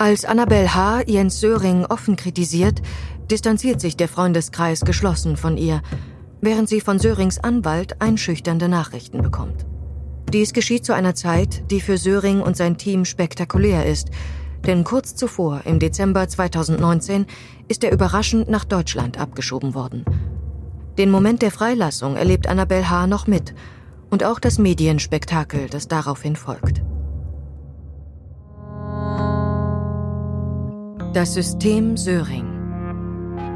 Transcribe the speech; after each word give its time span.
Als 0.00 0.24
Annabel 0.24 0.76
H. 0.76 1.02
Jens 1.08 1.40
Söring 1.40 1.84
offen 1.84 2.14
kritisiert, 2.14 2.82
distanziert 3.32 3.80
sich 3.80 3.96
der 3.96 4.06
Freundeskreis 4.06 4.82
geschlossen 4.82 5.36
von 5.36 5.56
ihr, 5.56 5.82
während 6.40 6.68
sie 6.68 6.80
von 6.80 7.00
Sörings 7.00 7.40
Anwalt 7.40 8.00
einschüchternde 8.00 8.68
Nachrichten 8.68 9.22
bekommt. 9.22 9.66
Dies 10.32 10.52
geschieht 10.52 10.86
zu 10.86 10.94
einer 10.94 11.16
Zeit, 11.16 11.68
die 11.72 11.80
für 11.80 11.98
Söring 11.98 12.42
und 12.42 12.56
sein 12.56 12.78
Team 12.78 13.04
spektakulär 13.04 13.86
ist, 13.86 14.10
denn 14.68 14.84
kurz 14.84 15.16
zuvor, 15.16 15.62
im 15.64 15.80
Dezember 15.80 16.28
2019, 16.28 17.26
ist 17.66 17.82
er 17.82 17.90
überraschend 17.90 18.48
nach 18.48 18.64
Deutschland 18.64 19.18
abgeschoben 19.18 19.74
worden. 19.74 20.04
Den 20.96 21.10
Moment 21.10 21.42
der 21.42 21.50
Freilassung 21.50 22.14
erlebt 22.14 22.46
Annabel 22.46 22.88
H. 22.88 23.08
noch 23.08 23.26
mit 23.26 23.52
und 24.10 24.22
auch 24.22 24.38
das 24.38 24.58
Medienspektakel, 24.58 25.68
das 25.68 25.88
daraufhin 25.88 26.36
folgt. 26.36 26.82
Das 31.14 31.32
System 31.32 31.96
Söring. 31.96 32.44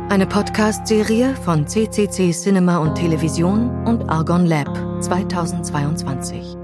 Eine 0.09 0.27
Podcast-Serie 0.27 1.37
von 1.37 1.67
CCC 1.67 2.33
Cinema 2.33 2.79
und 2.79 2.95
Television 2.95 3.87
und 3.87 4.09
Argon 4.09 4.47
Lab 4.47 4.75
2022. 5.03 6.57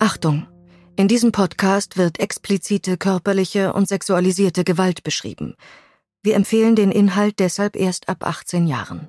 Achtung! 0.00 0.48
In 0.96 1.06
diesem 1.06 1.30
Podcast 1.30 1.96
wird 1.96 2.18
explizite 2.18 2.96
körperliche 2.96 3.72
und 3.72 3.86
sexualisierte 3.86 4.64
Gewalt 4.64 5.04
beschrieben. 5.04 5.54
Wir 6.24 6.34
empfehlen 6.34 6.74
den 6.74 6.90
Inhalt 6.90 7.38
deshalb 7.38 7.76
erst 7.76 8.08
ab 8.08 8.26
18 8.26 8.66
Jahren. 8.66 9.06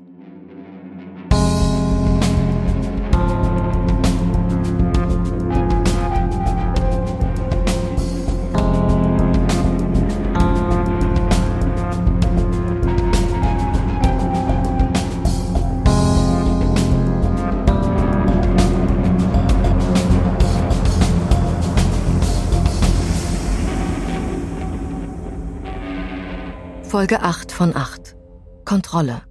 Folge 26.89 27.23
8 27.23 27.51
von 27.51 27.75
8. 27.75 28.15
Kontrolle. 28.63 29.23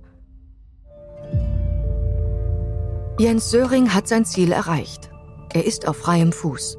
Jens 3.19 3.51
Söring 3.51 3.95
hat 3.95 4.09
sein 4.09 4.25
Ziel 4.25 4.51
erreicht. 4.51 5.11
Er 5.53 5.65
ist 5.65 5.87
auf 5.87 5.97
freiem 5.97 6.33
Fuß. 6.33 6.79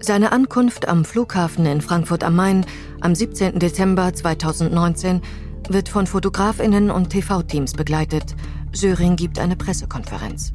Seine 0.00 0.32
Ankunft 0.32 0.88
am 0.88 1.04
Flughafen 1.04 1.66
in 1.66 1.82
Frankfurt 1.82 2.24
am 2.24 2.36
Main 2.36 2.64
am 3.02 3.14
17. 3.14 3.58
Dezember 3.58 4.14
2019 4.14 5.20
wird 5.68 5.90
von 5.90 6.06
Fotografinnen 6.06 6.90
und 6.90 7.10
TV-Teams 7.10 7.74
begleitet. 7.74 8.34
Söring 8.72 9.16
gibt 9.16 9.38
eine 9.38 9.56
Pressekonferenz. 9.56 10.52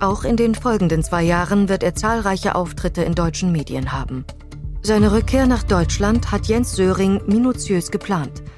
Auch 0.00 0.24
in 0.24 0.36
den 0.36 0.54
folgenden 0.54 1.04
zwei 1.04 1.22
Jahren 1.22 1.68
wird 1.68 1.82
er 1.82 1.94
zahlreiche 1.94 2.54
Auftritte 2.54 3.02
in 3.02 3.14
deutschen 3.14 3.52
Medien 3.52 3.92
haben. 3.92 4.24
Seine 4.80 5.12
Rückkehr 5.12 5.46
nach 5.46 5.62
Deutschland 5.62 6.32
hat 6.32 6.46
Jens 6.46 6.74
Söring 6.74 7.20
minutiös 7.26 7.90
geplant– 7.90 8.42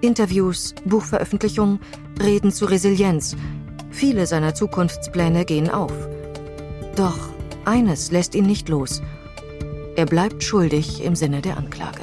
Interviews, 0.00 0.74
Buchveröffentlichungen, 0.84 1.80
Reden 2.20 2.52
zu 2.52 2.66
Resilienz. 2.66 3.36
Viele 3.90 4.26
seiner 4.26 4.54
Zukunftspläne 4.54 5.44
gehen 5.44 5.70
auf. 5.70 5.92
Doch 6.96 7.18
eines 7.64 8.10
lässt 8.10 8.34
ihn 8.34 8.46
nicht 8.46 8.68
los. 8.68 9.02
Er 9.96 10.06
bleibt 10.06 10.42
schuldig 10.42 11.02
im 11.02 11.16
Sinne 11.16 11.42
der 11.42 11.56
Anklage. 11.56 12.02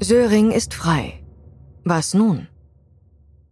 Söring 0.00 0.52
ist 0.52 0.74
frei. 0.74 1.20
Was 1.84 2.14
nun? 2.14 2.48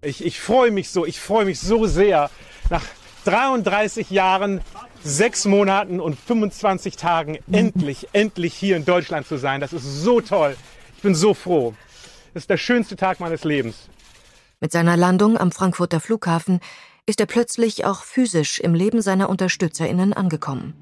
Ich, 0.02 0.24
ich 0.24 0.40
freue 0.40 0.70
mich 0.70 0.90
so, 0.90 1.06
ich 1.06 1.18
freue 1.18 1.46
mich 1.46 1.58
so 1.58 1.86
sehr. 1.86 2.30
Nach 2.70 2.84
33 3.24 4.10
Jahren 4.10 4.60
sechs 5.04 5.44
Monaten 5.44 6.00
und 6.00 6.18
25 6.18 6.96
Tagen 6.96 7.38
endlich, 7.52 8.08
endlich 8.12 8.54
hier 8.54 8.76
in 8.76 8.84
Deutschland 8.84 9.26
zu 9.26 9.36
sein. 9.36 9.60
Das 9.60 9.72
ist 9.72 10.02
so 10.02 10.20
toll. 10.20 10.56
Ich 10.96 11.02
bin 11.02 11.14
so 11.14 11.34
froh. 11.34 11.74
Das 12.32 12.44
ist 12.44 12.50
der 12.50 12.56
schönste 12.56 12.96
Tag 12.96 13.20
meines 13.20 13.44
Lebens. 13.44 13.88
Mit 14.60 14.72
seiner 14.72 14.96
Landung 14.96 15.36
am 15.36 15.52
Frankfurter 15.52 16.00
Flughafen 16.00 16.60
ist 17.06 17.20
er 17.20 17.26
plötzlich 17.26 17.84
auch 17.84 18.02
physisch 18.02 18.60
im 18.60 18.74
Leben 18.74 19.02
seiner 19.02 19.28
UnterstützerInnen 19.28 20.14
angekommen. 20.14 20.72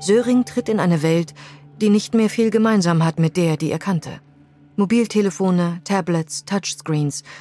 Söring 0.00 0.44
tritt 0.44 0.68
in 0.68 0.78
eine 0.78 1.02
Welt, 1.02 1.34
die 1.80 1.90
nicht 1.90 2.14
mehr 2.14 2.30
viel 2.30 2.50
gemeinsam 2.50 3.04
hat 3.04 3.18
mit 3.18 3.36
der, 3.36 3.56
die 3.56 3.72
er 3.72 3.80
kannte. 3.80 4.20
Mobiltelefone, 4.76 5.80
Tablets, 5.82 6.44
Touchscreens– 6.44 7.24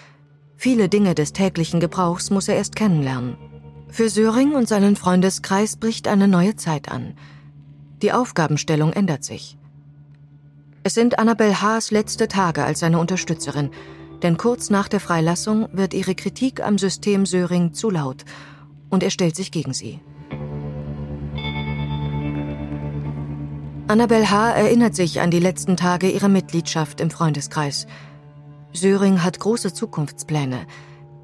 Viele 0.59 0.89
Dinge 0.89 1.13
des 1.13 1.33
täglichen 1.33 1.79
Gebrauchs 1.79 2.31
muss 2.31 2.47
er 2.47 2.55
erst 2.55 2.75
kennenlernen. 2.75 3.37
Für 3.89 4.09
Söring 4.09 4.55
und 4.55 4.67
seinen 4.67 4.95
Freundeskreis 4.95 5.77
bricht 5.77 6.07
eine 6.07 6.27
neue 6.27 6.55
Zeit 6.55 6.89
an. 6.89 7.13
Die 8.01 8.11
Aufgabenstellung 8.11 8.91
ändert 8.91 9.23
sich. 9.23 9.55
Es 10.81 10.95
sind 10.95 11.19
Annabel 11.19 11.61
Haas 11.61 11.91
letzte 11.91 12.27
Tage 12.27 12.63
als 12.63 12.79
seine 12.79 12.97
Unterstützerin, 12.97 13.69
denn 14.23 14.37
kurz 14.37 14.71
nach 14.71 14.87
der 14.87 14.99
Freilassung 14.99 15.67
wird 15.73 15.93
ihre 15.93 16.15
Kritik 16.15 16.65
am 16.65 16.79
System 16.79 17.27
Söring 17.27 17.73
zu 17.73 17.91
laut 17.91 18.25
und 18.89 19.03
er 19.03 19.11
stellt 19.11 19.35
sich 19.35 19.51
gegen 19.51 19.73
sie. 19.73 19.99
Annabel 23.87 24.31
H. 24.31 24.53
erinnert 24.53 24.95
sich 24.95 25.21
an 25.21 25.29
die 25.29 25.39
letzten 25.39 25.77
Tage 25.77 26.09
ihrer 26.09 26.29
Mitgliedschaft 26.29 26.99
im 26.99 27.11
Freundeskreis– 27.11 27.85
Söring 28.73 29.23
hat 29.23 29.39
große 29.39 29.73
Zukunftspläne. 29.73 30.67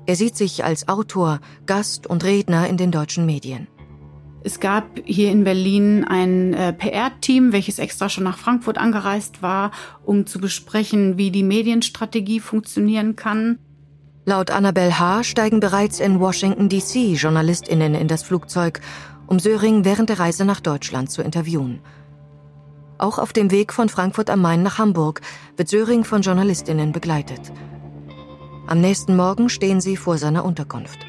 Er 0.05 0.15
sieht 0.15 0.35
sich 0.35 0.63
als 0.63 0.87
Autor, 0.87 1.39
Gast 1.65 2.07
und 2.07 2.23
Redner 2.23 2.67
in 2.67 2.77
den 2.77 2.91
deutschen 2.91 3.25
Medien. 3.25 3.67
Es 4.45 4.59
gab 4.59 4.99
hier 5.05 5.31
in 5.31 5.45
Berlin 5.45 6.03
ein 6.03 6.53
äh, 6.53 6.73
PR-Team, 6.73 7.53
welches 7.53 7.79
extra 7.79 8.09
schon 8.09 8.25
nach 8.25 8.37
Frankfurt 8.37 8.77
angereist 8.77 9.41
war, 9.41 9.71
um 10.03 10.25
zu 10.25 10.39
besprechen, 10.39 11.17
wie 11.17 11.31
die 11.31 11.43
Medienstrategie 11.43 12.41
funktionieren 12.41 13.15
kann. 13.15 13.59
Laut 14.25 14.51
Annabel 14.51 14.99
H. 14.99 15.23
steigen 15.23 15.61
bereits 15.61 16.01
in 16.01 16.19
Washington, 16.19 16.67
D.C. 16.67 17.13
JournalistInnen 17.13 17.95
in 17.95 18.09
das 18.09 18.23
Flugzeug, 18.23 18.81
um 19.27 19.39
Söring 19.39 19.85
während 19.85 20.09
der 20.09 20.19
Reise 20.19 20.43
nach 20.43 20.59
Deutschland 20.59 21.09
zu 21.09 21.21
interviewen. 21.21 21.79
Auch 22.97 23.19
auf 23.19 23.33
dem 23.33 23.51
Weg 23.51 23.73
von 23.73 23.89
Frankfurt 23.89 24.29
am 24.29 24.41
Main 24.41 24.63
nach 24.63 24.77
Hamburg 24.77 25.21
wird 25.57 25.69
Söring 25.69 26.03
von 26.03 26.21
Journalistinnen 26.21 26.91
begleitet. 26.91 27.51
Am 28.67 28.79
nächsten 28.79 29.15
Morgen 29.15 29.49
stehen 29.49 29.81
sie 29.81 29.97
vor 29.97 30.17
seiner 30.17 30.45
Unterkunft. 30.45 30.99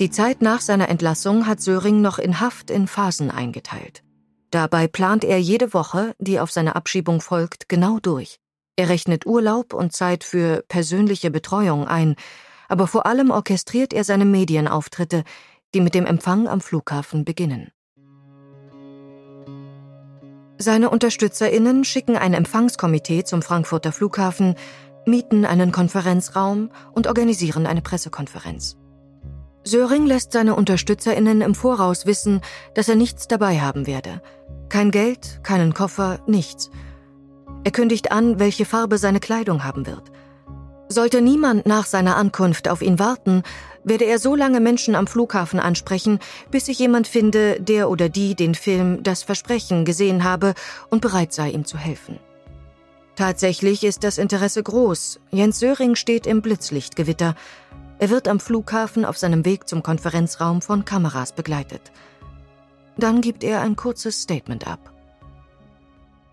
Die 0.00 0.10
Zeit 0.10 0.42
nach 0.42 0.60
seiner 0.60 0.88
Entlassung 0.88 1.46
hat 1.46 1.60
Söring 1.60 2.00
noch 2.00 2.18
in 2.18 2.40
Haft 2.40 2.70
in 2.70 2.86
Phasen 2.86 3.30
eingeteilt. 3.30 4.02
Dabei 4.50 4.86
plant 4.86 5.24
er 5.24 5.38
jede 5.38 5.74
Woche, 5.74 6.14
die 6.18 6.40
auf 6.40 6.50
seine 6.50 6.76
Abschiebung 6.76 7.20
folgt, 7.20 7.68
genau 7.68 7.98
durch. 7.98 8.38
Er 8.76 8.88
rechnet 8.88 9.26
Urlaub 9.26 9.74
und 9.74 9.92
Zeit 9.92 10.24
für 10.24 10.64
persönliche 10.68 11.30
Betreuung 11.30 11.86
ein, 11.88 12.14
aber 12.68 12.86
vor 12.86 13.06
allem 13.06 13.30
orchestriert 13.30 13.92
er 13.92 14.04
seine 14.04 14.24
Medienauftritte, 14.24 15.24
die 15.74 15.80
mit 15.80 15.94
dem 15.94 16.06
Empfang 16.06 16.46
am 16.46 16.60
Flughafen 16.60 17.24
beginnen. 17.24 17.72
Seine 20.60 20.90
UnterstützerInnen 20.90 21.84
schicken 21.84 22.16
ein 22.16 22.34
Empfangskomitee 22.34 23.22
zum 23.22 23.42
Frankfurter 23.42 23.92
Flughafen, 23.92 24.56
mieten 25.06 25.44
einen 25.44 25.70
Konferenzraum 25.70 26.70
und 26.92 27.06
organisieren 27.06 27.64
eine 27.64 27.80
Pressekonferenz. 27.80 28.76
Söring 29.62 30.06
lässt 30.06 30.32
seine 30.32 30.56
UnterstützerInnen 30.56 31.42
im 31.42 31.54
Voraus 31.54 32.06
wissen, 32.06 32.40
dass 32.74 32.88
er 32.88 32.96
nichts 32.96 33.28
dabei 33.28 33.60
haben 33.60 33.86
werde. 33.86 34.20
Kein 34.68 34.90
Geld, 34.90 35.40
keinen 35.44 35.74
Koffer, 35.74 36.20
nichts. 36.26 36.70
Er 37.62 37.70
kündigt 37.70 38.10
an, 38.10 38.40
welche 38.40 38.64
Farbe 38.64 38.98
seine 38.98 39.20
Kleidung 39.20 39.62
haben 39.62 39.86
wird. 39.86 40.10
Sollte 40.88 41.20
niemand 41.20 41.66
nach 41.66 41.84
seiner 41.84 42.16
Ankunft 42.16 42.68
auf 42.68 42.80
ihn 42.80 42.98
warten, 42.98 43.42
werde 43.84 44.04
er 44.04 44.18
so 44.18 44.34
lange 44.34 44.60
Menschen 44.60 44.94
am 44.94 45.06
Flughafen 45.06 45.60
ansprechen, 45.60 46.18
bis 46.50 46.66
sich 46.66 46.78
jemand 46.78 47.06
finde, 47.06 47.60
der 47.60 47.90
oder 47.90 48.08
die 48.08 48.34
den 48.34 48.54
Film 48.54 49.02
Das 49.02 49.22
Versprechen 49.22 49.84
gesehen 49.84 50.24
habe 50.24 50.54
und 50.88 51.02
bereit 51.02 51.32
sei, 51.32 51.50
ihm 51.50 51.64
zu 51.64 51.76
helfen. 51.76 52.18
Tatsächlich 53.16 53.84
ist 53.84 54.04
das 54.04 54.16
Interesse 54.16 54.62
groß. 54.62 55.20
Jens 55.30 55.58
Söring 55.58 55.94
steht 55.96 56.26
im 56.26 56.40
Blitzlichtgewitter. 56.40 57.34
Er 57.98 58.10
wird 58.10 58.28
am 58.28 58.38
Flughafen 58.38 59.04
auf 59.04 59.18
seinem 59.18 59.44
Weg 59.44 59.68
zum 59.68 59.82
Konferenzraum 59.82 60.62
von 60.62 60.84
Kameras 60.84 61.32
begleitet. 61.32 61.82
Dann 62.96 63.20
gibt 63.20 63.42
er 63.44 63.60
ein 63.60 63.76
kurzes 63.76 64.22
Statement 64.22 64.66
ab. 64.66 64.97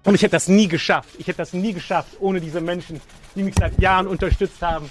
Und 0.06 0.14
ich 0.14 0.22
hätte 0.22 0.34
das 0.34 0.48
nie 0.48 0.68
geschafft. 0.68 1.10
Ich 1.18 1.28
hätte 1.28 1.38
das 1.38 1.54
nie 1.54 1.74
geschafft 1.74 2.18
ohne 2.20 2.40
diese 2.40 2.62
Menschen, 2.62 3.02
die 3.36 3.44
mich 3.44 3.56
seit 3.58 3.80
Jahren 3.80 4.08
unterstützt 4.08 4.62
haben. 4.62 4.90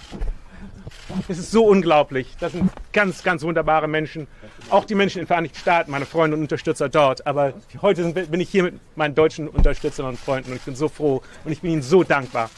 Es 1.29 1.39
ist 1.39 1.51
so 1.51 1.65
unglaublich. 1.67 2.35
Das 2.41 2.53
sind 2.53 2.71
ganz, 2.93 3.23
ganz 3.23 3.43
wunderbare 3.43 3.87
Menschen. 3.87 4.27
Auch 4.71 4.85
die 4.85 4.95
Menschen 4.95 5.19
in 5.19 5.23
den 5.23 5.29
Vereinigten 5.29 5.59
Staaten, 5.59 5.91
meine 5.91 6.07
Freunde 6.07 6.37
und 6.37 6.43
Unterstützer 6.43 6.89
dort. 6.89 7.27
Aber 7.27 7.55
heute 7.81 8.13
bin 8.13 8.41
ich 8.41 8.51
hier 8.51 8.65
mit 8.65 8.97
meinen 8.97 9.15
deutschen 9.15 9.49
Unterstützern 9.49 10.07
und 10.07 10.19
Freunden 10.19 10.51
und 10.51 10.57
ich 10.57 10.63
bin 10.63 10.75
so 10.75 10.89
froh 10.89 11.23
und 11.45 11.53
ich 11.53 11.61
bin 11.61 11.71
ihnen 11.71 11.83
so 11.83 12.03
dankbar. 12.03 12.51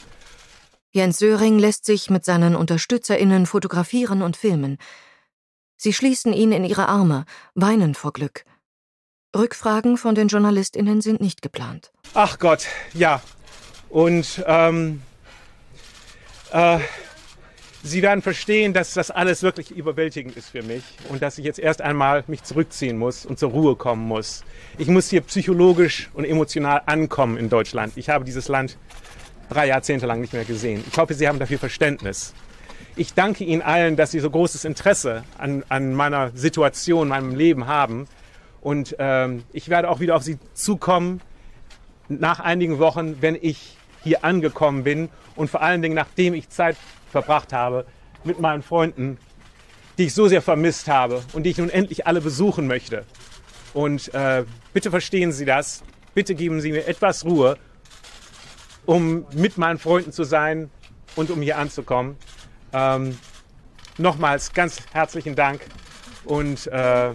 Jens 0.93 1.19
Söring 1.19 1.59
lässt 1.59 1.85
sich 1.85 2.09
mit 2.09 2.25
seinen 2.25 2.56
UnterstützerInnen 2.56 3.44
fotografieren 3.44 4.23
und 4.23 4.37
filmen. 4.37 4.79
Sie 5.76 5.93
schließen 5.93 6.32
ihn 6.32 6.52
in 6.52 6.64
ihre 6.64 6.88
Arme, 6.88 7.26
weinen 7.55 7.94
vor 7.94 8.14
Glück. 8.14 8.44
Rückfragen 9.38 9.97
von 9.97 10.15
den 10.15 10.29
JournalistInnen 10.29 11.00
sind 11.00 11.21
nicht 11.21 11.43
geplant. 11.43 11.91
Ach 12.15 12.38
Gott, 12.38 12.67
ja. 12.94 13.23
Und 13.88 14.44
ähm, 14.47 15.03
äh, 16.53 16.79
Sie 17.87 18.03
werden 18.03 18.21
verstehen, 18.21 18.73
dass 18.73 18.94
das 18.94 19.12
alles 19.12 19.44
wirklich 19.44 19.71
überwältigend 19.71 20.37
ist 20.37 20.49
für 20.49 20.62
mich 20.65 20.83
und 21.09 21.23
dass 21.23 21.38
ich 21.38 21.44
jetzt 21.44 21.61
erst 21.61 21.81
einmal 21.81 22.25
mich 22.27 22.43
zurückziehen 22.43 22.99
muss 22.99 23.25
und 23.25 23.38
zur 23.38 23.50
Ruhe 23.50 23.77
kommen 23.77 24.09
muss. 24.09 24.43
Ich 24.77 24.88
muss 24.88 25.09
hier 25.09 25.21
psychologisch 25.21 26.11
und 26.12 26.25
emotional 26.25 26.83
ankommen 26.87 27.37
in 27.37 27.49
Deutschland. 27.49 27.93
Ich 27.94 28.09
habe 28.09 28.25
dieses 28.25 28.49
Land 28.49 28.77
drei 29.50 29.69
Jahrzehnte 29.69 30.06
lang 30.06 30.21
nicht 30.21 30.33
mehr 30.33 30.44
gesehen. 30.44 30.83
Ich 30.91 30.99
hoffe, 30.99 31.15
Sie 31.15 31.29
haben 31.29 31.38
dafür 31.38 31.61
Verständnis. 31.61 32.35
Ich 32.97 33.15
danke 33.15 33.44
Ihnen 33.44 33.62
allen, 33.62 33.94
dass 33.94 34.11
Sie 34.11 34.19
so 34.19 34.31
großes 34.31 34.65
Interesse 34.65 35.23
an, 35.38 35.62
an 35.69 35.94
meiner 35.94 36.33
Situation, 36.35 37.06
meinem 37.06 37.37
Leben 37.37 37.69
haben. 37.69 38.09
Und 38.67 38.97
ähm, 38.99 39.45
ich 39.53 39.69
werde 39.69 39.89
auch 39.89 40.01
wieder 40.01 40.17
auf 40.17 40.25
Sie 40.25 40.39
zukommen 40.53 41.21
nach 42.09 42.41
einigen 42.41 42.81
Wochen, 42.81 43.23
wenn 43.23 43.39
ich 43.41 43.77
hier 44.03 44.25
angekommen 44.25 44.83
bin 44.83 45.09
und 45.37 45.49
vor 45.49 45.63
allen 45.63 45.83
Dingen 45.83 45.95
nachdem 45.95 46.35
ich 46.35 46.49
Zeit 46.49 46.77
verbracht 47.13 47.53
habe 47.53 47.87
mit 48.25 48.41
meinen 48.41 48.65
Freunden, 48.65 49.19
die 49.99 50.07
ich 50.07 50.15
so 50.15 50.27
sehr 50.27 50.43
vermisst 50.43 50.89
habe 50.89 51.23
und 51.33 51.45
die 51.45 51.51
ich 51.51 51.59
nun 51.59 51.71
endlich 51.71 52.09
alle 52.09 52.21
besuchen 52.21 52.67
möchte. 52.67 53.05
Und 53.73 54.13
äh, 54.15 54.43
bitte 54.73 54.91
verstehen 54.91 55.31
Sie 55.31 55.45
das. 55.45 55.85
Bitte 56.15 56.35
geben 56.35 56.61
Sie 56.61 56.73
mir 56.73 56.89
etwas 56.89 57.25
Ruhe, 57.25 57.59
um 58.85 59.27
mit 59.33 59.59
meinen 59.59 59.79
Freunden 59.79 60.11
zu 60.11 60.25
sein 60.25 60.71
und 61.15 61.31
um 61.31 61.41
hier 61.41 61.59
anzukommen. 61.59 62.17
Ähm, 62.73 63.17
nochmals 63.97 64.53
ganz 64.53 64.83
herzlichen 64.93 65.37
Dank 65.37 65.61
und 66.25 66.67
äh, 66.67 67.12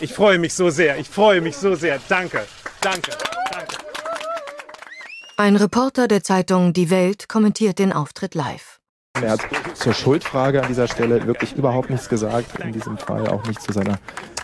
ich 0.00 0.12
freue 0.12 0.38
mich 0.38 0.54
so 0.54 0.70
sehr. 0.70 0.98
Ich 0.98 1.08
freue 1.08 1.40
mich 1.40 1.56
so 1.56 1.74
sehr. 1.74 1.98
Danke, 2.08 2.44
danke, 2.80 3.10
danke. 3.50 3.76
Ein 5.36 5.56
Reporter 5.56 6.06
der 6.06 6.22
Zeitung 6.22 6.72
Die 6.72 6.90
Welt 6.90 7.28
kommentiert 7.28 7.78
den 7.78 7.92
Auftritt 7.92 8.34
live. 8.34 8.78
Er 9.20 9.32
hat 9.32 9.40
zur 9.74 9.94
Schuldfrage 9.94 10.62
an 10.62 10.68
dieser 10.68 10.88
Stelle 10.88 11.26
wirklich 11.26 11.54
überhaupt 11.56 11.90
nichts 11.90 12.08
gesagt. 12.08 12.58
In 12.60 12.72
diesem 12.72 12.98
Fall 12.98 13.28
auch 13.28 13.44
nicht 13.46 13.62
zu 13.62 13.72
seiner 13.72 13.98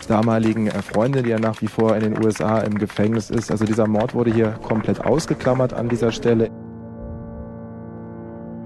damaligen 0.07 0.67
äh, 0.67 0.81
Freundin, 0.81 1.23
die 1.23 1.29
ja 1.29 1.39
nach 1.39 1.61
wie 1.61 1.67
vor 1.67 1.95
in 1.95 2.01
den 2.01 2.23
USA 2.23 2.59
im 2.59 2.77
Gefängnis 2.77 3.29
ist. 3.29 3.51
Also 3.51 3.65
dieser 3.65 3.87
Mord 3.87 4.13
wurde 4.13 4.33
hier 4.33 4.51
komplett 4.63 5.01
ausgeklammert 5.01 5.73
an 5.73 5.89
dieser 5.89 6.11
Stelle. 6.11 6.49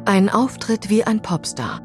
Ein 0.05 0.29
Auftritt 0.29 0.89
wie 0.89 1.03
ein 1.03 1.21
Popstar. 1.21 1.81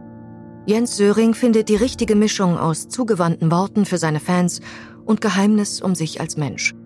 Jens 0.70 0.96
Söring 0.96 1.34
findet 1.34 1.68
die 1.68 1.74
richtige 1.74 2.14
Mischung 2.14 2.56
aus 2.56 2.88
zugewandten 2.88 3.50
Worten 3.50 3.84
für 3.86 3.98
seine 3.98 4.20
Fans 4.20 4.60
und 5.04 5.20
Geheimnis 5.20 5.80
um 5.82 5.96
sich 5.96 6.20
als 6.20 6.36
Mensch. 6.36 6.76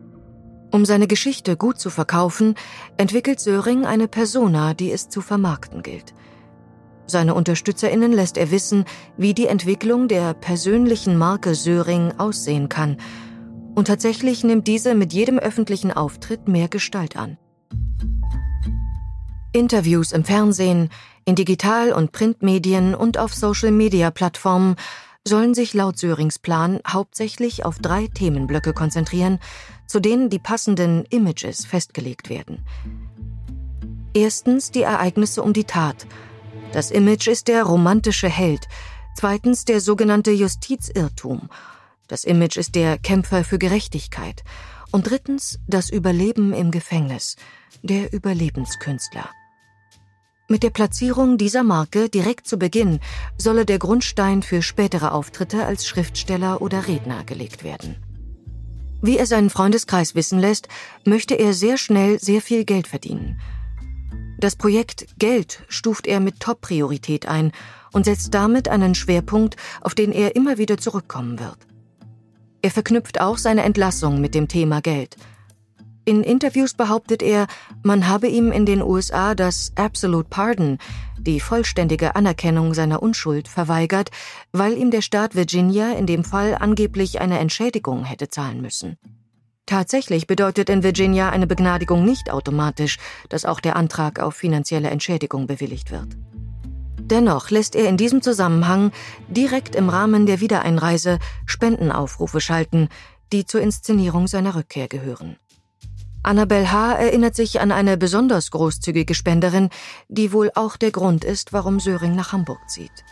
Um 0.70 0.86
seine 0.86 1.06
Geschichte 1.06 1.58
gut 1.58 1.78
zu 1.78 1.90
verkaufen, 1.90 2.54
entwickelt 2.96 3.40
Söring 3.40 3.84
eine 3.84 4.08
Persona, 4.08 4.72
die 4.72 4.90
es 4.90 5.10
zu 5.10 5.20
vermarkten 5.20 5.82
gilt. 5.82 6.14
Seine 7.06 7.34
Unterstützerinnen 7.34 8.14
lässt 8.14 8.38
er 8.38 8.50
wissen, 8.50 8.86
wie 9.18 9.34
die 9.34 9.48
Entwicklung 9.48 10.08
der 10.08 10.32
persönlichen 10.32 11.18
Marke 11.18 11.54
Söring 11.54 12.14
aussehen 12.16 12.70
kann. 12.70 12.96
Und 13.74 13.88
tatsächlich 13.88 14.44
nimmt 14.44 14.66
diese 14.66 14.94
mit 14.94 15.12
jedem 15.12 15.38
öffentlichen 15.38 15.92
Auftritt 15.92 16.48
mehr 16.48 16.68
Gestalt 16.68 17.18
an. 17.18 17.36
Interviews 19.52 20.10
im 20.10 20.24
Fernsehen, 20.24 20.88
in 21.24 21.34
Digital- 21.34 21.92
und 21.92 22.12
Printmedien 22.12 22.94
und 22.94 23.18
auf 23.18 23.34
Social-Media-Plattformen 23.34 24.76
sollen 25.26 25.54
sich 25.54 25.72
laut 25.72 25.98
Sörings 25.98 26.38
Plan 26.38 26.80
hauptsächlich 26.86 27.64
auf 27.64 27.78
drei 27.78 28.08
Themenblöcke 28.08 28.74
konzentrieren, 28.74 29.38
zu 29.86 30.00
denen 30.00 30.28
die 30.28 30.38
passenden 30.38 31.04
Images 31.06 31.64
festgelegt 31.64 32.28
werden. 32.28 32.64
Erstens 34.12 34.70
die 34.70 34.82
Ereignisse 34.82 35.42
um 35.42 35.52
die 35.52 35.64
Tat. 35.64 36.06
Das 36.72 36.90
Image 36.90 37.26
ist 37.26 37.48
der 37.48 37.64
romantische 37.64 38.28
Held. 38.28 38.68
Zweitens 39.16 39.64
der 39.64 39.80
sogenannte 39.80 40.30
Justizirrtum. 40.30 41.48
Das 42.06 42.24
Image 42.24 42.56
ist 42.56 42.74
der 42.74 42.98
Kämpfer 42.98 43.44
für 43.44 43.58
Gerechtigkeit. 43.58 44.44
Und 44.92 45.08
drittens 45.08 45.58
das 45.66 45.90
Überleben 45.90 46.52
im 46.52 46.70
Gefängnis, 46.70 47.36
der 47.82 48.12
Überlebenskünstler. 48.12 49.28
Mit 50.46 50.62
der 50.62 50.70
Platzierung 50.70 51.38
dieser 51.38 51.62
Marke 51.62 52.10
direkt 52.10 52.46
zu 52.46 52.58
Beginn 52.58 53.00
solle 53.38 53.64
der 53.64 53.78
Grundstein 53.78 54.42
für 54.42 54.60
spätere 54.60 55.12
Auftritte 55.12 55.64
als 55.64 55.86
Schriftsteller 55.86 56.60
oder 56.60 56.86
Redner 56.86 57.24
gelegt 57.24 57.64
werden. 57.64 57.96
Wie 59.00 59.16
er 59.16 59.24
seinen 59.24 59.48
Freundeskreis 59.48 60.14
wissen 60.14 60.38
lässt, 60.38 60.68
möchte 61.06 61.34
er 61.34 61.54
sehr 61.54 61.78
schnell 61.78 62.20
sehr 62.20 62.42
viel 62.42 62.66
Geld 62.66 62.86
verdienen. 62.86 63.40
Das 64.38 64.54
Projekt 64.54 65.06
Geld 65.18 65.62
stuft 65.68 66.06
er 66.06 66.20
mit 66.20 66.40
Top-Priorität 66.40 67.26
ein 67.26 67.50
und 67.92 68.04
setzt 68.04 68.34
damit 68.34 68.68
einen 68.68 68.94
Schwerpunkt, 68.94 69.56
auf 69.80 69.94
den 69.94 70.12
er 70.12 70.36
immer 70.36 70.58
wieder 70.58 70.76
zurückkommen 70.76 71.38
wird. 71.38 71.56
Er 72.60 72.70
verknüpft 72.70 73.18
auch 73.18 73.38
seine 73.38 73.62
Entlassung 73.62 74.20
mit 74.20 74.34
dem 74.34 74.48
Thema 74.48 74.82
Geld. 74.82 75.16
In 76.06 76.22
Interviews 76.22 76.74
behauptet 76.74 77.22
er, 77.22 77.46
man 77.82 78.08
habe 78.08 78.28
ihm 78.28 78.52
in 78.52 78.66
den 78.66 78.82
USA 78.82 79.34
das 79.34 79.72
Absolute 79.74 80.28
Pardon, 80.28 80.78
die 81.18 81.40
vollständige 81.40 82.14
Anerkennung 82.14 82.74
seiner 82.74 83.02
Unschuld, 83.02 83.48
verweigert, 83.48 84.10
weil 84.52 84.76
ihm 84.76 84.90
der 84.90 85.00
Staat 85.00 85.34
Virginia 85.34 85.92
in 85.92 86.06
dem 86.06 86.22
Fall 86.22 86.56
angeblich 86.60 87.22
eine 87.22 87.38
Entschädigung 87.38 88.04
hätte 88.04 88.28
zahlen 88.28 88.60
müssen. 88.60 88.98
Tatsächlich 89.64 90.26
bedeutet 90.26 90.68
in 90.68 90.82
Virginia 90.82 91.30
eine 91.30 91.46
Begnadigung 91.46 92.04
nicht 92.04 92.30
automatisch, 92.30 92.98
dass 93.30 93.46
auch 93.46 93.60
der 93.60 93.76
Antrag 93.76 94.20
auf 94.20 94.34
finanzielle 94.34 94.90
Entschädigung 94.90 95.46
bewilligt 95.46 95.90
wird. 95.90 96.08
Dennoch 97.00 97.48
lässt 97.48 97.74
er 97.76 97.88
in 97.88 97.96
diesem 97.96 98.20
Zusammenhang 98.20 98.92
direkt 99.28 99.74
im 99.74 99.88
Rahmen 99.88 100.26
der 100.26 100.40
Wiedereinreise 100.40 101.18
Spendenaufrufe 101.46 102.42
schalten, 102.42 102.88
die 103.32 103.46
zur 103.46 103.62
Inszenierung 103.62 104.26
seiner 104.26 104.54
Rückkehr 104.54 104.88
gehören. 104.88 105.36
Annabel 106.24 106.72
H. 106.72 106.94
erinnert 106.94 107.36
sich 107.36 107.60
an 107.60 107.70
eine 107.70 107.98
besonders 107.98 108.50
großzügige 108.50 109.14
Spenderin, 109.14 109.68
die 110.08 110.32
wohl 110.32 110.50
auch 110.54 110.78
der 110.78 110.90
Grund 110.90 111.22
ist, 111.22 111.52
warum 111.52 111.80
Söring 111.80 112.16
nach 112.16 112.32
Hamburg 112.32 112.60
zieht. 112.66 113.04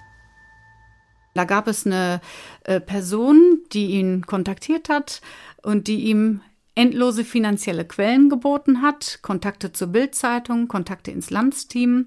Da 1.34 1.44
gab 1.44 1.68
es 1.68 1.84
eine 1.84 2.22
äh, 2.64 2.80
Person, 2.80 3.60
die 3.72 3.92
ihn 3.92 4.24
kontaktiert 4.26 4.88
hat 4.88 5.20
und 5.62 5.88
die 5.88 6.04
ihm 6.04 6.40
endlose 6.74 7.24
finanzielle 7.24 7.84
Quellen 7.84 8.30
geboten 8.30 8.80
hat, 8.80 9.18
Kontakte 9.20 9.72
zur 9.72 9.88
Bildzeitung, 9.88 10.68
Kontakte 10.68 11.10
ins 11.10 11.28
Landsteam. 11.28 12.06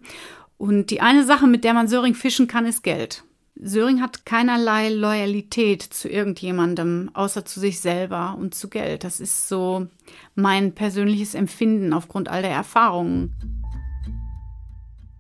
Und 0.57 0.89
die 0.89 1.01
eine 1.01 1.24
Sache, 1.24 1.45
mit 1.45 1.63
der 1.63 1.75
man 1.75 1.88
Söring 1.88 2.15
fischen 2.15 2.47
kann, 2.47 2.65
ist 2.65 2.81
Geld. 2.81 3.25
Söring 3.62 4.01
hat 4.01 4.25
keinerlei 4.25 4.89
Loyalität 4.89 5.81
zu 5.81 6.09
irgendjemandem, 6.09 7.09
außer 7.13 7.45
zu 7.45 7.59
sich 7.59 7.79
selber 7.79 8.35
und 8.38 8.53
zu 8.53 8.69
Geld. 8.69 9.05
Das 9.05 9.19
ist 9.19 9.47
so 9.47 9.88
mein 10.35 10.75
persönliches 10.75 11.35
Empfinden 11.35 11.93
aufgrund 11.93 12.27
all 12.27 12.41
der 12.41 12.51
Erfahrungen. 12.51 13.33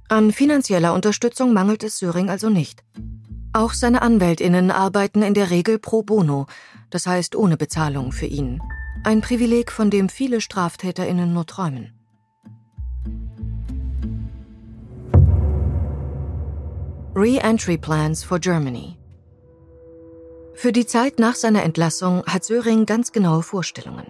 An 0.09 0.31
finanzieller 0.31 0.93
Unterstützung 0.93 1.53
mangelt 1.53 1.83
es 1.83 1.97
Söring 1.97 2.29
also 2.29 2.49
nicht. 2.49 2.83
Auch 3.53 3.73
seine 3.73 4.01
Anwältinnen 4.01 4.69
arbeiten 4.69 5.23
in 5.23 5.33
der 5.33 5.49
Regel 5.49 5.79
pro 5.79 6.03
bono, 6.03 6.45
das 6.89 7.07
heißt 7.07 7.37
ohne 7.37 7.55
Bezahlung 7.55 8.11
für 8.11 8.25
ihn. 8.25 8.59
Ein 9.05 9.21
Privileg, 9.21 9.71
von 9.71 9.89
dem 9.89 10.09
viele 10.09 10.41
Straftäterinnen 10.41 11.33
nur 11.33 11.45
träumen. 11.45 11.94
Re-Entry 17.17 17.77
Plans 17.77 18.25
for 18.25 18.39
Germany 18.39 18.97
Für 20.53 20.73
die 20.73 20.85
Zeit 20.85 21.17
nach 21.17 21.35
seiner 21.35 21.63
Entlassung 21.63 22.25
hat 22.25 22.43
Söring 22.43 22.85
ganz 22.85 23.13
genaue 23.13 23.41
Vorstellungen. 23.41 24.07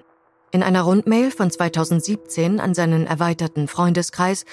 In 0.52 0.64
einer 0.64 0.82
Rundmail 0.82 1.30
von 1.30 1.52
2017 1.52 2.60
an 2.60 2.74
seinen 2.74 3.06
erweiterten 3.06 3.68
Freundeskreis, 3.68 4.44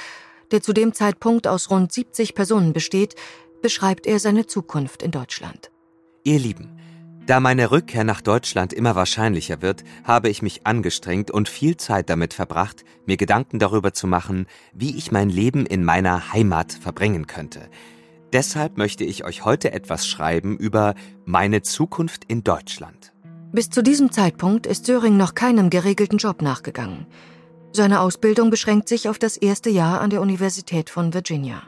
der 0.51 0.61
zu 0.61 0.75
dem 0.75 0.93
Zeitpunkt 0.93 1.49
aus 1.49 1.71
rund 1.71 1.95
70 1.95 2.35
Personen 2.35 2.75
besteht, 2.75 3.15
beschreibt 3.63 4.07
er 4.07 4.19
seine 4.19 4.47
Zukunft 4.47 5.03
in 5.03 5.13
Deutschland. 5.13 5.71
Ihr 6.23 6.39
Lieben, 6.39 6.79
da 7.25 7.41
meine 7.41 7.71
Rückkehr 7.71 8.05
nach 8.05 8.21
Deutschland 8.21 8.75
immer 8.75 8.95
wahrscheinlicher 8.95 9.63
wird, 9.63 9.83
habe 10.05 10.29
ich 10.29 10.43
mich 10.43 10.67
angestrengt 10.67 11.31
und 11.31 11.49
viel 11.49 11.79
Zeit 11.79 12.11
damit 12.11 12.35
verbracht, 12.35 12.85
mir 13.07 13.17
Gedanken 13.17 13.59
darüber 13.59 13.95
zu 13.95 14.07
machen, 14.07 14.45
wie 14.75 14.95
ich 14.99 15.11
mein 15.11 15.31
Leben 15.31 15.65
in 15.65 15.85
meiner 15.85 16.35
Heimat 16.35 16.75
verbringen 16.75 17.27
könnte. 17.27 17.71
Deshalb 18.33 18.79
möchte 18.79 19.05
ich 19.05 19.25
euch 19.25 19.45
heute 19.45 19.73
etwas 19.73 20.07
schreiben 20.07 20.57
über 20.57 20.95
meine 21.27 21.63
Zukunft 21.63 22.25
in 22.25 22.43
Deutschland. 22.43 23.13
Bis 23.53 23.69
zu 23.69 23.83
diesem 23.83 24.11
Zeitpunkt 24.11 24.67
ist 24.67 24.87
Söring 24.87 25.19
noch 25.19 25.35
keinem 25.35 25.69
geregelten 25.69 26.17
Job 26.17 26.41
nachgegangen. 26.41 27.07
Seine 27.73 28.01
Ausbildung 28.01 28.49
beschränkt 28.49 28.89
sich 28.89 29.09
auf 29.09 29.19
das 29.19 29.37
erste 29.37 29.69
Jahr 29.69 30.01
an 30.01 30.09
der 30.09 30.23
Universität 30.23 30.89
von 30.89 31.13
Virginia. 31.13 31.63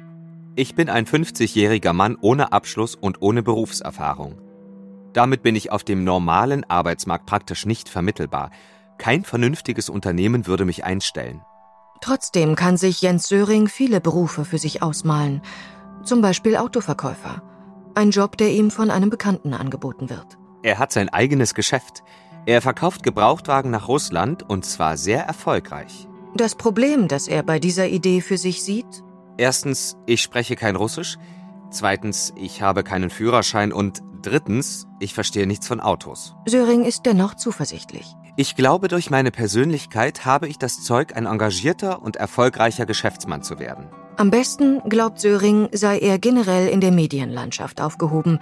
Ich 0.56 0.74
bin 0.74 0.88
ein 0.88 1.04
50-jähriger 1.04 1.92
Mann 1.92 2.16
ohne 2.20 2.52
Abschluss 2.52 2.94
und 2.94 3.20
ohne 3.20 3.42
Berufserfahrung. 3.42 4.40
Damit 5.12 5.42
bin 5.42 5.56
ich 5.56 5.70
auf 5.70 5.84
dem 5.84 6.04
normalen 6.04 6.64
Arbeitsmarkt 6.64 7.26
praktisch 7.26 7.66
nicht 7.66 7.88
vermittelbar. 7.88 8.50
Kein 8.98 9.24
vernünftiges 9.24 9.90
Unternehmen 9.90 10.46
würde 10.46 10.64
mich 10.64 10.84
einstellen. 10.84 11.42
Trotzdem 12.00 12.54
kann 12.54 12.76
sich 12.76 13.02
Jens 13.02 13.28
Söring 13.28 13.68
viele 13.68 14.00
Berufe 14.00 14.44
für 14.44 14.58
sich 14.58 14.82
ausmalen. 14.82 15.42
Zum 16.04 16.20
Beispiel 16.20 16.56
Autoverkäufer. 16.56 17.42
Ein 17.94 18.10
Job, 18.10 18.36
der 18.36 18.50
ihm 18.50 18.70
von 18.70 18.90
einem 18.90 19.08
Bekannten 19.08 19.54
angeboten 19.54 20.10
wird. 20.10 20.38
Er 20.62 20.78
hat 20.78 20.92
sein 20.92 21.08
eigenes 21.08 21.54
Geschäft. 21.54 22.02
Er 22.46 22.60
verkauft 22.60 23.02
Gebrauchtwagen 23.02 23.70
nach 23.70 23.88
Russland 23.88 24.42
und 24.42 24.66
zwar 24.66 24.98
sehr 24.98 25.24
erfolgreich. 25.24 26.06
Das 26.36 26.56
Problem, 26.56 27.08
das 27.08 27.26
er 27.26 27.42
bei 27.42 27.58
dieser 27.58 27.88
Idee 27.88 28.20
für 28.20 28.36
sich 28.36 28.62
sieht? 28.62 29.02
Erstens, 29.38 29.96
ich 30.06 30.20
spreche 30.20 30.56
kein 30.56 30.76
Russisch. 30.76 31.16
Zweitens, 31.70 32.34
ich 32.36 32.60
habe 32.60 32.82
keinen 32.82 33.08
Führerschein. 33.08 33.72
Und 33.72 34.02
drittens, 34.20 34.86
ich 35.00 35.14
verstehe 35.14 35.46
nichts 35.46 35.66
von 35.66 35.80
Autos. 35.80 36.34
Söring 36.46 36.84
ist 36.84 37.06
dennoch 37.06 37.34
zuversichtlich. 37.34 38.14
Ich 38.36 38.56
glaube, 38.56 38.88
durch 38.88 39.10
meine 39.10 39.30
Persönlichkeit 39.30 40.26
habe 40.26 40.48
ich 40.48 40.58
das 40.58 40.82
Zeug, 40.82 41.16
ein 41.16 41.26
engagierter 41.26 42.02
und 42.02 42.16
erfolgreicher 42.16 42.84
Geschäftsmann 42.84 43.42
zu 43.42 43.58
werden. 43.58 43.88
Am 44.16 44.30
besten, 44.30 44.80
glaubt 44.88 45.18
Söring, 45.18 45.68
sei 45.72 45.98
er 45.98 46.20
generell 46.20 46.68
in 46.68 46.80
der 46.80 46.92
Medienlandschaft 46.92 47.80
aufgehoben, 47.80 48.38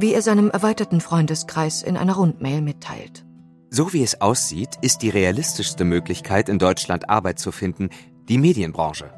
wie 0.00 0.14
er 0.14 0.22
seinem 0.22 0.50
erweiterten 0.50 1.00
Freundeskreis 1.00 1.82
in 1.82 1.96
einer 1.96 2.14
Rundmail 2.14 2.60
mitteilt. 2.60 3.24
So 3.70 3.92
wie 3.92 4.02
es 4.02 4.20
aussieht, 4.20 4.70
ist 4.80 5.02
die 5.02 5.10
realistischste 5.10 5.84
Möglichkeit, 5.84 6.48
in 6.48 6.58
Deutschland 6.58 7.08
Arbeit 7.08 7.38
zu 7.38 7.52
finden, 7.52 7.90
die 8.28 8.36
Medienbranche. 8.36 9.10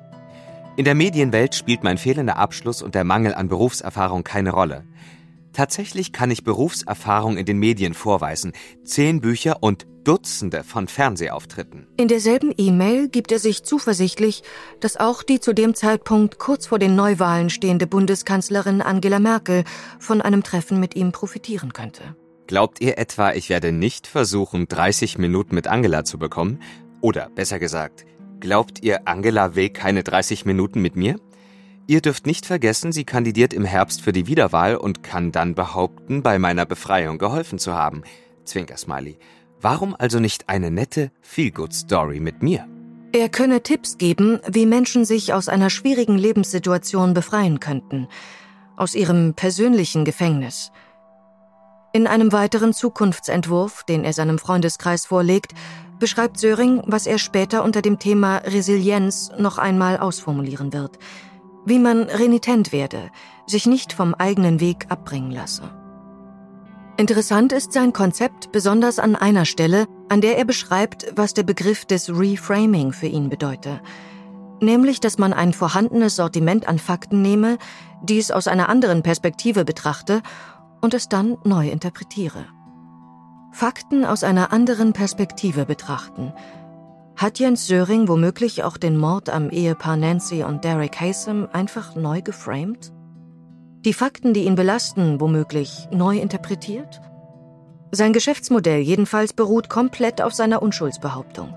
In 0.77 0.85
der 0.85 0.95
Medienwelt 0.95 1.55
spielt 1.55 1.83
mein 1.83 1.97
fehlender 1.97 2.37
Abschluss 2.37 2.83
und 2.83 2.95
der 2.95 3.05
Mangel 3.05 3.35
an 3.35 3.49
Berufserfahrung 3.49 4.25
keine 4.25 4.51
Rolle. 4.51 4.85
Tatsächlich 5.55 6.13
kann 6.13 6.31
ich 6.33 6.45
Berufserfahrung 6.45 7.37
in 7.39 7.47
den 7.47 7.59
Medien 7.59 7.95
vorweisen, 7.95 8.53
zehn 8.83 9.21
Bücher 9.21 9.63
und 9.63 9.87
Dutzende 10.03 10.65
von 10.65 10.87
Fernsehauftritten. 10.87 11.87
In 11.97 12.09
derselben 12.09 12.53
E-Mail 12.59 13.09
gibt 13.09 13.33
er 13.33 13.39
sich 13.39 13.63
zuversichtlich, 13.63 14.43
dass 14.81 14.99
auch 14.99 15.23
die 15.23 15.41
zu 15.41 15.55
dem 15.55 15.75
Zeitpunkt 15.75 16.39
kurz 16.39 16.67
vor 16.67 16.79
den 16.79 16.95
Neuwahlen 16.95 17.49
stehende 17.49 17.87
Bundeskanzlerin 17.87 18.83
Angela 18.83 19.19
Merkel 19.19 19.65
von 19.99 20.21
einem 20.21 20.43
Treffen 20.43 20.79
mit 20.79 20.95
ihm 20.95 21.13
profitieren 21.13 21.73
könnte. 21.73 22.17
Glaubt 22.47 22.83
ihr 22.83 22.99
etwa, 22.99 23.33
ich 23.33 23.49
werde 23.49 23.73
nicht 23.73 24.07
versuchen, 24.07 24.69
30 24.69 25.17
Minuten 25.17 25.55
mit 25.55 25.69
Angela 25.69 26.05
zu 26.05 26.19
bekommen? 26.19 26.61
Oder 27.01 27.31
besser 27.31 27.59
gesagt, 27.59 28.05
glaubt 28.41 28.83
ihr, 28.83 29.09
Angela 29.09 29.55
will 29.55 29.71
keine 29.71 30.03
30 30.03 30.45
Minuten 30.45 30.83
mit 30.83 30.97
mir? 30.97 31.17
Ihr 31.87 32.01
dürft 32.01 32.27
nicht 32.27 32.47
vergessen, 32.47 32.93
sie 32.93 33.05
kandidiert 33.05 33.53
im 33.53 33.67
Herbst 33.67 34.01
für 34.01 34.13
die 34.13 34.27
Wiederwahl 34.27 34.77
und 34.77 35.03
kann 35.03 35.33
dann 35.33 35.55
behaupten, 35.55 36.23
bei 36.23 36.39
meiner 36.39 36.65
Befreiung 36.65 37.19
geholfen 37.19 37.59
zu 37.59 37.75
haben. 37.75 38.03
Zwinker 38.45 38.79
Smiley. 38.79 39.19
Warum 39.61 39.95
also 39.99 40.19
nicht 40.19 40.49
eine 40.49 40.71
nette 40.71 41.11
Feelgood-Story 41.21 42.21
mit 42.21 42.43
mir? 42.43 42.67
Er 43.13 43.29
könne 43.29 43.63
Tipps 43.63 43.99
geben, 43.99 44.41
wie 44.49 44.65
Menschen 44.65 45.05
sich 45.05 45.35
aus 45.35 45.49
einer 45.49 45.69
schwierigen 45.69 46.17
Lebenssituation 46.17 47.13
befreien 47.13 47.61
könnten. 47.61 48.09
Aus 48.77 48.95
ihrem 48.95 49.35
persönlichen 49.35 50.07
Gefängnis. 50.07 50.73
In 51.93 52.07
einem 52.07 52.33
weiteren 52.33 52.73
Zukunftsentwurf, 52.73 53.85
den 53.85 54.05
er 54.05 54.15
seinem 54.15 54.39
Freundeskreis 54.39 55.05
vorlegt, 55.05 55.53
beschreibt 55.99 56.39
Söring, 56.39 56.83
was 56.87 57.07
er 57.07 57.19
später 57.19 57.63
unter 57.63 57.83
dem 57.83 57.99
Thema 57.99 58.39
Resilienz 58.39 59.31
noch 59.39 59.59
einmal 59.59 59.99
ausformulieren 59.99 60.73
wird– 60.73 60.99
wie 61.65 61.79
man 61.79 62.05
renitent 62.05 62.73
werde, 62.73 63.11
sich 63.47 63.67
nicht 63.67 63.93
vom 63.93 64.15
eigenen 64.15 64.61
Weg 64.61 64.87
abbringen 64.89 65.31
lasse. 65.31 65.63
Interessant 66.97 67.53
ist 67.53 67.73
sein 67.73 67.93
Konzept 67.93 68.53
besonders 68.53 68.99
an 68.99 69.17
einer 69.17 69.45
Stelle, 69.45 69.87
an 70.09 70.21
der 70.21 70.39
er 70.39 70.45
beschreibt, 70.45 71.13
was 71.17 71.35
der 71.35 71.43
Begriff 71.43 71.85
des 71.85 72.09
Reframing 72.09 72.93
für 72.93 73.07
ihn 73.07 73.29
bedeute. 73.29 73.81
Nämlich, 74.61 75.01
dass 75.01 75.19
man 75.19 75.33
ein 75.33 75.53
vorhandenes 75.53 76.17
Sortiment 76.17 76.69
an 76.69 76.79
Fakten 76.79 77.21
nehme, 77.21 77.59
dies 78.03 78.31
aus 78.31 78.47
einer 78.47 78.69
anderen 78.69 79.03
Perspektive 79.03 79.65
betrachte 79.65 80.23
und 80.81 80.95
es 80.95 81.09
dann 81.09 81.37
neu 81.45 81.69
interpretiere. 81.69 82.47
Fakten 83.51 84.05
aus 84.05 84.23
einer 84.23 84.53
anderen 84.53 84.93
Perspektive 84.93 85.65
betrachten– 85.67 86.33
hat 87.17 87.39
Jens 87.39 87.69
Söring 87.69 88.09
womöglich 88.09 88.65
auch 88.65 88.77
den 88.77 88.97
Mord 88.97 89.31
am 89.31 89.51
Ehepaar 89.51 89.97
Nancy 89.97 90.43
und 90.43 90.65
Derek 90.65 91.01
Haysom 91.01 91.49
einfach 91.53 91.95
neu 91.95 92.23
geframed? 92.23 92.93
Die 93.85 93.93
Fakten, 93.93 94.35
die 94.35 94.45
ihn 94.45 94.57
belasten, 94.57 95.21
womöglich 95.21 95.87
neu 95.93 96.19
interpretiert? 96.19 97.01
Sein 97.93 98.13
Geschäftsmodell 98.13 98.81
jedenfalls 98.81 99.33
beruht 99.33 99.69
komplett 99.69 100.21
auf 100.21 100.35
seiner 100.35 100.61
Unschuldsbehauptung. 100.61 101.55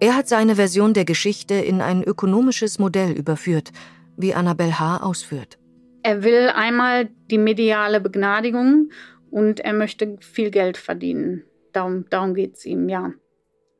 Er 0.00 0.16
hat 0.16 0.26
seine 0.26 0.56
Version 0.56 0.94
der 0.94 1.04
Geschichte 1.04 1.54
in 1.54 1.80
ein 1.80 2.02
ökonomisches 2.02 2.80
Modell 2.80 3.12
überführt, 3.12 3.70
wie 4.16 4.34
Annabel 4.34 4.80
H. 4.80 4.96
ausführt. 4.96 5.58
Er 6.02 6.24
will 6.24 6.48
einmal 6.48 7.10
die 7.30 7.38
mediale 7.38 8.00
Begnadigung 8.00 8.90
und 9.30 9.60
er 9.60 9.72
möchte 9.72 10.16
viel 10.18 10.50
Geld 10.50 10.76
verdienen. 10.76 11.44
Darum, 11.72 12.06
darum 12.10 12.34
geht 12.34 12.56
es 12.56 12.66
ihm, 12.66 12.88
ja 12.88 13.12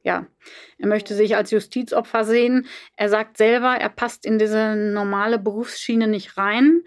ja, 0.03 0.27
er 0.79 0.89
möchte 0.89 1.15
sich 1.15 1.37
als 1.37 1.51
Justizopfer 1.51 2.25
sehen. 2.25 2.67
Er 2.97 3.09
sagt 3.09 3.37
selber, 3.37 3.77
er 3.77 3.89
passt 3.89 4.27
in 4.27 4.39
diese 4.39 4.75
normale 4.77 5.39
Berufsschiene 5.39 6.09
nicht 6.09 6.37
rein. 6.37 6.83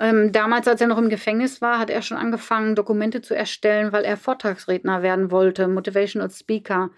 Ähm, 0.00 0.30
damals, 0.30 0.68
als 0.68 0.80
er 0.80 0.86
noch 0.86 0.98
im 0.98 1.08
Gefängnis 1.08 1.60
war, 1.60 1.78
hat 1.80 1.90
er 1.90 2.02
schon 2.02 2.16
angefangen, 2.16 2.76
Dokumente 2.76 3.20
zu 3.20 3.34
erstellen, 3.34 3.92
weil 3.92 4.04
er 4.04 4.16
Vortragsredner 4.16 5.02
werden 5.02 5.32
wollte, 5.32 5.66
Motivational 5.66 6.30
Speaker. 6.30 6.90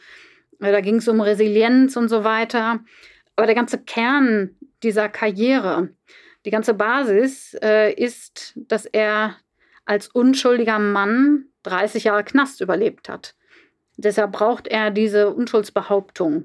Äh, 0.61 0.73
da 0.73 0.81
ging 0.81 0.97
es 0.97 1.09
um 1.09 1.21
Resilienz 1.21 1.97
und 1.97 2.09
so 2.09 2.25
weiter. 2.25 2.81
Aber 3.37 3.47
der 3.47 3.55
ganze 3.55 3.79
Kern 3.79 4.51
dieser 4.83 5.09
Karriere, 5.09 5.91
die 6.45 6.51
ganze 6.51 6.75
Basis 6.75 7.55
äh, 7.63 7.93
ist, 7.93 8.53
dass 8.57 8.85
er 8.85 9.37
als 9.87 10.09
unschuldiger 10.09 10.79
Mann 10.79 11.47
30 11.63 12.05
Jahre 12.05 12.25
Knast 12.25 12.61
überlebt 12.61 13.09
hat. 13.09 13.35
Deshalb 14.03 14.33
braucht 14.33 14.67
er 14.67 14.91
diese 14.91 15.29
Unschuldsbehauptung. 15.29 16.45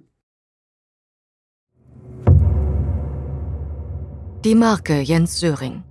Die 4.44 4.56
Marke 4.56 5.00
Jens 5.00 5.40
Söring. 5.40 5.84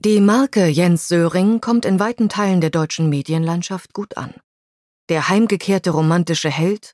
Die 0.00 0.20
Marke 0.20 0.66
Jens 0.66 1.08
Söring 1.08 1.62
kommt 1.62 1.86
in 1.86 1.98
weiten 1.98 2.28
Teilen 2.28 2.60
der 2.60 2.68
deutschen 2.68 3.08
Medienlandschaft 3.08 3.94
gut 3.94 4.18
an. 4.18 4.34
Der 5.08 5.30
heimgekehrte 5.30 5.92
romantische 5.92 6.50
Held, 6.50 6.92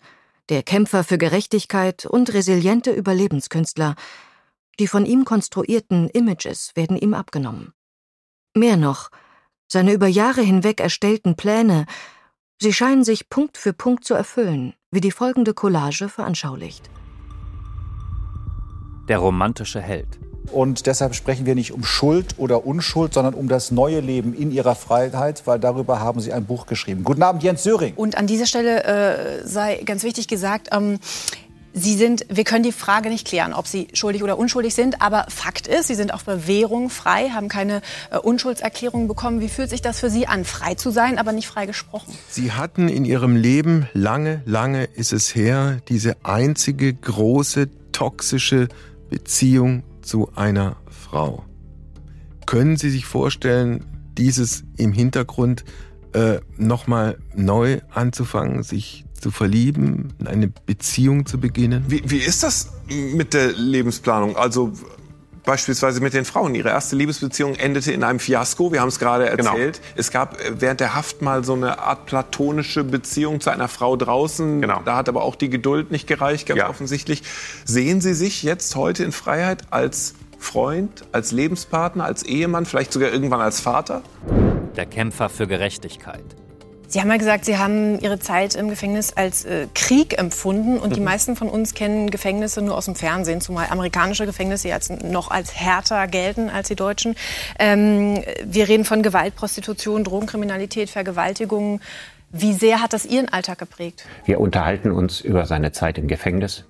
der 0.49 0.63
Kämpfer 0.63 1.03
für 1.03 1.19
Gerechtigkeit 1.19 2.07
und 2.07 2.33
resiliente 2.33 2.93
Überlebenskünstler, 2.93 3.97
die 4.79 4.87
von 4.87 5.07
ihm 5.07 5.25
konstruierten 5.25 6.09
Images 6.09 6.71
werden 6.77 6.97
ihm 6.97 7.15
abgenommen. 7.15 7.73
Mehr 8.55 8.77
noch, 8.77 9.11
seine 9.67 9.93
über 9.93 10.07
Jahre 10.07 10.43
hinweg 10.43 10.79
erstellten 10.81 11.35
Pläne 11.35 11.87
Sie 12.63 12.75
scheinen 12.75 13.05
sich 13.05 13.31
Punkt 13.31 13.57
für 13.57 13.73
Punkt 13.73 14.05
zu 14.05 14.13
erfüllen, 14.13 14.75
wie 14.91 15.01
die 15.01 15.13
folgende 15.13 15.55
Collage 15.55 16.11
veranschaulicht. 16.11 16.91
Der 19.09 19.17
romantische 19.17 19.81
Held. 19.81 20.19
Und 20.53 20.87
deshalb 20.87 21.15
sprechen 21.15 21.47
wir 21.47 21.55
nicht 21.55 21.73
um 21.73 21.85
Schuld 21.85 22.35
oder 22.37 22.67
Unschuld, 22.67 23.15
sondern 23.15 23.33
um 23.33 23.49
das 23.49 23.71
neue 23.71 24.01
Leben 24.01 24.35
in 24.35 24.51
ihrer 24.51 24.75
Freiheit, 24.75 25.47
weil 25.47 25.59
darüber 25.59 26.01
haben 26.01 26.21
Sie 26.21 26.35
ein 26.35 26.45
Buch 26.45 26.67
geschrieben. 26.67 27.03
Guten 27.03 27.23
Abend, 27.23 27.43
Jens 27.43 27.63
Söring. 27.63 27.95
Und 27.95 28.19
an 28.19 28.27
dieser 28.27 28.45
Stelle 28.45 28.85
äh, 28.85 29.47
sei 29.47 29.83
ganz 29.87 30.03
wichtig 30.03 30.29
gesagt, 30.29 30.69
ähm, 30.71 30.99
Sie 31.73 31.95
sind, 31.97 32.27
wir 32.29 32.45
können 32.45 32.65
die 32.65 32.73
Frage 32.73 33.09
nicht 33.11 33.27
klären, 33.27 33.53
ob 33.53 33.67
Sie 33.67 33.89
schuldig 33.93 34.23
oder 34.23 34.39
unschuldig 34.39 34.75
sind, 34.75 35.01
aber 35.01 35.27
Fakt 35.29 35.69
ist, 35.69 35.87
Sie 35.87 35.95
sind 35.95 36.13
auf 36.13 36.25
Bewährung 36.25 36.91
frei, 36.91 37.31
haben 37.31 37.49
keine 37.49 37.81
äh, 38.11 38.19
Unschuldserklärung 38.19 39.07
bekommen. 39.07 39.41
Wie 39.41 39.49
fühlt 39.49 39.71
sich 39.71 39.81
das 39.81 40.01
für 40.01 40.11
Sie 40.11 40.27
an, 40.27 40.45
frei 40.45 40.75
zu 40.75 40.91
sein, 40.91 41.19
aber 41.19 41.33
nicht 41.33 41.47
frei 41.47 41.67
gesprochen? 41.67 42.13
Sie 42.29 42.53
hatten 42.53 42.89
in 42.89 43.05
Ihrem 43.05 43.37
Leben, 43.37 43.89
lange, 43.93 44.43
lange 44.47 44.85
ist 44.85 45.13
es 45.13 45.35
her, 45.35 45.79
diese 45.89 46.17
einzige 46.25 46.93
große 46.93 47.69
toxische 47.93 48.69
Beziehung 49.09 49.85
zu 50.03 50.31
einer 50.35 50.77
Frau. 50.89 51.45
Können 52.47 52.77
Sie 52.77 52.91
sich 52.91 53.07
vorstellen, 53.07 53.85
dieses 54.19 54.65
im 54.77 54.93
Hintergrund 54.93 55.65
äh, 56.15 56.41
nochmal 56.57 57.19
neu 57.35 57.81
anzufangen, 57.91 58.65
sich 58.65 59.05
zu 59.21 59.31
verlieben, 59.31 60.13
eine 60.25 60.49
Beziehung 60.49 61.27
zu 61.27 61.39
beginnen. 61.39 61.85
Wie, 61.89 62.03
wie 62.07 62.19
ist 62.19 62.43
das 62.43 62.73
mit 62.89 63.35
der 63.35 63.53
Lebensplanung? 63.53 64.37
Also 64.37 64.73
beispielsweise 65.45 66.01
mit 66.01 66.13
den 66.15 66.25
Frauen. 66.25 66.55
Ihre 66.55 66.69
erste 66.69 66.97
Liebesbeziehung 66.97 67.55
endete 67.55 67.93
in 67.93 68.05
einem 68.05 68.19
Fiasko. 68.19 68.73
Wir 68.73 68.81
haben 68.81 68.89
es 68.89 68.99
gerade 68.99 69.25
Genau. 69.37 69.51
erzählt. 69.53 69.81
Es 69.97 70.11
gab 70.11 70.39
äh, 70.41 70.61
während 70.61 70.81
der 70.81 70.95
Haft 70.95 71.23
mal 71.23 71.45
so 71.45 71.55
eine 71.55 71.79
Art 71.79 72.07
platonische 72.07 72.85
Beziehung 72.85 73.41
zu 73.41 73.51
einer 73.51 73.69
Frau 73.69 73.97
draußen. 73.97 74.61
Genau. 74.61 74.83
Da 74.85 74.97
hat 74.97 75.09
aber 75.09 75.23
auch 75.23 75.35
die 75.37 75.49
Geduld 75.51 75.91
nicht 75.91 76.07
gereicht, 76.07 76.47
ganz 76.47 76.59
Ja. 76.59 76.69
offensichtlich. 76.69 77.23
Sehen 77.65 78.01
Sie 78.01 78.15
sich 78.15 78.43
jetzt 78.43 78.77
heute 78.77 79.03
in 79.05 79.13
Freiheit 79.13 79.63
als 79.71 80.15
Freund, 80.39 81.05
als 81.13 81.33
Lebenspartner, 81.33 82.05
als 82.05 82.23
Ehemann, 82.23 82.65
vielleicht 82.67 82.93
sogar 82.93 83.11
irgendwann 83.13 83.41
als 83.41 83.61
Vater? 83.61 84.03
Der 84.77 84.87
Kämpfer 84.87 85.29
für 85.29 85.47
Gerechtigkeit. 85.47 86.25
Sie 86.91 87.01
haben 87.01 87.09
ja 87.09 87.19
gesagt, 87.19 87.45
Sie 87.45 87.57
haben 87.57 88.01
Ihre 88.01 88.19
Zeit 88.19 88.57
im 88.57 88.69
Gefängnis 88.69 89.13
als 89.13 89.45
äh, 89.45 89.69
Krieg 89.77 90.19
empfunden. 90.19 90.77
Und 90.77 90.97
die 90.97 91.01
meisten 91.01 91.37
von 91.37 91.49
uns 91.49 91.75
kennen 91.75 92.11
Gefängnisse 92.11 92.63
nur 92.63 92.77
aus 92.77 92.87
dem 92.87 92.97
Fernsehen, 92.97 93.41
zumal 93.41 93.69
amerikanische 93.71 94.27
Gefängnisse 94.27 94.67
jetzt 94.67 95.05
noch 95.05 95.31
als 95.31 95.55
härter 95.55 96.09
gelten 96.09 96.51
als 96.51 96.67
die 96.67 96.75
deutschen. 96.75 97.15
Ähm, 97.61 98.25
wir 98.45 98.69
reden 98.69 98.85
von 98.85 99.05
Gewalt, 99.05 99.37
Prostitution, 99.37 100.03
Drogenkriminalität, 100.03 100.91
Vergewaltigungen. 100.91 101.81
Wie 102.33 102.55
sehr 102.55 102.83
hat 102.83 102.93
das 102.93 103.07
Ihren 103.07 103.29
Alltag 103.29 103.59
geprägt? 103.59 104.05
Wir 104.25 104.41
unterhalten 104.41 104.91
uns 104.91 105.21
über 105.21 105.47
seine 105.47 105.71
Zeit 105.71 105.97
im 105.97 106.09
Gefängnis. 106.09 106.65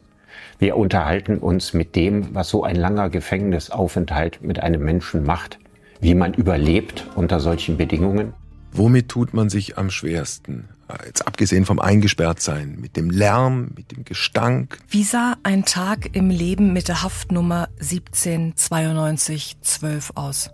Wir 0.58 0.76
unterhalten 0.76 1.38
uns 1.38 1.72
mit 1.72 1.96
dem, 1.96 2.34
was 2.34 2.50
so 2.50 2.62
ein 2.62 2.76
langer 2.76 3.08
Gefängnisaufenthalt 3.08 4.42
mit 4.42 4.60
einem 4.60 4.84
Menschen 4.84 5.24
macht, 5.24 5.58
wie 5.98 6.14
man 6.14 6.34
überlebt 6.34 7.06
unter 7.14 7.40
solchen 7.40 7.78
Bedingungen. 7.78 8.34
Womit 8.72 9.08
tut 9.08 9.34
man 9.34 9.50
sich 9.50 9.78
am 9.78 9.90
schwersten? 9.90 10.68
Jetzt 11.04 11.26
abgesehen 11.26 11.66
vom 11.66 11.78
Eingesperrtsein, 11.78 12.78
mit 12.80 12.96
dem 12.96 13.10
Lärm, 13.10 13.72
mit 13.76 13.92
dem 13.92 14.04
Gestank. 14.04 14.78
Wie 14.88 15.04
sah 15.04 15.36
ein 15.42 15.64
Tag 15.64 16.16
im 16.16 16.30
Leben 16.30 16.72
mit 16.72 16.88
der 16.88 17.02
Haftnummer 17.02 17.68
179212 17.80 20.12
aus? 20.14 20.50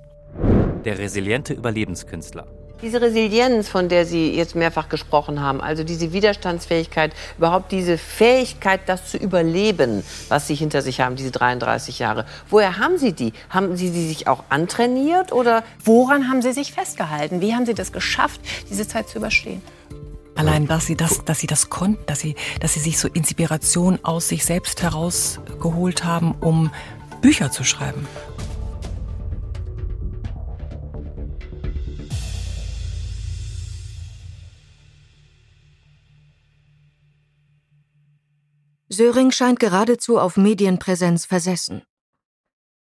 Der 0.85 0.99
resiliente 0.99 1.54
Überlebenskünstler. 1.54 2.49
Diese 2.83 3.00
Resilienz, 3.00 3.71
von 3.71 3.88
der 3.88 4.04
Sie 4.04 4.37
jetzt 4.37 4.54
mehrfach 4.54 4.90
gesprochen 4.90 5.40
haben, 5.40 5.62
also 5.62 5.83
diese 5.83 6.12
Widerstandsfähigkeit, 6.12 7.12
überhaupt 7.38 7.73
diese 7.73 7.97
Fähigkeit, 7.97 8.80
das 8.85 9.11
zu 9.11 9.16
überleben, 9.16 10.04
was 10.28 10.47
Sie 10.47 10.54
hinter 10.54 10.83
sich 10.83 11.00
haben, 11.00 11.16
diese 11.16 11.30
33 11.30 11.99
Jahre. 11.99 12.26
Woher 12.50 12.78
haben 12.78 12.99
Sie 12.99 13.14
die? 13.14 13.33
Haben 13.49 13.76
Sie 13.78 13.90
die 13.90 14.06
sich 14.06 14.28
auch 14.28 14.45
antrainiert 14.50 15.33
oder? 15.33 15.64
Woran 15.85 16.28
haben 16.28 16.42
Sie 16.42 16.52
sich 16.52 16.73
festgehalten? 16.73 17.40
Wie 17.40 17.54
haben 17.54 17.64
Sie 17.64 17.73
das 17.73 17.92
geschafft, 17.92 18.42
diese 18.68 18.87
Zeit 18.87 19.09
zu 19.09 19.18
überstehen? 19.18 19.62
Allein, 20.35 20.66
dass 20.66 20.85
sie 20.85 20.97
das, 20.97 21.25
dass 21.25 21.38
sie 21.38 21.47
das 21.47 21.71
konnten, 21.71 22.04
dass 22.04 22.21
sie, 22.21 22.37
dass 22.61 22.75
sie 22.75 22.80
sich 22.80 22.99
so 22.99 23.09
Inspiration 23.09 23.99
aus 24.02 24.28
sich 24.28 24.45
selbst 24.45 24.83
herausgeholt 24.83 26.04
haben, 26.04 26.35
um 26.40 26.71
Bücher 27.23 27.50
zu 27.50 27.64
schreiben. 27.64 28.06
Söring 38.88 39.33
scheint 39.33 39.59
geradezu 39.59 40.19
auf 40.19 40.37
Medienpräsenz 40.37 41.26
versessen. 41.26 41.83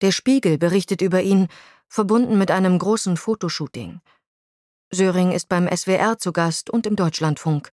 Der 0.01 0.11
Spiegel 0.11 0.57
berichtet 0.57 1.01
über 1.01 1.21
ihn, 1.21 1.47
verbunden 1.87 2.37
mit 2.37 2.51
einem 2.51 2.77
großen 2.77 3.17
Fotoshooting. 3.17 4.01
Söring 4.91 5.31
ist 5.31 5.49
beim 5.49 5.67
SWR 5.67 6.19
zu 6.19 6.31
Gast 6.31 6.69
und 6.69 6.85
im 6.85 6.95
Deutschlandfunk. 6.95 7.71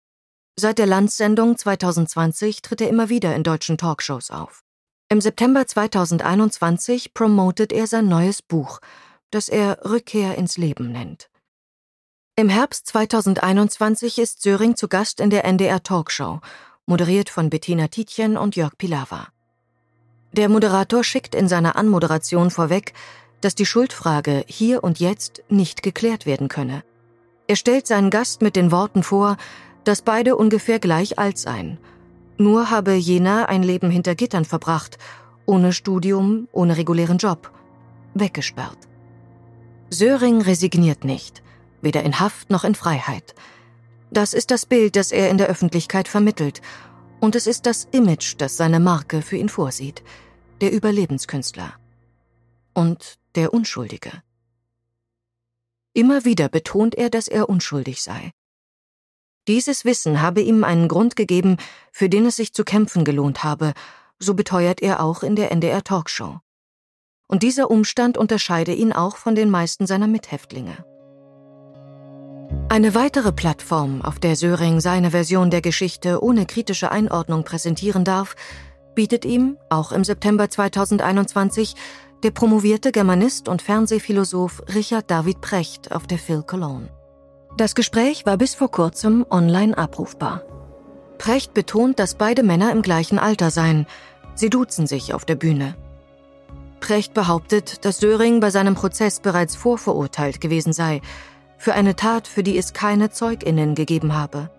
Seit 0.56 0.78
der 0.78 0.86
Landsendung 0.86 1.58
2020 1.58 2.62
tritt 2.62 2.82
er 2.82 2.90
immer 2.90 3.10
wieder 3.10 3.36
in 3.36 3.44
deutschen 3.44 3.78
Talkshows 3.78 4.32
auf. 4.32 4.64
Im 5.10 5.20
September 5.20 5.68
2021 5.68 7.14
promotet 7.14 7.74
er 7.74 7.88
sein 7.88 8.08
neues 8.08 8.42
Buch, 8.42 8.80
das 9.30 9.50
er 9.50 9.84
Rückkehr 9.84 10.38
ins 10.38 10.58
Leben 10.58 10.92
nennt. 10.94 11.30
Im 12.38 12.48
Herbst 12.48 12.88
2021 12.88 14.20
ist 14.20 14.42
Söring 14.42 14.78
zu 14.78 14.88
Gast 14.88 15.20
in 15.20 15.30
der 15.30 15.44
NDR 15.44 15.84
Talkshow, 15.84 16.40
moderiert 16.86 17.30
von 17.30 17.50
Bettina 17.50 17.88
Tietjen 17.88 18.38
und 18.38 18.56
Jörg 18.56 18.78
Pilawa. 18.78 19.28
Der 20.34 20.50
Moderator 20.50 21.04
schickt 21.04 21.36
in 21.36 21.48
seiner 21.48 21.76
Anmoderation 21.76 22.52
vorweg, 22.52 22.94
dass 23.42 23.56
die 23.56 23.66
Schuldfrage 23.66 24.44
hier 24.48 24.84
und 24.84 25.00
jetzt 25.00 25.44
nicht 25.50 25.84
geklärt 25.84 26.26
werden 26.26 26.48
könne. 26.48 26.84
Er 27.48 27.56
stellt 27.56 27.88
seinen 27.88 28.10
Gast 28.10 28.42
mit 28.42 28.56
den 28.56 28.72
Worten 28.72 29.04
vor, 29.04 29.38
dass 29.84 30.02
beide 30.02 30.36
ungefähr 30.36 30.80
gleich 30.80 31.20
alt 31.20 31.38
seien. 31.38 31.80
Nur 32.38 32.70
habe 32.70 32.94
jener 32.94 33.50
ein 33.50 33.64
Leben 33.64 33.90
hinter 33.90 34.16
Gittern 34.16 34.46
verbracht, 34.46 34.98
ohne 35.46 35.74
Studium, 35.74 36.48
ohne 36.52 36.78
regulären 36.78 37.18
Job, 37.18 37.52
weggesperrt. 38.14 38.78
Söring 39.90 40.42
resigniert 40.42 41.04
nicht, 41.04 41.44
weder 41.82 42.04
in 42.04 42.20
Haft 42.20 42.50
noch 42.50 42.64
in 42.64 42.76
Freiheit. 42.76 43.36
Das 44.12 44.34
ist 44.34 44.52
das 44.52 44.66
Bild, 44.66 44.98
das 44.98 45.14
er 45.14 45.30
in 45.30 45.38
der 45.38 45.48
Öffentlichkeit 45.48 46.10
vermittelt, 46.10 46.62
und 47.22 47.36
es 47.36 47.48
ist 47.48 47.66
das 47.66 47.88
Image, 47.92 48.36
das 48.40 48.58
seine 48.58 48.80
Marke 48.80 49.22
für 49.22 49.38
ihn 49.38 49.48
vorsieht, 49.48 50.04
der 50.60 50.74
Überlebenskünstler 50.74 51.74
und 52.74 53.20
der 53.36 53.54
Unschuldige. 53.54 54.24
Immer 55.94 56.26
wieder 56.26 56.50
betont 56.50 56.96
er, 56.96 57.10
dass 57.10 57.28
er 57.28 57.48
unschuldig 57.48 58.02
sei. 58.02 58.32
Dieses 59.48 59.86
Wissen 59.86 60.22
habe 60.22 60.42
ihm 60.42 60.64
einen 60.64 60.88
Grund 60.88 61.16
gegeben, 61.16 61.58
für 61.92 62.10
den 62.10 62.26
es 62.26 62.36
sich 62.36 62.54
zu 62.54 62.64
kämpfen 62.64 63.06
gelohnt 63.06 63.44
habe, 63.44 63.74
so 64.20 64.34
beteuert 64.34 64.82
er 64.82 65.02
auch 65.02 65.24
in 65.24 65.36
der 65.36 65.52
NDR 65.52 65.84
Talkshow. 65.84 66.40
Und 67.28 67.44
dieser 67.44 67.72
Umstand 67.72 68.18
unterscheide 68.18 68.74
ihn 68.74 68.94
auch 68.94 69.16
von 69.16 69.36
den 69.36 69.50
meisten 69.50 69.88
seiner 69.88 70.08
Mithäftlinge. 70.08 70.91
Eine 72.72 72.96
weitere 72.96 73.34
Plattform, 73.34 74.02
auf 74.02 74.18
der 74.18 74.38
Söring 74.38 74.80
seine 74.80 75.12
Version 75.12 75.52
der 75.52 75.60
Geschichte 75.60 76.24
ohne 76.24 76.46
kritische 76.46 76.90
Einordnung 76.90 77.44
präsentieren 77.44 78.06
darf, 78.06 78.38
bietet 78.96 79.26
ihm, 79.26 79.58
auch 79.68 79.92
im 79.92 80.06
September 80.06 80.50
2021, 80.50 81.76
der 82.24 82.32
promovierte 82.32 82.94
Germanist 82.94 83.50
und 83.50 83.62
Fernsehphilosoph 83.62 84.64
Richard 84.74 85.12
David 85.12 85.42
Precht 85.42 85.92
auf 85.92 86.08
der 86.08 86.18
Phil 86.18 86.44
Cologne. 86.44 86.88
Das 87.58 87.76
Gespräch 87.76 88.26
war 88.26 88.38
bis 88.38 88.56
vor 88.56 88.72
kurzem 88.72 89.26
online 89.30 89.78
abrufbar. 89.78 90.44
Precht 91.18 91.54
betont, 91.54 92.00
dass 92.00 92.16
beide 92.16 92.42
Männer 92.42 92.72
im 92.72 92.84
gleichen 92.84 93.20
Alter 93.20 93.52
seien. 93.52 93.86
Sie 94.34 94.50
duzen 94.50 94.88
sich 94.88 95.14
auf 95.14 95.26
der 95.26 95.36
Bühne. 95.36 95.76
Precht 96.80 97.14
behauptet, 97.14 97.84
dass 97.84 98.00
Söring 98.00 98.40
bei 98.40 98.50
seinem 98.50 98.76
Prozess 98.76 99.20
bereits 99.20 99.58
vorverurteilt 99.58 100.40
gewesen 100.40 100.72
sei, 100.72 101.02
für 101.62 101.74
eine 101.74 101.96
Tat, 101.96 102.28
für 102.28 102.42
die 102.42 102.58
es 102.58 102.74
keine 102.74 103.12
ZeugInnen 103.12 103.76
gegeben 103.76 104.16
habe. 104.16 104.50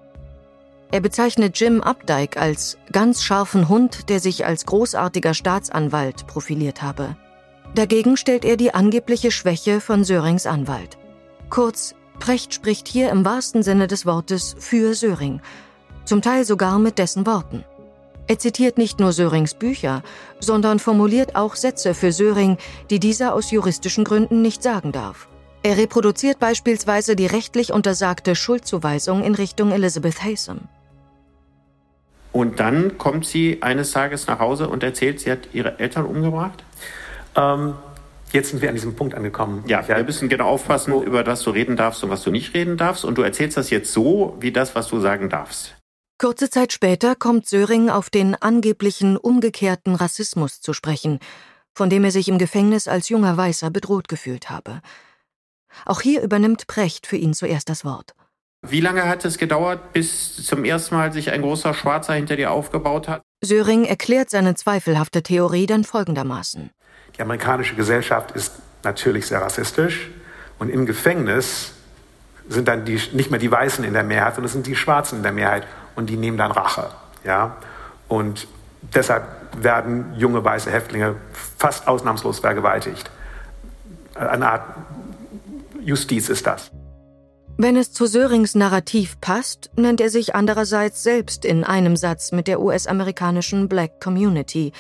Er 0.93 1.01
bezeichnet 1.01 1.59
Jim 1.59 1.81
Updike 1.81 2.39
als 2.39 2.79
ganz 2.93 3.25
scharfen 3.25 3.69
Hund, 3.69 4.09
der 4.09 4.21
sich 4.21 4.47
als 4.47 4.67
großartiger 4.67 5.35
Staatsanwalt 5.35 6.29
profiliert 6.29 6.81
habe. 6.81 7.17
Dagegen 7.75 8.17
stellt 8.17 8.45
er 8.45 8.57
die 8.57 8.73
angebliche 8.73 9.33
Schwäche 9.33 9.81
von 9.81 10.05
Sörings 10.05 10.47
Anwalt. 10.47 10.97
Kurz, 11.51 11.97
Precht 12.21 12.55
spricht 12.55 12.87
hier 12.87 13.11
im 13.11 13.25
wahrsten 13.25 13.65
Sinne 13.65 13.89
des 13.89 14.07
Wortes 14.07 14.55
für 14.61 14.95
Söring, 14.95 15.41
zum 16.05 16.23
Teil 16.23 16.45
sogar 16.45 16.79
mit 16.79 16.99
dessen 16.99 17.27
Worten. 17.27 17.65
Er 18.29 18.39
zitiert 18.39 18.79
nicht 18.79 19.01
nur 19.01 19.13
Sörings 19.13 19.55
Bücher, 19.55 20.05
sondern 20.39 20.79
formuliert 20.79 21.35
auch 21.35 21.57
Sätze 21.57 21.95
für 21.95 22.13
Söring, 22.13 22.59
die 22.91 23.01
dieser 23.01 23.35
aus 23.35 23.51
juristischen 23.51 24.05
Gründen 24.05 24.41
nicht 24.41 24.63
sagen 24.63 24.93
darf. 24.93 25.27
Er 25.65 25.77
reproduziert 25.77 26.41
beispielsweise 26.41 27.15
die 27.15 27.27
rechtlich 27.27 27.73
untersagte 27.73 28.35
Schuldzuweisung 28.35 29.23
in 29.23 29.37
Richtung 29.37 29.71
Elizabeth 29.71 30.25
Haysom. 30.25 30.63
Und 32.33 32.59
dann 32.59 32.99
kommt 32.99 33.27
sie 33.27 33.63
eines 33.63 33.93
Tages 33.93 34.27
nach 34.27 34.41
Hause 34.41 34.69
und 34.69 34.83
erzählt, 34.83 35.21
sie 35.21 35.31
hat 35.31 35.51
ihre 35.53 35.79
Eltern 35.79 36.07
umgebracht. 36.07 36.65
Ähm, 37.37 37.75
jetzt 38.33 38.51
sind 38.51 38.61
wir 38.61 38.71
an 38.71 38.75
diesem 38.75 38.97
Punkt 38.97 39.15
angekommen. 39.15 39.63
Ja, 39.69 39.87
wir 39.87 40.03
müssen 40.03 40.29
genau 40.29 40.49
aufpassen, 40.49 41.01
über 41.03 41.23
das 41.23 41.43
du 41.43 41.51
reden 41.51 41.77
darfst 41.77 42.03
und 42.03 42.11
was 42.11 42.23
du 42.23 42.33
nicht 42.33 42.55
reden 42.55 42.77
darfst. 42.77 43.05
Und 43.05 43.17
du 43.17 43.23
erzählst 43.23 43.57
das 43.57 43.71
jetzt 43.71 43.93
so, 43.93 44.37
wie 44.41 44.51
das, 44.51 44.75
was 44.75 44.89
du 44.89 44.99
sagen 44.99 45.29
darfst. 45.29 45.77
Kurze 46.19 46.51
Zeit 46.51 46.73
später 46.73 47.15
kommt 47.15 47.47
Söring 47.47 47.89
auf 47.89 48.11
den 48.11 48.35
angeblichen 48.35 49.17
umgekehrten 49.17 49.95
Rassismus 49.95 50.61
zu 50.61 50.73
sprechen, 50.73 51.21
von 51.75 51.91
dem 51.91 52.03
er 52.03 52.11
sich 52.11 52.29
im 52.29 52.39
Gefängnis 52.39 52.89
als 52.89 53.09
junger 53.11 53.37
Weißer 53.37 53.71
bedroht 53.71 54.09
gefühlt 54.09 54.51
habe. 54.51 54.81
Auch 55.85 56.01
hier 56.01 56.23
übernimmt 56.23 56.67
Precht 56.67 57.07
für 57.07 57.17
ihn 57.17 57.35
zuerst 57.35 57.69
das 57.69 57.85
Wort. 57.85 58.15
Wie 58.63 58.81
lange 58.81 59.09
hat 59.09 59.25
es 59.25 59.39
gedauert, 59.39 59.93
bis 59.93 60.45
zum 60.47 60.65
ersten 60.65 60.95
Mal 60.95 61.13
sich 61.13 61.31
ein 61.33 61.43
großer 61.43 61.75
Schwarzer 61.75 62.15
hinter 62.15 62.37
dir 62.37 62.53
aufgebaut 62.53 63.09
hat? 63.09 63.23
Söring 63.43 63.85
erklärt 63.85 64.31
seine 64.31 64.55
zweifelhafte 64.55 65.23
Theorie 65.23 65.67
dann 65.67 65.83
folgendermaßen. 65.83 66.71
Die 67.17 67.23
amerikanische 67.23 67.75
Gesellschaft 67.75 68.31
ist 68.33 68.53
natürlich 68.85 69.27
sehr 69.27 69.43
rassistisch 69.43 70.11
und 70.59 70.69
im 70.69 70.87
Gefängnis 70.87 71.73
sind 72.49 72.69
dann 72.69 72.85
die, 72.85 73.01
nicht 73.13 73.31
mehr 73.31 73.41
die 73.41 73.51
Weißen 73.51 73.85
in 73.85 73.95
der 73.95 74.05
Mehrheit, 74.05 74.35
sondern 74.35 74.47
es 74.47 74.53
sind 74.53 74.67
die 74.67 74.77
Schwarzen 74.77 75.19
in 75.19 75.23
der 75.23 75.33
Mehrheit 75.33 75.67
und 75.97 76.09
die 76.09 76.17
nehmen 76.17 76.39
dann 76.39 76.53
Rache. 76.53 76.91
Ja? 77.25 77.57
Und 78.07 78.47
Deshalb 78.83 79.25
werden 79.57 80.13
junge 80.17 80.45
weiße 80.45 80.71
Häftlinge 80.71 81.15
fast 81.57 81.87
ausnahmslos 81.87 82.41
vergewaltigt. 82.41 83.11
Eine 84.15 84.51
Art 84.51 84.63
Justiz 85.85 86.29
ist 86.29 86.47
das. 86.47 86.71
Wenn 87.59 87.77
es 87.77 87.93
zu 87.93 88.07
Sörings 88.07 88.55
Narrativ 88.55 89.21
passt, 89.21 89.71
nennt 89.77 90.01
er 90.01 90.11
sich 90.11 90.35
andererseits 90.35 91.03
selbst 91.03 91.45
in 91.45 91.65
einem 91.65 91.97
Satz 91.97 92.33
mit 92.33 92.49
der 92.49 92.61
US-amerikanischen 92.61 93.69
Black 93.69 94.01
Community, 94.01 94.73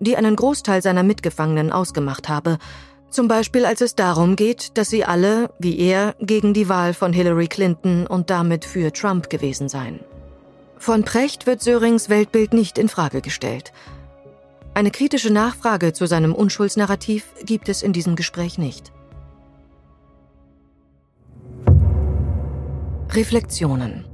die 0.00 0.16
einen 0.16 0.36
Großteil 0.36 0.82
seiner 0.82 1.02
Mitgefangenen 1.02 1.72
ausgemacht 1.72 2.28
habe, 2.28 2.58
zum 3.10 3.28
Beispiel 3.28 3.64
als 3.64 3.80
es 3.80 3.94
darum 3.94 4.36
geht, 4.36 4.76
dass 4.76 4.90
sie 4.90 5.04
alle, 5.04 5.50
wie 5.58 5.78
er, 5.78 6.14
gegen 6.20 6.52
die 6.52 6.68
Wahl 6.68 6.92
von 6.92 7.12
Hillary 7.12 7.48
Clinton 7.48 8.06
und 8.06 8.30
damit 8.30 8.64
für 8.64 8.92
Trump 8.92 9.30
gewesen 9.30 9.68
seien. 9.68 10.00
Von 10.76 11.04
Precht 11.04 11.46
wird 11.46 11.62
Sörings 11.62 12.08
Weltbild 12.08 12.52
nicht 12.52 12.78
in 12.78 12.88
Frage 12.88 13.20
gestellt. 13.20 13.72
Eine 14.74 14.90
kritische 14.90 15.32
Nachfrage 15.32 15.92
zu 15.92 16.06
seinem 16.06 16.34
Unschuldsnarrativ 16.34 17.24
gibt 17.44 17.68
es 17.68 17.82
in 17.82 17.92
diesem 17.92 18.14
Gespräch 18.14 18.58
nicht. 18.58 18.92
Reflexionen 23.10 24.04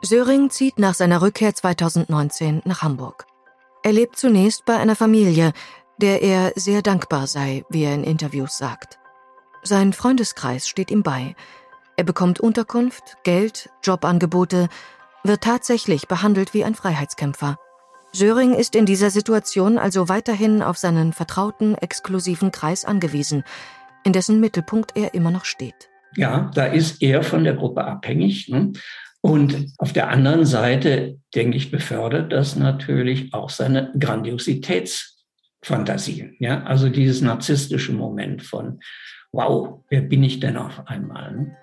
Söring 0.00 0.48
zieht 0.48 0.78
nach 0.78 0.94
seiner 0.94 1.20
Rückkehr 1.20 1.54
2019 1.54 2.62
nach 2.64 2.80
Hamburg. 2.80 3.26
Er 3.82 3.92
lebt 3.92 4.16
zunächst 4.16 4.64
bei 4.64 4.78
einer 4.78 4.96
Familie, 4.96 5.52
der 5.98 6.22
er 6.22 6.52
sehr 6.56 6.80
dankbar 6.80 7.26
sei, 7.26 7.66
wie 7.68 7.84
er 7.84 7.94
in 7.94 8.02
Interviews 8.02 8.56
sagt. 8.56 8.98
Sein 9.62 9.92
Freundeskreis 9.92 10.66
steht 10.66 10.90
ihm 10.90 11.02
bei. 11.02 11.36
Er 11.98 12.04
bekommt 12.04 12.40
Unterkunft, 12.40 13.18
Geld, 13.22 13.68
Jobangebote, 13.82 14.68
wird 15.22 15.42
tatsächlich 15.42 16.08
behandelt 16.08 16.54
wie 16.54 16.64
ein 16.64 16.76
Freiheitskämpfer. 16.76 17.58
Söring 18.12 18.54
ist 18.54 18.74
in 18.74 18.86
dieser 18.86 19.10
Situation 19.10 19.76
also 19.76 20.08
weiterhin 20.08 20.62
auf 20.62 20.78
seinen 20.78 21.12
vertrauten, 21.12 21.74
exklusiven 21.74 22.52
Kreis 22.52 22.86
angewiesen, 22.86 23.44
in 24.04 24.12
dessen 24.12 24.40
Mittelpunkt 24.40 24.96
er 24.96 25.14
immer 25.14 25.30
noch 25.30 25.44
steht. 25.44 25.88
Ja, 26.16 26.50
da 26.54 26.64
ist 26.66 27.00
er 27.02 27.22
von 27.22 27.44
der 27.44 27.54
Gruppe 27.54 27.84
abhängig. 27.84 28.48
Ne? 28.48 28.72
Und 29.20 29.72
auf 29.78 29.92
der 29.92 30.08
anderen 30.08 30.44
Seite, 30.46 31.18
denke 31.34 31.56
ich, 31.56 31.70
befördert 31.70 32.32
das 32.32 32.56
natürlich 32.56 33.34
auch 33.34 33.50
seine 33.50 33.92
Grandiositätsfantasien. 33.98 36.36
Ja, 36.38 36.62
also 36.64 36.88
dieses 36.88 37.20
narzisstische 37.20 37.92
Moment 37.92 38.42
von, 38.42 38.80
wow, 39.32 39.84
wer 39.90 40.00
bin 40.00 40.24
ich 40.24 40.40
denn 40.40 40.56
auf 40.56 40.86
einmal? 40.86 41.36
Ne? 41.36 41.54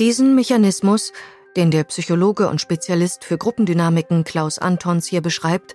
Diesen 0.00 0.34
Mechanismus, 0.34 1.12
den 1.56 1.70
der 1.70 1.84
Psychologe 1.84 2.48
und 2.48 2.60
Spezialist 2.60 3.24
für 3.24 3.38
Gruppendynamiken 3.38 4.24
Klaus 4.24 4.58
Antons 4.58 5.06
hier 5.06 5.20
beschreibt, 5.20 5.74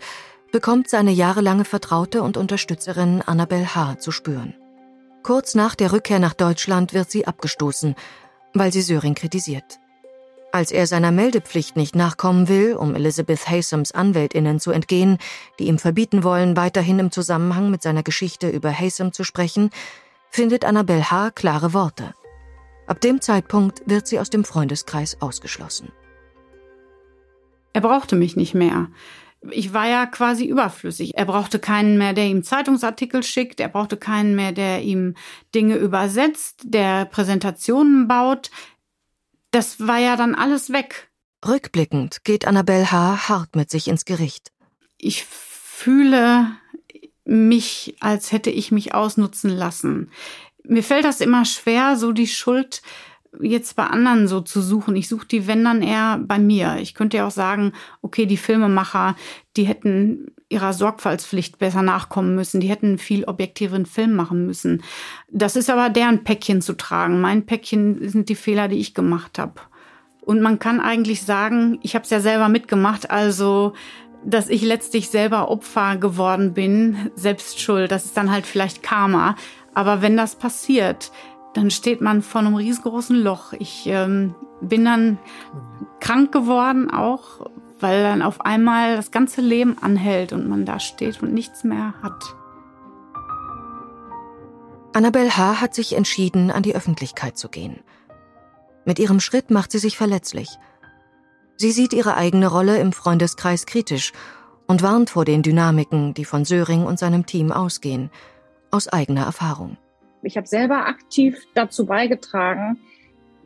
bekommt 0.52 0.90
seine 0.90 1.12
jahrelange 1.12 1.64
Vertraute 1.64 2.22
und 2.22 2.36
Unterstützerin 2.36 3.22
Annabel 3.22 3.76
H. 3.76 4.00
zu 4.00 4.12
spüren. 4.12 4.56
Kurz 5.24 5.54
nach 5.54 5.76
der 5.76 5.92
Rückkehr 5.92 6.20
nach 6.20 6.34
Deutschland 6.34 6.94
wird 6.94 7.12
sie 7.12 7.28
abgestoßen, 7.28 7.96
weil 8.54 8.72
sie 8.72 8.82
Söring 8.82 9.16
kritisiert. 9.16 9.80
Als 10.52 10.72
er 10.72 10.88
seiner 10.88 11.12
Meldepflicht 11.12 11.76
nicht 11.76 11.96
nachkommen 11.96 12.48
will, 12.48 12.74
um 12.74 12.96
Elizabeth 12.96 13.48
Haysams 13.48 13.92
Anwältinnen 13.92 14.60
zu 14.60 14.72
entgehen, 14.72 15.20
die 15.60 15.68
ihm 15.68 15.78
verbieten 15.78 16.24
wollen, 16.24 16.58
weiterhin 16.58 16.98
im 16.98 17.12
Zusammenhang 17.12 17.70
mit 17.70 17.84
seiner 17.84 18.02
Geschichte 18.02 18.50
über 18.50 18.72
Haysam 18.72 19.14
zu 19.14 19.24
sprechen, 19.24 19.70
findet 20.32 20.66
Annabelle 20.66 21.12
H. 21.12 21.32
klare 21.32 21.74
Worte. 21.74 22.16
Ab 22.88 23.02
dem 23.02 23.22
Zeitpunkt 23.22 23.84
wird 23.86 24.08
sie 24.08 24.20
aus 24.20 24.32
dem 24.32 24.44
Freundeskreis 24.44 25.22
ausgeschlossen. 25.22 25.92
Er 27.74 27.82
brauchte 27.82 28.16
mich 28.16 28.36
nicht 28.36 28.56
mehr. 28.56 28.88
Ich 29.52 29.74
war 29.74 29.88
ja 29.88 30.06
quasi 30.06 30.46
überflüssig. 30.46 31.16
Er 31.16 31.26
brauchte 31.26 31.60
keinen 31.60 31.98
mehr, 31.98 32.14
der 32.14 32.26
ihm 32.26 32.44
Zeitungsartikel 32.44 33.24
schickt. 33.24 33.60
Er 33.60 33.70
brauchte 33.70 33.96
keinen 33.96 34.36
mehr, 34.36 34.52
der 34.52 34.82
ihm 34.82 35.16
Dinge 35.56 35.78
übersetzt, 35.78 36.62
der 36.66 37.06
Präsentationen 37.06 38.08
baut. 38.08 38.52
Das 39.52 39.88
war 39.88 39.98
ja 39.98 40.16
dann 40.16 40.36
alles 40.36 40.72
weg. 40.72 41.10
Rückblickend 41.48 42.26
geht 42.26 42.46
Annabelle 42.46 42.92
H. 42.92 43.30
hart 43.30 43.56
mit 43.56 43.70
sich 43.70 43.88
ins 43.88 44.04
Gericht. 44.04 44.52
Ich 44.98 45.24
fühle 45.24 46.48
mich, 47.24 47.96
als 48.02 48.32
hätte 48.32 48.50
ich 48.50 48.72
mich 48.72 48.94
ausnutzen 48.94 49.50
lassen. 49.50 50.12
Mir 50.64 50.84
fällt 50.84 51.06
das 51.06 51.22
immer 51.22 51.46
schwer, 51.46 51.96
so 51.96 52.12
die 52.12 52.28
Schuld 52.28 52.82
jetzt 53.42 53.76
bei 53.76 53.86
anderen 53.86 54.28
so 54.28 54.42
zu 54.42 54.62
suchen. 54.62 54.96
Ich 54.96 55.08
suche 55.08 55.28
die, 55.28 55.48
wenn 55.48 55.64
dann 55.64 55.82
eher 55.82 56.20
bei 56.20 56.40
mir. 56.40 56.78
Ich 56.80 56.94
könnte 56.94 57.18
ja 57.18 57.28
auch 57.28 57.32
sagen, 57.32 57.74
okay, 58.02 58.26
die 58.26 58.38
Filmemacher, 58.38 59.16
die 59.56 59.64
hätten 59.64 60.32
ihrer 60.50 60.74
Sorgfaltspflicht 60.74 61.60
besser 61.60 61.82
nachkommen 61.82 62.36
müssen. 62.36 62.60
Die 62.60 62.70
hätten 62.70 62.98
viel 62.98 63.24
objektiveren 63.26 63.86
Film 63.86 64.16
machen 64.16 64.46
müssen. 64.46 64.84
Das 65.32 65.56
ist 65.56 65.70
aber 65.70 65.90
deren 65.90 66.24
Päckchen 66.24 66.62
zu 66.62 66.74
tragen. 66.74 67.22
Mein 67.22 67.46
Päckchen 67.46 68.10
sind 68.10 68.30
die 68.30 68.36
Fehler, 68.36 68.68
die 68.68 68.80
ich 68.80 68.94
gemacht 68.96 69.38
habe. 69.38 69.62
Und 70.22 70.42
man 70.42 70.60
kann 70.60 70.80
eigentlich 70.80 71.24
sagen, 71.24 71.80
ich 71.82 71.96
habe 71.96 72.04
es 72.04 72.10
ja 72.10 72.20
selber 72.20 72.50
mitgemacht, 72.50 73.10
also 73.10 73.74
dass 74.26 74.50
ich 74.50 74.62
letztlich 74.64 75.10
selber 75.10 75.50
Opfer 75.50 75.96
geworden 75.96 76.54
bin, 76.54 77.10
selbst 77.16 77.60
schuld. 77.62 77.90
Das 77.90 78.06
ist 78.06 78.18
dann 78.18 78.32
halt 78.32 78.46
vielleicht 78.46 78.84
Karma. 78.84 79.36
Aber 79.74 80.02
wenn 80.02 80.18
das 80.18 80.36
passiert, 80.36 81.12
dann 81.54 81.72
steht 81.72 82.02
man 82.02 82.22
vor 82.22 82.42
einem 82.42 82.56
riesengroßen 82.56 83.16
Loch. 83.16 83.54
Ich 83.54 83.88
ähm, 83.88 84.36
bin 84.62 84.86
dann 84.86 85.18
krank 86.00 86.32
geworden 86.32 86.90
auch, 86.92 87.50
weil 87.80 88.04
dann 88.04 88.22
auf 88.22 88.42
einmal 88.42 88.96
das 88.96 89.12
ganze 89.12 89.42
Leben 89.42 89.78
anhält 89.82 90.34
und 90.34 90.48
man 90.48 90.66
da 90.66 90.80
steht 90.80 91.22
und 91.22 91.34
nichts 91.34 91.64
mehr 91.64 91.94
hat. 92.02 92.36
Annabelle 94.94 95.38
H. 95.38 95.62
hat 95.62 95.74
sich 95.74 95.96
entschieden, 95.96 96.52
an 96.52 96.64
die 96.64 96.76
Öffentlichkeit 96.76 97.38
zu 97.38 97.50
gehen. 97.50 97.80
Mit 98.86 99.00
ihrem 99.00 99.20
Schritt 99.20 99.52
macht 99.52 99.72
sie 99.72 99.78
sich 99.78 99.98
verletzlich. 99.98 100.50
Sie 101.58 101.72
sieht 101.72 101.94
ihre 101.94 102.16
eigene 102.16 102.48
Rolle 102.48 102.80
im 102.80 102.92
Freundeskreis 102.92 103.66
kritisch 103.66 104.14
und 104.68 104.82
warnt 104.82 105.10
vor 105.10 105.26
den 105.26 105.44
Dynamiken, 105.44 106.14
die 106.14 106.26
von 106.26 106.46
Söring 106.46 106.86
und 106.86 106.98
seinem 106.98 107.26
Team 107.26 107.52
ausgehen, 107.52 108.10
aus 108.72 108.88
eigener 108.88 109.26
Erfahrung. 109.26 109.78
Ich 110.22 110.38
habe 110.38 110.48
selber 110.48 110.88
aktiv 110.88 111.38
dazu 111.54 111.86
beigetragen, 111.86 112.80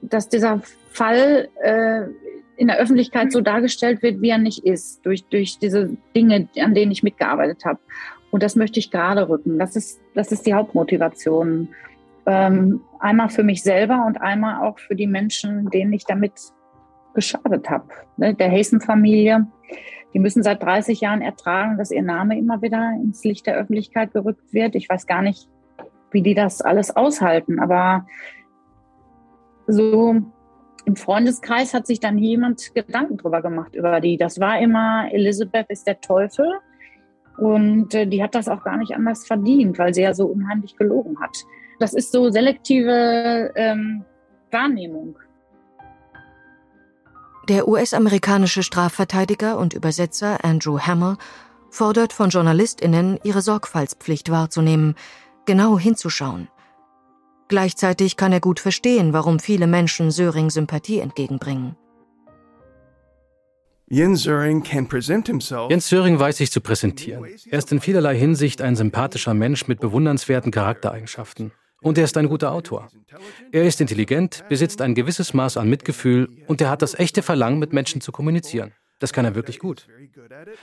dass 0.02 0.30
dieser 0.30 0.62
Fall 0.90 1.50
äh, 1.62 2.08
in 2.56 2.68
der 2.68 2.78
Öffentlichkeit 2.78 3.32
so 3.32 3.42
dargestellt 3.42 4.02
wird, 4.02 4.22
wie 4.22 4.30
er 4.30 4.38
nicht 4.38 4.66
ist, 4.66 5.06
durch, 5.06 5.26
durch 5.26 5.60
diese 5.60 5.98
Dinge, 6.16 6.48
an 6.60 6.74
denen 6.74 6.92
ich 6.92 7.04
mitgearbeitet 7.04 7.66
habe. 7.66 7.80
Und 8.32 8.44
das 8.44 8.56
möchte 8.56 8.80
ich 8.80 8.92
gerade 8.92 9.30
rücken. 9.30 9.60
Das 9.60 9.76
ist, 9.76 10.00
das 10.14 10.32
ist 10.32 10.46
die 10.46 10.54
Hauptmotivation. 10.54 11.70
Ähm, 12.26 12.82
einmal 13.00 13.30
für 13.30 13.44
mich 13.44 13.64
selber 13.64 14.06
und 14.08 14.22
einmal 14.22 14.68
auch 14.68 14.80
für 14.80 14.96
die 14.96 15.08
Menschen, 15.08 15.70
denen 15.70 15.94
ich 15.94 16.06
damit 16.06 16.34
geschadet 17.14 17.70
habe. 17.70 17.90
Ne? 18.18 18.34
Der 18.34 18.52
Hasten-Familie, 18.52 19.48
die 20.14 20.20
müssen 20.20 20.44
seit 20.44 20.64
30 20.64 21.02
Jahren 21.02 21.22
ertragen, 21.22 21.78
dass 21.78 21.92
ihr 21.92 22.02
Name 22.02 22.38
immer 22.38 22.62
wieder 22.62 22.94
ins 23.04 23.24
Licht 23.24 23.46
der 23.46 23.56
Öffentlichkeit 23.56 24.14
gerückt 24.14 24.54
wird. 24.54 24.76
Ich 24.76 24.90
weiß 24.90 25.06
gar 25.06 25.22
nicht, 25.22 25.50
wie 26.14 26.22
die 26.22 26.36
das 26.36 26.62
alles 26.62 26.96
aushalten. 26.96 27.60
Aber 27.60 28.06
so 29.68 30.16
im 30.86 30.96
Freundeskreis 30.96 31.74
hat 31.74 31.88
sich 31.88 32.00
dann 32.00 32.18
jemand 32.18 32.74
Gedanken 32.76 33.18
drüber 33.18 33.42
gemacht 33.42 33.76
über 33.76 34.02
die. 34.02 34.18
Das 34.18 34.40
war 34.40 34.60
immer, 34.60 35.08
Elisabeth 35.12 35.70
ist 35.70 35.88
der 35.88 36.02
Teufel. 36.02 36.46
Und 37.38 37.96
äh, 37.96 38.06
die 38.06 38.22
hat 38.22 38.36
das 38.36 38.48
auch 38.48 38.64
gar 38.64 38.78
nicht 38.78 38.94
anders 38.94 39.26
verdient, 39.26 39.80
weil 39.80 39.94
sie 39.94 40.04
ja 40.04 40.14
so 40.14 40.28
unheimlich 40.28 40.76
gelogen 40.76 41.20
hat. 41.20 41.36
Das 41.80 41.94
ist 41.94 42.12
so 42.12 42.30
selektive 42.30 43.52
ähm, 43.56 44.04
Wahrnehmung. 44.52 45.18
Der 47.50 47.68
US-amerikanische 47.68 48.64
Strafverteidiger 48.64 49.58
und 49.58 49.74
Übersetzer 49.74 50.46
Andrew 50.46 50.80
Hammer 50.80 51.18
fordert 51.70 52.14
von 52.14 52.30
JournalistInnen, 52.30 53.20
ihre 53.24 53.42
Sorgfaltspflicht 53.42 54.30
wahrzunehmen, 54.30 54.96
genau 55.46 55.80
hinzuschauen. 55.80 56.48
Gleichzeitig 57.48 58.18
kann 58.18 58.34
er 58.34 58.40
gut 58.40 58.60
verstehen, 58.60 59.14
warum 59.14 59.40
viele 59.40 59.68
Menschen 59.68 60.12
Söring 60.12 60.50
Sympathie 60.50 61.00
entgegenbringen. 61.00 61.76
Jens 63.88 64.24
Söring 64.24 64.64
weiß 66.20 66.38
sich 66.38 66.52
zu 66.52 66.62
präsentieren. 66.62 67.26
Er 67.50 67.60
ist 67.60 67.72
in 67.72 67.80
vielerlei 67.80 68.18
Hinsicht 68.18 68.62
ein 68.62 68.76
sympathischer 68.76 69.34
Mensch 69.36 69.68
mit 69.68 69.80
bewundernswerten 69.82 70.52
Charaktereigenschaften. 70.52 71.52
Und 71.82 71.98
er 71.98 72.06
ist 72.06 72.18
ein 72.18 72.30
guter 72.30 72.54
Autor. 72.54 72.88
Er 73.52 73.66
ist 73.66 73.82
intelligent, 73.82 74.46
besitzt 74.48 74.82
ein 74.82 74.96
gewisses 74.96 75.34
Maß 75.34 75.58
an 75.58 75.70
Mitgefühl 75.70 76.30
und 76.48 76.62
er 76.62 76.70
hat 76.70 76.82
das 76.82 76.98
echte 76.98 77.22
Verlangen, 77.22 77.60
mit 77.60 77.74
Menschen 77.74 78.00
zu 78.02 78.12
kommunizieren. 78.12 78.72
Das 79.00 79.12
kann 79.12 79.26
er 79.26 79.36
wirklich 79.36 79.60
gut. 79.60 79.88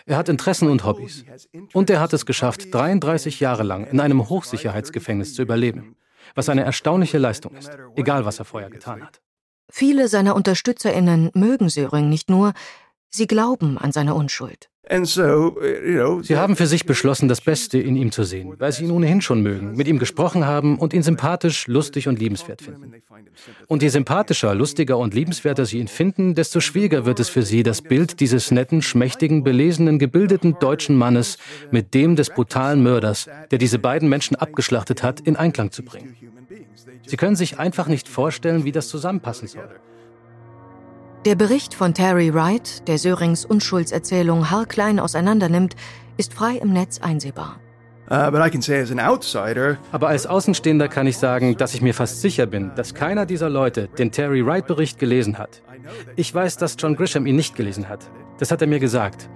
Er 0.06 0.16
hat 0.16 0.28
Interessen 0.28 0.68
und 0.68 0.84
Hobbys. 0.84 1.24
Und 1.72 1.90
er 1.90 2.00
hat 2.00 2.12
es 2.12 2.26
geschafft, 2.26 2.72
33 2.72 3.40
Jahre 3.40 3.62
lang 3.62 3.86
in 3.86 4.00
einem 4.00 4.28
Hochsicherheitsgefängnis 4.28 5.34
zu 5.34 5.42
überleben, 5.42 5.96
was 6.34 6.48
eine 6.48 6.62
erstaunliche 6.64 7.18
Leistung 7.18 7.54
ist, 7.56 7.70
egal 7.96 8.24
was 8.24 8.38
er 8.38 8.44
vorher 8.44 8.70
getan 8.70 9.02
hat. 9.02 9.20
Viele 9.70 10.08
seiner 10.08 10.34
UnterstützerInnen 10.34 11.30
mögen 11.34 11.68
Söring 11.68 12.08
nicht 12.08 12.28
nur, 12.28 12.54
Sie 13.10 13.26
glauben 13.26 13.76
an 13.76 13.92
seine 13.92 14.14
Unschuld. 14.14 14.70
Sie 14.88 16.36
haben 16.36 16.56
für 16.56 16.66
sich 16.66 16.84
beschlossen, 16.84 17.28
das 17.28 17.40
Beste 17.40 17.78
in 17.78 17.94
ihm 17.94 18.10
zu 18.10 18.24
sehen, 18.24 18.54
weil 18.58 18.72
sie 18.72 18.84
ihn 18.84 18.90
ohnehin 18.90 19.20
schon 19.20 19.40
mögen, 19.40 19.76
mit 19.76 19.86
ihm 19.86 20.00
gesprochen 20.00 20.46
haben 20.46 20.78
und 20.78 20.92
ihn 20.92 21.04
sympathisch, 21.04 21.68
lustig 21.68 22.08
und 22.08 22.18
liebenswert 22.18 22.62
finden. 22.62 22.94
Und 23.68 23.82
je 23.82 23.88
sympathischer, 23.88 24.52
lustiger 24.54 24.98
und 24.98 25.14
liebenswerter 25.14 25.64
sie 25.64 25.78
ihn 25.78 25.86
finden, 25.86 26.34
desto 26.34 26.58
schwieriger 26.58 27.06
wird 27.06 27.20
es 27.20 27.28
für 27.28 27.42
sie, 27.42 27.62
das 27.62 27.82
Bild 27.82 28.18
dieses 28.18 28.50
netten, 28.50 28.82
schmächtigen, 28.82 29.44
belesenen, 29.44 30.00
gebildeten 30.00 30.56
deutschen 30.58 30.96
Mannes 30.96 31.38
mit 31.70 31.94
dem 31.94 32.16
des 32.16 32.30
brutalen 32.30 32.82
Mörders, 32.82 33.28
der 33.52 33.58
diese 33.58 33.78
beiden 33.78 34.08
Menschen 34.08 34.34
abgeschlachtet 34.36 35.04
hat, 35.04 35.20
in 35.20 35.36
Einklang 35.36 35.70
zu 35.70 35.84
bringen. 35.84 36.16
Sie 37.06 37.16
können 37.16 37.36
sich 37.36 37.58
einfach 37.60 37.86
nicht 37.86 38.08
vorstellen, 38.08 38.64
wie 38.64 38.72
das 38.72 38.88
zusammenpassen 38.88 39.46
soll. 39.46 39.68
Der 41.26 41.34
Bericht 41.34 41.74
von 41.74 41.92
Terry 41.92 42.32
Wright, 42.32 42.88
der 42.88 42.96
Sörings 42.96 43.44
Unschuldserzählung 43.44 44.50
haarklein 44.50 44.98
auseinandernimmt, 44.98 45.76
ist 46.16 46.32
frei 46.32 46.56
im 46.56 46.72
Netz 46.72 46.98
einsehbar. 47.02 47.60
Uh, 48.10 48.14
Aber 48.14 50.08
als 50.08 50.26
Außenstehender 50.26 50.88
kann 50.88 51.06
ich 51.06 51.18
sagen, 51.18 51.58
dass 51.58 51.74
ich 51.74 51.82
mir 51.82 51.92
fast 51.92 52.22
sicher 52.22 52.46
bin, 52.46 52.72
dass 52.74 52.94
keiner 52.94 53.26
dieser 53.26 53.50
Leute 53.50 53.88
den 53.98 54.10
Terry 54.10 54.44
Wright-Bericht 54.44 54.98
gelesen 54.98 55.36
hat. 55.36 55.62
Ich 56.16 56.34
weiß, 56.34 56.56
dass 56.56 56.76
John 56.78 56.96
Grisham 56.96 57.26
ihn 57.26 57.36
nicht 57.36 57.54
gelesen 57.54 57.90
hat. 57.90 58.10
Das 58.38 58.50
hat 58.50 58.62
er 58.62 58.66
mir 58.66 58.80
gesagt. 58.80 59.28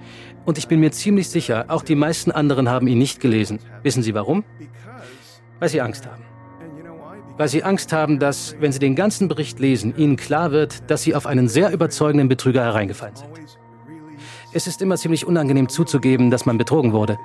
Und 0.47 0.57
ich 0.57 0.69
bin 0.69 0.81
mir 0.81 0.91
ziemlich 0.91 1.29
sicher, 1.29 1.67
auch 1.69 1.83
die 1.83 1.97
meisten 1.97 2.31
anderen 2.31 2.71
haben 2.71 2.87
ihn 2.87 2.99
nicht 2.99 3.21
gelesen. 3.21 3.59
Wissen 3.83 4.03
Sie 4.03 4.15
warum? 4.15 4.43
Weil 5.61 5.69
sie 5.69 5.83
Angst 5.83 6.07
haben 6.07 6.25
weil 7.37 7.49
sie 7.49 7.63
Angst 7.65 7.93
haben, 7.93 8.19
dass, 8.19 8.57
wenn 8.61 8.73
sie 8.73 8.79
den 8.79 8.95
ganzen 8.95 9.29
Bericht 9.29 9.59
lesen, 9.59 9.97
ihnen 9.97 10.17
klar 10.17 10.53
wird, 10.53 10.91
dass 10.91 11.03
sie 11.03 11.15
auf 11.15 11.27
einen 11.27 11.49
sehr 11.49 11.73
überzeugenden 11.73 12.29
Betrüger 12.29 12.63
hereingefallen 12.63 13.17
sind. 13.17 13.31
Es 14.53 14.67
ist 14.67 14.83
immer 14.83 14.97
ziemlich 14.97 15.27
unangenehm 15.27 15.69
zuzugeben, 15.69 16.31
dass 16.31 16.47
man 16.47 16.59
betrogen 16.59 16.93
wurde. 16.93 17.19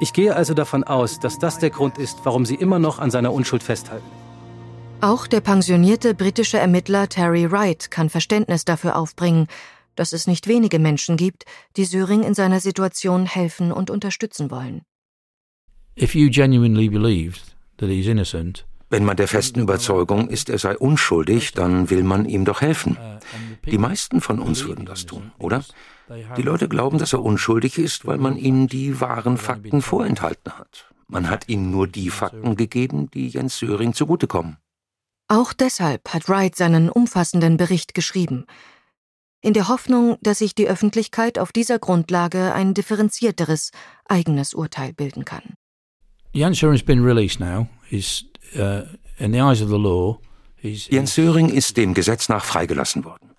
Ich 0.00 0.12
gehe 0.12 0.36
also 0.36 0.54
davon 0.54 0.84
aus, 0.84 1.18
dass 1.18 1.38
das 1.38 1.58
der 1.58 1.70
Grund 1.70 1.98
ist, 1.98 2.20
warum 2.22 2.46
sie 2.46 2.54
immer 2.54 2.78
noch 2.78 3.00
an 3.00 3.10
seiner 3.10 3.32
Unschuld 3.32 3.64
festhalten. 3.64 4.06
Auch 5.00 5.26
der 5.26 5.40
pensionierte 5.40 6.14
britische 6.14 6.58
Ermittler 6.58 7.08
Terry 7.08 7.50
Wright 7.50 7.90
kann 7.90 8.10
Verständnis 8.10 8.64
dafür 8.64 8.96
aufbringen, 8.96 9.48
dass 9.96 10.12
es 10.12 10.28
nicht 10.28 10.46
wenige 10.46 10.78
Menschen 10.78 11.16
gibt, 11.16 11.44
die 11.76 11.84
Söring 11.84 12.22
in 12.22 12.34
seiner 12.34 12.60
Situation 12.60 13.26
helfen 13.26 13.72
und 13.72 13.90
unterstützen 13.90 14.50
wollen. 14.50 14.82
If 16.00 16.14
you 16.14 16.30
genuinely 16.30 16.88
believed 16.88 17.56
that 17.78 17.88
he's 17.88 18.06
innocent, 18.06 18.64
wenn 18.90 19.04
man 19.04 19.16
der 19.16 19.28
festen 19.28 19.60
Überzeugung 19.60 20.28
ist, 20.28 20.48
er 20.48 20.58
sei 20.58 20.76
unschuldig, 20.76 21.52
dann 21.52 21.90
will 21.90 22.02
man 22.02 22.24
ihm 22.24 22.44
doch 22.44 22.60
helfen. 22.60 22.96
Die 23.66 23.78
meisten 23.78 24.20
von 24.20 24.38
uns 24.38 24.64
würden 24.64 24.86
das 24.86 25.04
tun, 25.04 25.32
oder? 25.38 25.62
Die 26.36 26.42
Leute 26.42 26.68
glauben, 26.68 26.98
dass 26.98 27.12
er 27.12 27.22
unschuldig 27.22 27.78
ist, 27.78 28.06
weil 28.06 28.18
man 28.18 28.36
ihnen 28.36 28.66
die 28.66 29.00
wahren 29.00 29.36
Fakten 29.36 29.82
vorenthalten 29.82 30.58
hat. 30.58 30.86
Man 31.06 31.28
hat 31.28 31.48
ihnen 31.48 31.70
nur 31.70 31.86
die 31.86 32.10
Fakten 32.10 32.56
gegeben, 32.56 33.10
die 33.10 33.28
Jens 33.28 33.58
Söring 33.58 33.92
zugutekommen. 33.92 34.56
Auch 35.28 35.52
deshalb 35.52 36.12
hat 36.12 36.28
Wright 36.28 36.56
seinen 36.56 36.88
umfassenden 36.88 37.58
Bericht 37.58 37.92
geschrieben. 37.92 38.46
In 39.42 39.52
der 39.52 39.68
Hoffnung, 39.68 40.16
dass 40.22 40.38
sich 40.38 40.54
die 40.54 40.66
Öffentlichkeit 40.66 41.38
auf 41.38 41.52
dieser 41.52 41.78
Grundlage 41.78 42.54
ein 42.54 42.74
differenzierteres, 42.74 43.70
eigenes 44.06 44.54
Urteil 44.54 44.94
bilden 44.94 45.24
kann. 45.24 45.54
Jens 46.32 46.58
Söring's 46.58 46.82
been 46.82 47.04
released 47.04 47.40
now. 47.40 47.68
He's 47.88 48.24
Jens 50.60 51.14
Söring 51.14 51.48
ist 51.48 51.76
dem 51.76 51.94
Gesetz 51.94 52.28
nach 52.28 52.44
freigelassen 52.44 53.04
worden. 53.04 53.30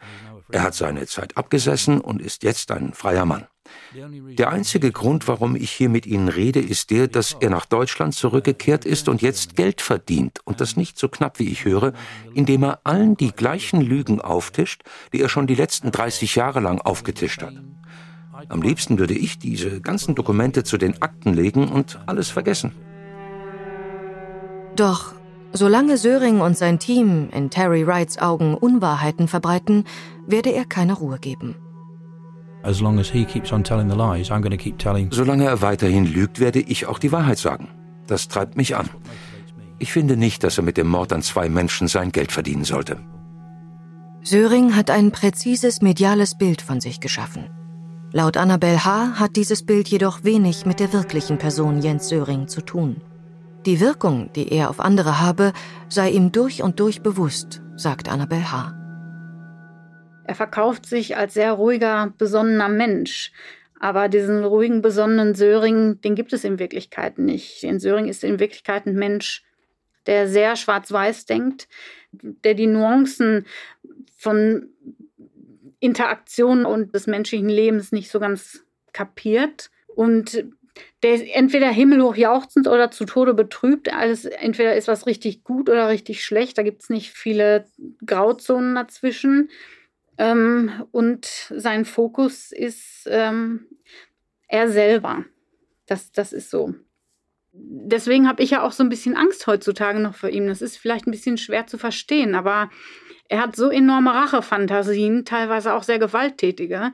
Er 0.51 0.63
hat 0.63 0.73
seine 0.73 1.05
Zeit 1.05 1.37
abgesessen 1.37 2.01
und 2.01 2.21
ist 2.21 2.43
jetzt 2.43 2.71
ein 2.71 2.93
freier 2.93 3.25
Mann. 3.25 3.45
Der 3.93 4.49
einzige 4.49 4.91
Grund, 4.91 5.27
warum 5.27 5.55
ich 5.55 5.71
hier 5.71 5.89
mit 5.89 6.07
Ihnen 6.07 6.27
rede, 6.27 6.59
ist 6.59 6.89
der, 6.89 7.07
dass 7.07 7.35
er 7.39 7.51
nach 7.51 7.65
Deutschland 7.65 8.15
zurückgekehrt 8.15 8.85
ist 8.85 9.09
und 9.09 9.21
jetzt 9.21 9.55
Geld 9.55 9.81
verdient 9.81 10.39
und 10.43 10.59
das 10.59 10.75
nicht 10.75 10.97
so 10.97 11.07
knapp, 11.07 11.37
wie 11.37 11.49
ich 11.49 11.65
höre, 11.65 11.93
indem 12.33 12.63
er 12.63 12.79
allen 12.83 13.15
die 13.15 13.31
gleichen 13.31 13.81
Lügen 13.81 14.21
auftischt, 14.21 14.83
die 15.13 15.21
er 15.21 15.29
schon 15.29 15.45
die 15.45 15.55
letzten 15.55 15.91
30 15.91 16.35
Jahre 16.35 16.61
lang 16.61 16.81
aufgetischt 16.81 17.43
hat. 17.43 17.53
Am 18.47 18.61
liebsten 18.61 18.97
würde 18.97 19.15
ich 19.15 19.37
diese 19.37 19.81
ganzen 19.81 20.15
Dokumente 20.15 20.63
zu 20.63 20.77
den 20.77 21.01
Akten 21.01 21.33
legen 21.33 21.67
und 21.67 21.99
alles 22.07 22.29
vergessen. 22.29 22.71
Doch 24.79 25.13
solange 25.51 25.97
Söring 25.97 26.39
und 26.39 26.57
sein 26.57 26.79
Team 26.79 27.29
in 27.33 27.49
Terry 27.49 27.85
Wrights 27.85 28.17
Augen 28.17 28.55
Unwahrheiten 28.55 29.27
verbreiten, 29.27 29.83
werde 30.25 30.51
er 30.51 30.63
keine 30.63 30.93
Ruhe 30.93 31.19
geben. 31.19 31.55
Solange 35.11 35.45
er 35.45 35.61
weiterhin 35.61 36.05
lügt, 36.05 36.39
werde 36.39 36.59
ich 36.59 36.85
auch 36.85 36.99
die 36.99 37.11
Wahrheit 37.11 37.39
sagen. 37.39 37.67
Das 38.07 38.29
treibt 38.29 38.55
mich 38.55 38.77
an. 38.77 38.89
Ich 39.79 39.91
finde 39.91 40.15
nicht, 40.15 40.45
dass 40.45 40.57
er 40.57 40.63
mit 40.63 40.77
dem 40.77 40.87
Mord 40.87 41.11
an 41.11 41.23
zwei 41.23 41.49
Menschen 41.49 41.89
sein 41.89 42.13
Geld 42.13 42.31
verdienen 42.31 42.63
sollte. 42.63 42.97
Söring 44.21 44.75
hat 44.77 44.89
ein 44.91 45.11
präzises 45.11 45.81
mediales 45.81 46.37
Bild 46.37 46.61
von 46.61 46.79
sich 46.79 47.01
geschaffen. 47.01 47.49
Laut 48.13 48.37
Annabel 48.37 48.85
H. 48.85 49.19
hat 49.19 49.35
dieses 49.35 49.65
Bild 49.65 49.89
jedoch 49.89 50.23
wenig 50.23 50.65
mit 50.65 50.79
der 50.79 50.93
wirklichen 50.93 51.37
Person 51.37 51.81
Jens 51.81 52.07
Söring 52.07 52.47
zu 52.47 52.61
tun. 52.61 53.01
Die 53.65 53.81
Wirkung, 53.81 54.31
die 54.33 54.51
er 54.53 54.69
auf 54.69 54.79
andere 54.79 55.19
habe, 55.19 55.51
sei 55.89 56.11
ihm 56.11 56.31
durch 56.31 56.63
und 56.63 56.79
durch 56.79 57.01
bewusst, 57.01 57.61
sagt 57.75 58.09
Annabel 58.09 58.51
H. 58.51 58.73
Er 60.23 60.35
verkauft 60.35 60.85
sich 60.85 61.17
als 61.17 61.33
sehr 61.33 61.53
ruhiger, 61.53 62.13
besonnener 62.17 62.69
Mensch. 62.69 63.33
Aber 63.79 64.07
diesen 64.07 64.43
ruhigen, 64.45 64.81
besonnenen 64.81 65.35
Söring, 65.35 65.99
den 66.01 66.15
gibt 66.15 66.31
es 66.33 66.43
in 66.43 66.59
Wirklichkeit 66.59 67.17
nicht. 67.17 67.63
Den 67.63 67.79
Söring 67.79 68.07
ist 68.07 68.23
in 68.23 68.39
Wirklichkeit 68.39 68.85
ein 68.85 68.95
Mensch, 68.95 69.43
der 70.05 70.27
sehr 70.27 70.55
schwarz-weiß 70.55 71.25
denkt, 71.25 71.67
der 72.11 72.53
die 72.53 72.67
Nuancen 72.67 73.45
von 74.17 74.69
Interaktion 75.79 76.65
und 76.65 76.93
des 76.93 77.07
menschlichen 77.07 77.49
Lebens 77.49 77.91
nicht 77.91 78.09
so 78.09 78.19
ganz 78.19 78.65
kapiert 78.93 79.69
und 79.87 80.45
der 81.03 81.13
ist 81.15 81.25
entweder 81.33 81.69
himmelhoch 81.69 82.15
jauchzend 82.15 82.67
oder 82.67 82.91
zu 82.91 83.05
Tode 83.05 83.33
betrübt. 83.33 83.93
Alles, 83.93 84.25
entweder 84.25 84.75
ist 84.75 84.87
was 84.87 85.05
richtig 85.05 85.43
gut 85.43 85.69
oder 85.69 85.87
richtig 85.89 86.23
schlecht. 86.23 86.57
Da 86.57 86.63
gibt 86.63 86.83
es 86.83 86.89
nicht 86.89 87.11
viele 87.11 87.65
Grauzonen 88.05 88.75
dazwischen. 88.75 89.49
Ähm, 90.17 90.83
und 90.91 91.25
sein 91.55 91.85
Fokus 91.85 92.51
ist 92.51 93.07
ähm, 93.09 93.67
er 94.47 94.69
selber. 94.69 95.25
Das, 95.85 96.11
das 96.11 96.33
ist 96.33 96.49
so. 96.49 96.75
Deswegen 97.51 98.27
habe 98.27 98.43
ich 98.43 98.51
ja 98.51 98.61
auch 98.61 98.73
so 98.73 98.83
ein 98.83 98.89
bisschen 98.89 99.15
Angst 99.15 99.47
heutzutage 99.47 99.99
noch 99.99 100.15
vor 100.15 100.29
ihm. 100.29 100.47
Das 100.47 100.61
ist 100.61 100.77
vielleicht 100.77 101.07
ein 101.07 101.11
bisschen 101.11 101.37
schwer 101.37 101.67
zu 101.67 101.77
verstehen, 101.77 102.35
aber 102.35 102.69
er 103.29 103.41
hat 103.41 103.55
so 103.55 103.69
enorme 103.69 104.13
Rachefantasien, 104.13 105.23
teilweise 105.23 105.73
auch 105.73 105.83
sehr 105.83 105.99
gewalttätige, 105.99 106.91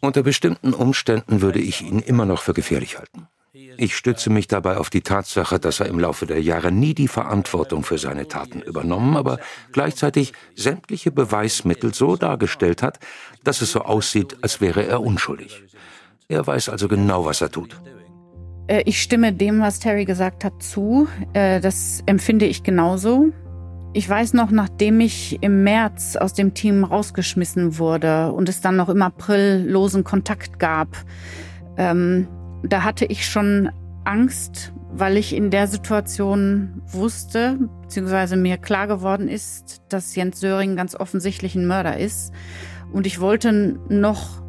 unter 0.00 0.24
bestimmten 0.24 0.74
Umständen 0.74 1.40
würde 1.42 1.60
ich 1.60 1.82
ihn 1.82 2.00
immer 2.00 2.26
noch 2.26 2.42
für 2.42 2.54
gefährlich 2.54 2.98
halten. 2.98 3.28
Ich 3.76 3.94
stütze 3.94 4.30
mich 4.30 4.48
dabei 4.48 4.78
auf 4.78 4.90
die 4.90 5.02
Tatsache, 5.02 5.60
dass 5.60 5.78
er 5.78 5.86
im 5.86 6.00
Laufe 6.00 6.26
der 6.26 6.42
Jahre 6.42 6.72
nie 6.72 6.92
die 6.92 7.06
Verantwortung 7.06 7.84
für 7.84 7.98
seine 7.98 8.26
Taten 8.26 8.62
übernommen, 8.62 9.16
aber 9.16 9.38
gleichzeitig 9.70 10.32
sämtliche 10.56 11.12
Beweismittel 11.12 11.94
so 11.94 12.16
dargestellt 12.16 12.82
hat, 12.82 12.98
dass 13.44 13.60
es 13.60 13.70
so 13.70 13.82
aussieht, 13.82 14.36
als 14.42 14.60
wäre 14.60 14.84
er 14.84 15.02
unschuldig. 15.02 15.62
Er 16.26 16.44
weiß 16.44 16.68
also 16.68 16.88
genau, 16.88 17.24
was 17.24 17.42
er 17.42 17.50
tut. 17.52 17.76
Äh, 18.66 18.82
ich 18.86 19.00
stimme 19.00 19.32
dem, 19.32 19.60
was 19.60 19.78
Terry 19.78 20.04
gesagt 20.04 20.42
hat, 20.44 20.60
zu. 20.62 21.06
Äh, 21.32 21.60
das 21.60 22.02
empfinde 22.06 22.46
ich 22.46 22.64
genauso. 22.64 23.32
Ich 23.96 24.08
weiß 24.08 24.32
noch, 24.34 24.50
nachdem 24.50 24.98
ich 24.98 25.38
im 25.40 25.62
März 25.62 26.16
aus 26.16 26.32
dem 26.32 26.52
Team 26.52 26.82
rausgeschmissen 26.82 27.78
wurde 27.78 28.32
und 28.32 28.48
es 28.48 28.60
dann 28.60 28.74
noch 28.74 28.88
im 28.88 29.00
April 29.02 29.64
losen 29.68 30.02
Kontakt 30.02 30.58
gab, 30.58 30.88
ähm, 31.76 32.26
da 32.64 32.82
hatte 32.82 33.04
ich 33.04 33.24
schon 33.24 33.70
Angst, 34.04 34.72
weil 34.90 35.16
ich 35.16 35.32
in 35.32 35.50
der 35.50 35.68
Situation 35.68 36.82
wusste, 36.86 37.56
beziehungsweise 37.82 38.36
mir 38.36 38.58
klar 38.58 38.88
geworden 38.88 39.28
ist, 39.28 39.82
dass 39.88 40.16
Jens 40.16 40.40
Söring 40.40 40.74
ganz 40.74 40.96
offensichtlich 40.96 41.54
ein 41.54 41.68
Mörder 41.68 41.96
ist. 41.96 42.32
Und 42.92 43.06
ich 43.06 43.20
wollte 43.20 43.78
noch 43.88 44.42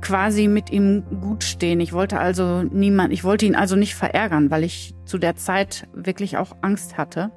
quasi 0.00 0.48
mit 0.48 0.70
ihm 0.70 1.04
gut 1.20 1.44
stehen. 1.44 1.78
Ich 1.78 1.92
wollte 1.92 2.18
also 2.18 2.64
niemand, 2.64 3.12
ich 3.12 3.22
wollte 3.22 3.46
ihn 3.46 3.54
also 3.54 3.76
nicht 3.76 3.94
verärgern, 3.94 4.50
weil 4.50 4.64
ich 4.64 4.96
zu 5.04 5.18
der 5.18 5.36
Zeit 5.36 5.86
wirklich 5.94 6.36
auch 6.36 6.56
Angst 6.62 6.98
hatte. 6.98 7.30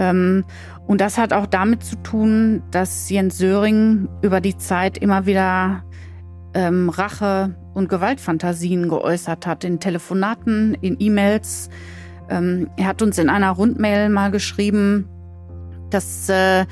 Ähm, 0.00 0.44
und 0.86 1.00
das 1.00 1.18
hat 1.18 1.34
auch 1.34 1.46
damit 1.46 1.84
zu 1.84 1.96
tun, 1.96 2.62
dass 2.70 3.10
Jens 3.10 3.36
Söring 3.36 4.08
über 4.22 4.40
die 4.40 4.56
Zeit 4.56 4.96
immer 4.96 5.26
wieder 5.26 5.84
ähm, 6.54 6.88
Rache 6.88 7.54
und 7.74 7.90
Gewaltfantasien 7.90 8.88
geäußert 8.88 9.46
hat, 9.46 9.62
in 9.62 9.78
Telefonaten, 9.78 10.74
in 10.80 10.96
E-Mails. 10.98 11.68
Ähm, 12.30 12.70
er 12.78 12.86
hat 12.86 13.02
uns 13.02 13.18
in 13.18 13.28
einer 13.28 13.50
Rundmail 13.50 14.08
mal 14.08 14.30
geschrieben, 14.30 15.06
dass 15.90 16.30
äh, 16.30 16.64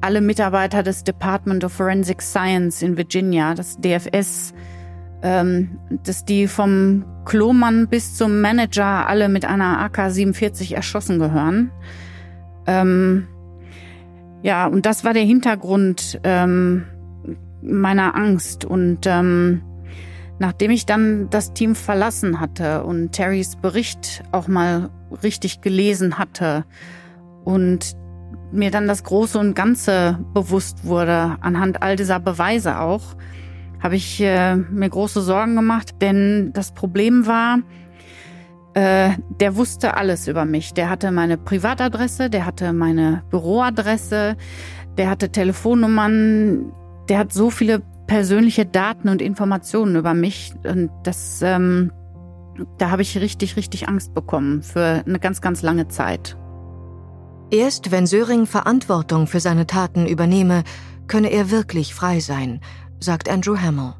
alle 0.00 0.22
Mitarbeiter 0.22 0.82
des 0.82 1.04
Department 1.04 1.62
of 1.62 1.72
Forensic 1.74 2.22
Science 2.22 2.80
in 2.80 2.96
Virginia, 2.96 3.54
das 3.54 3.76
DFS, 3.78 4.52
dass 5.22 6.24
die 6.24 6.48
vom 6.48 7.04
Klomann 7.24 7.86
bis 7.86 8.16
zum 8.16 8.40
Manager 8.40 9.06
alle 9.06 9.28
mit 9.28 9.44
einer 9.44 9.78
AK-47 9.78 10.74
erschossen 10.74 11.20
gehören. 11.20 11.70
Ähm, 12.66 13.26
ja, 14.42 14.66
und 14.66 14.86
das 14.86 15.04
war 15.04 15.14
der 15.14 15.24
Hintergrund 15.24 16.20
ähm, 16.24 16.84
meiner 17.62 18.16
Angst. 18.16 18.64
Und 18.64 19.06
ähm, 19.06 19.62
nachdem 20.38 20.70
ich 20.70 20.86
dann 20.86 21.30
das 21.30 21.52
Team 21.54 21.74
verlassen 21.74 22.40
hatte 22.40 22.84
und 22.84 23.12
Terrys 23.12 23.56
Bericht 23.56 24.24
auch 24.32 24.48
mal 24.48 24.90
richtig 25.22 25.60
gelesen 25.60 26.18
hatte 26.18 26.64
und 27.44 27.96
mir 28.50 28.70
dann 28.70 28.86
das 28.86 29.04
Große 29.04 29.38
und 29.38 29.54
Ganze 29.54 30.18
bewusst 30.34 30.84
wurde, 30.84 31.36
anhand 31.40 31.82
all 31.82 31.96
dieser 31.96 32.20
Beweise 32.20 32.80
auch, 32.80 33.16
habe 33.80 33.96
ich 33.96 34.20
äh, 34.20 34.56
mir 34.56 34.88
große 34.88 35.22
Sorgen 35.22 35.56
gemacht, 35.56 35.94
denn 36.00 36.52
das 36.52 36.72
Problem 36.72 37.26
war, 37.26 37.58
äh, 38.74 39.10
der 39.40 39.56
wusste 39.56 39.96
alles 39.96 40.28
über 40.28 40.44
mich. 40.44 40.74
Der 40.74 40.88
hatte 40.88 41.10
meine 41.10 41.36
Privatadresse, 41.36 42.30
der 42.30 42.46
hatte 42.46 42.72
meine 42.72 43.22
Büroadresse, 43.30 44.36
der 44.96 45.10
hatte 45.10 45.30
Telefonnummern, 45.30 46.72
der 47.08 47.18
hat 47.18 47.32
so 47.32 47.50
viele 47.50 47.82
persönliche 48.06 48.66
Daten 48.66 49.08
und 49.08 49.22
Informationen 49.22 49.96
über 49.96 50.14
mich. 50.14 50.54
Und 50.64 50.90
das, 51.02 51.42
ähm, 51.42 51.92
da 52.78 52.90
habe 52.90 53.02
ich 53.02 53.18
richtig, 53.18 53.56
richtig 53.56 53.88
Angst 53.88 54.14
bekommen 54.14 54.62
für 54.62 55.02
eine 55.06 55.18
ganz, 55.18 55.40
ganz 55.40 55.62
lange 55.62 55.88
Zeit. 55.88 56.36
Erst 57.50 57.90
wenn 57.90 58.06
Söring 58.06 58.46
Verantwortung 58.46 59.26
für 59.26 59.40
seine 59.40 59.66
Taten 59.66 60.06
übernehme, 60.06 60.64
könne 61.06 61.30
er 61.30 61.50
wirklich 61.50 61.94
frei 61.94 62.20
sein, 62.20 62.60
sagt 62.98 63.28
Andrew 63.28 63.58
Hamill. 63.58 63.94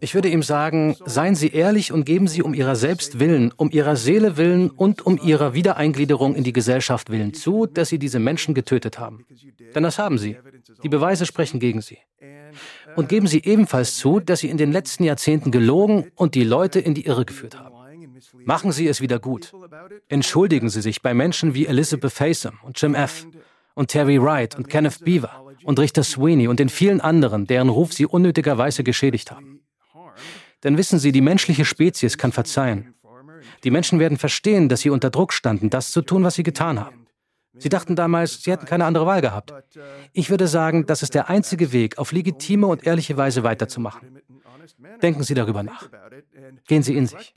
Ich 0.00 0.14
würde 0.14 0.28
ihm 0.30 0.42
sagen, 0.42 0.96
seien 1.04 1.34
Sie 1.34 1.48
ehrlich 1.48 1.92
und 1.92 2.06
geben 2.06 2.28
Sie 2.28 2.42
um 2.42 2.54
Ihrer 2.54 2.76
selbst 2.76 3.20
willen, 3.20 3.52
um 3.58 3.70
Ihrer 3.70 3.94
Seele 3.96 4.38
willen 4.38 4.70
und 4.70 5.04
um 5.04 5.18
Ihrer 5.22 5.52
Wiedereingliederung 5.52 6.34
in 6.34 6.44
die 6.44 6.54
Gesellschaft 6.54 7.10
willen 7.10 7.34
zu, 7.34 7.66
dass 7.66 7.90
Sie 7.90 7.98
diese 7.98 8.18
Menschen 8.20 8.54
getötet 8.54 8.98
haben. 8.98 9.26
Denn 9.74 9.82
das 9.82 9.98
haben 9.98 10.16
Sie. 10.16 10.38
Die 10.82 10.88
Beweise 10.88 11.26
sprechen 11.26 11.60
gegen 11.60 11.82
Sie. 11.82 11.98
Und 12.94 13.10
geben 13.10 13.26
Sie 13.26 13.42
ebenfalls 13.44 13.96
zu, 13.96 14.20
dass 14.20 14.40
Sie 14.40 14.48
in 14.48 14.56
den 14.56 14.72
letzten 14.72 15.04
Jahrzehnten 15.04 15.50
gelogen 15.50 16.10
und 16.14 16.34
die 16.34 16.44
Leute 16.44 16.80
in 16.80 16.94
die 16.94 17.04
Irre 17.04 17.26
geführt 17.26 17.58
haben. 17.58 17.76
Machen 18.44 18.72
Sie 18.72 18.88
es 18.88 19.02
wieder 19.02 19.18
gut. 19.18 19.52
Entschuldigen 20.08 20.70
Sie 20.70 20.80
sich 20.80 21.02
bei 21.02 21.12
Menschen 21.12 21.52
wie 21.54 21.66
Elizabeth 21.66 22.18
Haysom 22.18 22.58
und 22.62 22.80
Jim 22.80 22.94
F. 22.94 23.26
und 23.76 23.88
Terry 23.88 24.20
Wright 24.20 24.56
und 24.56 24.68
Kenneth 24.68 25.04
Beaver 25.04 25.44
und 25.62 25.78
Richter 25.78 26.02
Sweeney 26.02 26.48
und 26.48 26.58
den 26.58 26.68
vielen 26.68 27.00
anderen, 27.00 27.46
deren 27.46 27.68
Ruf 27.68 27.92
Sie 27.92 28.06
unnötigerweise 28.06 28.82
geschädigt 28.82 29.30
haben. 29.30 29.60
Denn 30.64 30.76
wissen 30.76 30.98
Sie, 30.98 31.12
die 31.12 31.20
menschliche 31.20 31.64
Spezies 31.64 32.18
kann 32.18 32.32
verzeihen. 32.32 32.94
Die 33.62 33.70
Menschen 33.70 33.98
werden 33.98 34.18
verstehen, 34.18 34.68
dass 34.68 34.80
sie 34.80 34.90
unter 34.90 35.10
Druck 35.10 35.32
standen, 35.32 35.70
das 35.70 35.90
zu 35.92 36.02
tun, 36.02 36.24
was 36.24 36.34
sie 36.34 36.42
getan 36.42 36.80
haben. 36.80 37.06
Sie 37.58 37.68
dachten 37.68 37.96
damals, 37.96 38.42
sie 38.42 38.50
hätten 38.50 38.66
keine 38.66 38.84
andere 38.84 39.06
Wahl 39.06 39.20
gehabt. 39.20 39.52
Ich 40.12 40.30
würde 40.30 40.46
sagen, 40.46 40.86
das 40.86 41.02
ist 41.02 41.14
der 41.14 41.28
einzige 41.30 41.72
Weg, 41.72 41.98
auf 41.98 42.12
legitime 42.12 42.66
und 42.66 42.86
ehrliche 42.86 43.16
Weise 43.16 43.42
weiterzumachen. 43.44 44.20
Denken 45.00 45.22
Sie 45.22 45.34
darüber 45.34 45.62
nach. 45.62 45.88
Gehen 46.66 46.82
Sie 46.82 46.96
in 46.96 47.06
sich. 47.06 47.34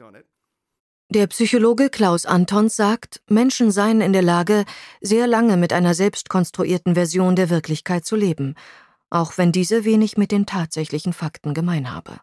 Der 1.11 1.25
Psychologe 1.25 1.89
Klaus 1.89 2.27
Antons 2.27 2.75
sagt, 2.75 3.23
Menschen 3.27 3.71
seien 3.71 3.99
in 3.99 4.13
der 4.13 4.21
Lage, 4.21 4.63
sehr 5.01 5.25
lange 5.25 5.57
mit 5.57 5.73
einer 5.73 5.95
selbst 5.95 6.29
konstruierten 6.29 6.93
Version 6.93 7.35
der 7.35 7.49
Wirklichkeit 7.49 8.05
zu 8.05 8.15
leben, 8.15 8.53
auch 9.09 9.35
wenn 9.39 9.51
diese 9.51 9.85
wenig 9.85 10.17
mit 10.17 10.31
den 10.31 10.45
tatsächlichen 10.45 11.13
Fakten 11.13 11.55
gemein 11.55 11.91
habe. 11.91 12.19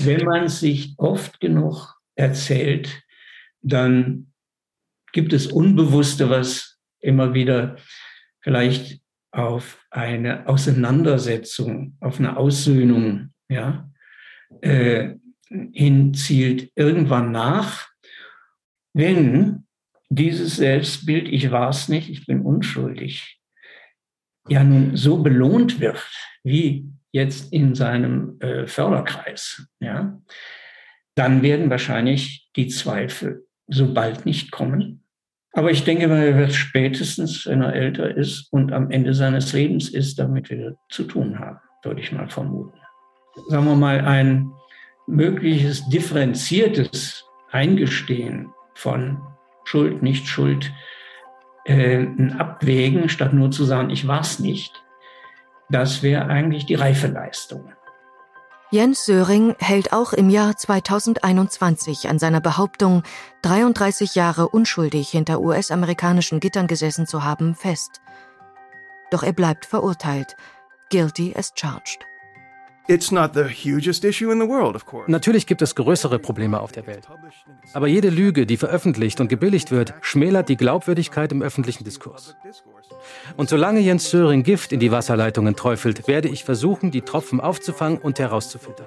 Wenn 0.00 0.24
man 0.24 0.48
sich 0.48 0.94
oft 0.96 1.38
genug 1.38 1.94
erzählt, 2.16 3.04
dann 3.62 4.32
gibt 5.12 5.32
es 5.32 5.46
Unbewusste, 5.46 6.28
was 6.28 6.80
immer 6.98 7.34
wieder 7.34 7.76
vielleicht 8.40 9.00
auf 9.30 9.78
eine 9.90 10.48
Auseinandersetzung, 10.48 11.96
auf 12.00 12.18
eine 12.18 12.36
Aussöhnung 12.36 13.32
ja, 13.48 13.88
äh, 14.60 15.14
hinzielt, 15.72 16.72
irgendwann 16.74 17.30
nach 17.30 17.87
wenn 18.92 19.66
dieses 20.08 20.56
Selbstbild, 20.56 21.28
ich 21.28 21.50
war 21.50 21.68
es 21.68 21.88
nicht, 21.88 22.08
ich 22.08 22.26
bin 22.26 22.40
unschuldig, 22.40 23.38
ja 24.48 24.64
nun 24.64 24.96
so 24.96 25.22
belohnt 25.22 25.80
wird, 25.80 26.02
wie 26.42 26.88
jetzt 27.12 27.52
in 27.52 27.74
seinem 27.74 28.38
äh, 28.40 28.66
Förderkreis, 28.66 29.68
ja, 29.80 30.20
dann 31.14 31.42
werden 31.42 31.70
wahrscheinlich 31.70 32.48
die 32.56 32.68
Zweifel 32.68 33.44
so 33.66 33.92
bald 33.92 34.24
nicht 34.24 34.50
kommen. 34.50 35.04
Aber 35.52 35.70
ich 35.70 35.84
denke 35.84 36.06
mal, 36.08 36.22
er 36.22 36.38
wird 36.38 36.54
spätestens, 36.54 37.46
wenn 37.46 37.62
er 37.62 37.74
älter 37.74 38.16
ist 38.16 38.52
und 38.52 38.72
am 38.72 38.90
Ende 38.90 39.14
seines 39.14 39.52
Lebens 39.52 39.88
ist, 39.88 40.18
damit 40.18 40.50
wieder 40.50 40.76
zu 40.90 41.04
tun 41.04 41.38
haben, 41.38 41.58
würde 41.82 42.00
ich 42.00 42.12
mal 42.12 42.28
vermuten. 42.28 42.78
Sagen 43.48 43.66
wir 43.66 43.74
mal, 43.74 44.00
ein 44.02 44.50
mögliches 45.06 45.88
differenziertes 45.88 47.24
Eingestehen 47.50 48.52
von 48.78 49.20
Schuld, 49.64 50.02
nicht 50.02 50.28
Schuld, 50.28 50.72
äh, 51.64 52.06
Abwägen, 52.38 53.08
statt 53.08 53.32
nur 53.32 53.50
zu 53.50 53.64
sagen, 53.64 53.90
ich 53.90 54.06
war 54.06 54.20
es 54.20 54.38
nicht. 54.38 54.82
Das 55.68 56.02
wäre 56.02 56.26
eigentlich 56.26 56.64
die 56.64 56.76
Reifeleistung. 56.76 57.72
Jens 58.70 59.06
Söring 59.06 59.54
hält 59.58 59.92
auch 59.92 60.12
im 60.12 60.30
Jahr 60.30 60.56
2021 60.56 62.08
an 62.08 62.18
seiner 62.18 62.40
Behauptung, 62.40 63.02
33 63.42 64.14
Jahre 64.14 64.48
unschuldig 64.48 65.08
hinter 65.08 65.40
US-amerikanischen 65.40 66.38
Gittern 66.38 66.66
gesessen 66.66 67.06
zu 67.06 67.24
haben, 67.24 67.54
fest. 67.54 68.00
Doch 69.10 69.22
er 69.22 69.32
bleibt 69.32 69.64
verurteilt, 69.64 70.36
guilty 70.90 71.34
as 71.34 71.52
charged. 71.54 72.07
Natürlich 75.06 75.46
gibt 75.46 75.60
es 75.60 75.74
größere 75.74 76.18
Probleme 76.18 76.60
auf 76.60 76.72
der 76.72 76.86
Welt. 76.86 77.06
Aber 77.74 77.86
jede 77.86 78.08
Lüge, 78.08 78.46
die 78.46 78.56
veröffentlicht 78.56 79.20
und 79.20 79.28
gebilligt 79.28 79.70
wird, 79.70 79.92
schmälert 80.00 80.48
die 80.48 80.56
Glaubwürdigkeit 80.56 81.30
im 81.32 81.42
öffentlichen 81.42 81.84
Diskurs. 81.84 82.34
Und 83.36 83.50
solange 83.50 83.80
Jens 83.80 84.10
Söring 84.10 84.42
Gift 84.42 84.72
in 84.72 84.80
die 84.80 84.90
Wasserleitungen 84.90 85.54
träufelt, 85.54 86.08
werde 86.08 86.28
ich 86.28 86.44
versuchen, 86.44 86.90
die 86.90 87.02
Tropfen 87.02 87.40
aufzufangen 87.40 87.98
und 87.98 88.18
herauszufiltern. 88.18 88.86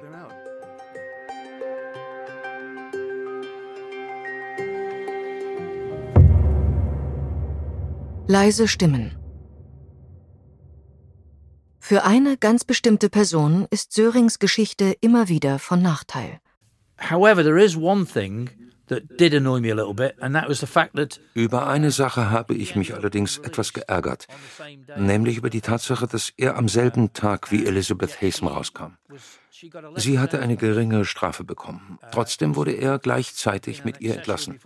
Leise 8.27 8.67
Stimmen. 8.67 9.20
Für 11.91 12.06
eine 12.06 12.38
ganz 12.38 12.63
bestimmte 12.63 13.10
Person 13.10 13.67
ist 13.69 13.91
Sörings 13.91 14.39
Geschichte 14.39 14.95
immer 15.01 15.27
wieder 15.27 15.60
von 15.60 15.82
Nachteil. 15.82 16.39
However, 16.97 17.43
there 17.43 17.62
is 17.62 17.75
one 17.75 18.06
thing 18.06 18.49
über 21.34 21.67
eine 21.67 21.91
Sache 21.91 22.30
habe 22.30 22.54
ich 22.56 22.75
mich 22.77 22.93
allerdings 22.93 23.38
etwas 23.39 23.73
geärgert, 23.73 24.27
nämlich 24.95 25.36
über 25.36 25.49
die 25.49 25.60
Tatsache, 25.60 26.08
dass 26.08 26.32
er 26.38 26.56
am 26.56 26.69
selben 26.69 27.12
Tag 27.12 27.51
wie 27.51 27.65
Elizabeth 27.65 28.21
Haysom 28.21 28.47
rauskam. 28.47 28.93
Sie 29.97 30.19
hatte 30.19 30.39
eine 30.39 30.56
geringe 30.56 31.04
Strafe 31.04 31.43
bekommen. 31.43 31.99
Trotzdem 32.13 32.56
wurde 32.56 32.71
er 32.71 32.99
gleichzeitig 32.99 33.84
mit 33.84 33.99
ihr 33.99 34.15
entlassen. 34.15 34.60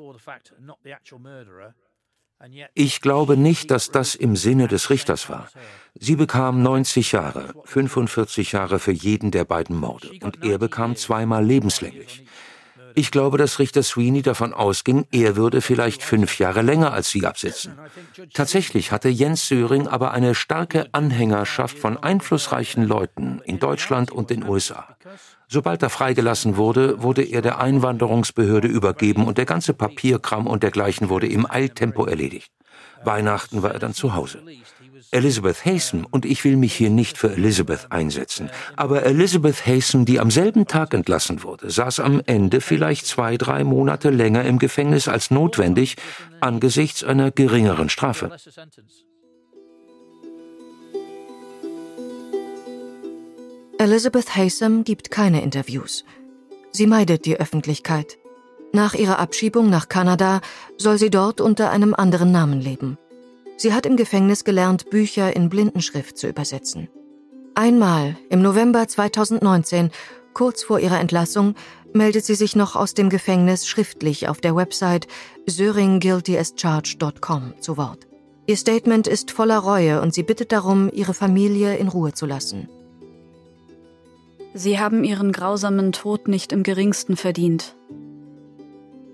Ich 2.73 3.01
glaube 3.01 3.37
nicht, 3.37 3.71
dass 3.71 3.91
das 3.91 4.15
im 4.15 4.35
Sinne 4.35 4.67
des 4.67 4.89
Richters 4.89 5.29
war. 5.29 5.49
Sie 5.97 6.15
bekam 6.15 6.61
90 6.61 7.13
Jahre, 7.13 7.53
45 7.63 8.51
Jahre 8.51 8.79
für 8.79 8.91
jeden 8.91 9.31
der 9.31 9.45
beiden 9.45 9.77
Morde 9.77 10.11
und 10.21 10.43
er 10.43 10.57
bekam 10.57 10.95
zweimal 10.95 11.45
lebenslänglich. 11.45 12.25
Ich 12.97 13.11
glaube, 13.11 13.37
dass 13.37 13.59
Richter 13.59 13.83
Sweeney 13.83 14.21
davon 14.21 14.53
ausging, 14.53 15.05
er 15.11 15.35
würde 15.35 15.59
vielleicht 15.59 16.01
fünf 16.01 16.39
Jahre 16.39 16.61
länger 16.61 16.93
als 16.93 17.09
sie 17.09 17.25
absitzen. 17.25 17.77
Tatsächlich 18.33 18.93
hatte 18.93 19.09
Jens 19.09 19.49
Söring 19.49 19.87
aber 19.87 20.11
eine 20.11 20.33
starke 20.33 20.87
Anhängerschaft 20.93 21.77
von 21.77 21.97
einflussreichen 21.97 22.85
Leuten 22.85 23.41
in 23.43 23.59
Deutschland 23.59 24.11
und 24.11 24.29
den 24.29 24.47
USA. 24.47 24.95
Sobald 25.47 25.83
er 25.83 25.89
freigelassen 25.89 26.57
wurde, 26.57 27.01
wurde 27.01 27.23
er 27.23 27.41
der 27.41 27.59
Einwanderungsbehörde 27.59 28.67
übergeben 28.67 29.25
und 29.25 29.37
der 29.37 29.45
ganze 29.45 29.73
Papierkram 29.73 30.47
und 30.47 30.63
dergleichen 30.63 31.09
wurde 31.09 31.27
im 31.27 31.49
Eiltempo 31.49 32.05
erledigt. 32.05 32.51
Weihnachten 33.03 33.61
war 33.63 33.71
er 33.71 33.79
dann 33.79 33.93
zu 33.93 34.15
Hause. 34.15 34.41
Elizabeth 35.11 35.65
Haysom, 35.65 36.05
und 36.09 36.25
ich 36.25 36.43
will 36.43 36.57
mich 36.57 36.73
hier 36.73 36.89
nicht 36.89 37.17
für 37.17 37.31
Elizabeth 37.31 37.91
einsetzen, 37.91 38.49
aber 38.75 39.03
Elizabeth 39.03 39.65
Haysom, 39.65 40.05
die 40.05 40.19
am 40.19 40.31
selben 40.31 40.65
Tag 40.65 40.93
entlassen 40.93 41.43
wurde, 41.43 41.69
saß 41.69 41.99
am 41.99 42.21
Ende 42.25 42.59
vielleicht 42.59 43.05
zwei, 43.05 43.37
drei 43.37 43.63
Monate 43.63 44.09
länger 44.09 44.43
im 44.45 44.57
Gefängnis 44.59 45.07
als 45.07 45.31
notwendig 45.31 45.95
angesichts 46.41 47.03
einer 47.03 47.31
geringeren 47.31 47.89
Strafe. 47.89 48.35
Elizabeth 53.77 54.37
Haysom 54.37 54.85
gibt 54.85 55.11
keine 55.11 55.41
Interviews. 55.41 56.05
Sie 56.71 56.87
meidet 56.87 57.25
die 57.25 57.37
Öffentlichkeit. 57.37 58.17
Nach 58.71 58.93
ihrer 58.93 59.19
Abschiebung 59.19 59.69
nach 59.69 59.89
Kanada 59.89 60.39
soll 60.77 60.97
sie 60.97 61.09
dort 61.09 61.41
unter 61.41 61.71
einem 61.71 61.93
anderen 61.93 62.31
Namen 62.31 62.61
leben. 62.61 62.97
Sie 63.57 63.73
hat 63.73 63.85
im 63.85 63.97
Gefängnis 63.97 64.45
gelernt, 64.45 64.89
Bücher 64.89 65.35
in 65.35 65.49
Blindenschrift 65.49 66.17
zu 66.17 66.27
übersetzen. 66.27 66.87
Einmal, 67.53 68.15
im 68.29 68.41
November 68.41 68.87
2019, 68.87 69.91
kurz 70.33 70.63
vor 70.63 70.79
ihrer 70.79 71.01
Entlassung, 71.01 71.55
meldet 71.93 72.23
sie 72.23 72.35
sich 72.35 72.55
noch 72.55 72.77
aus 72.77 72.93
dem 72.93 73.09
Gefängnis 73.09 73.67
schriftlich 73.67 74.29
auf 74.29 74.39
der 74.39 74.55
Website 74.55 75.07
söringguiltyascharged.com 75.47 77.55
zu 77.59 77.75
Wort. 77.75 78.07
Ihr 78.47 78.55
Statement 78.55 79.07
ist 79.07 79.31
voller 79.31 79.59
Reue 79.59 80.01
und 80.01 80.13
sie 80.13 80.23
bittet 80.23 80.53
darum, 80.53 80.89
ihre 80.93 81.13
Familie 81.13 81.75
in 81.75 81.89
Ruhe 81.89 82.13
zu 82.13 82.25
lassen. 82.25 82.69
Sie 84.57 84.79
haben 84.79 85.03
Ihren 85.03 85.33
grausamen 85.33 85.91
Tod 85.91 86.29
nicht 86.29 86.53
im 86.53 86.63
geringsten 86.63 87.17
verdient. 87.17 87.75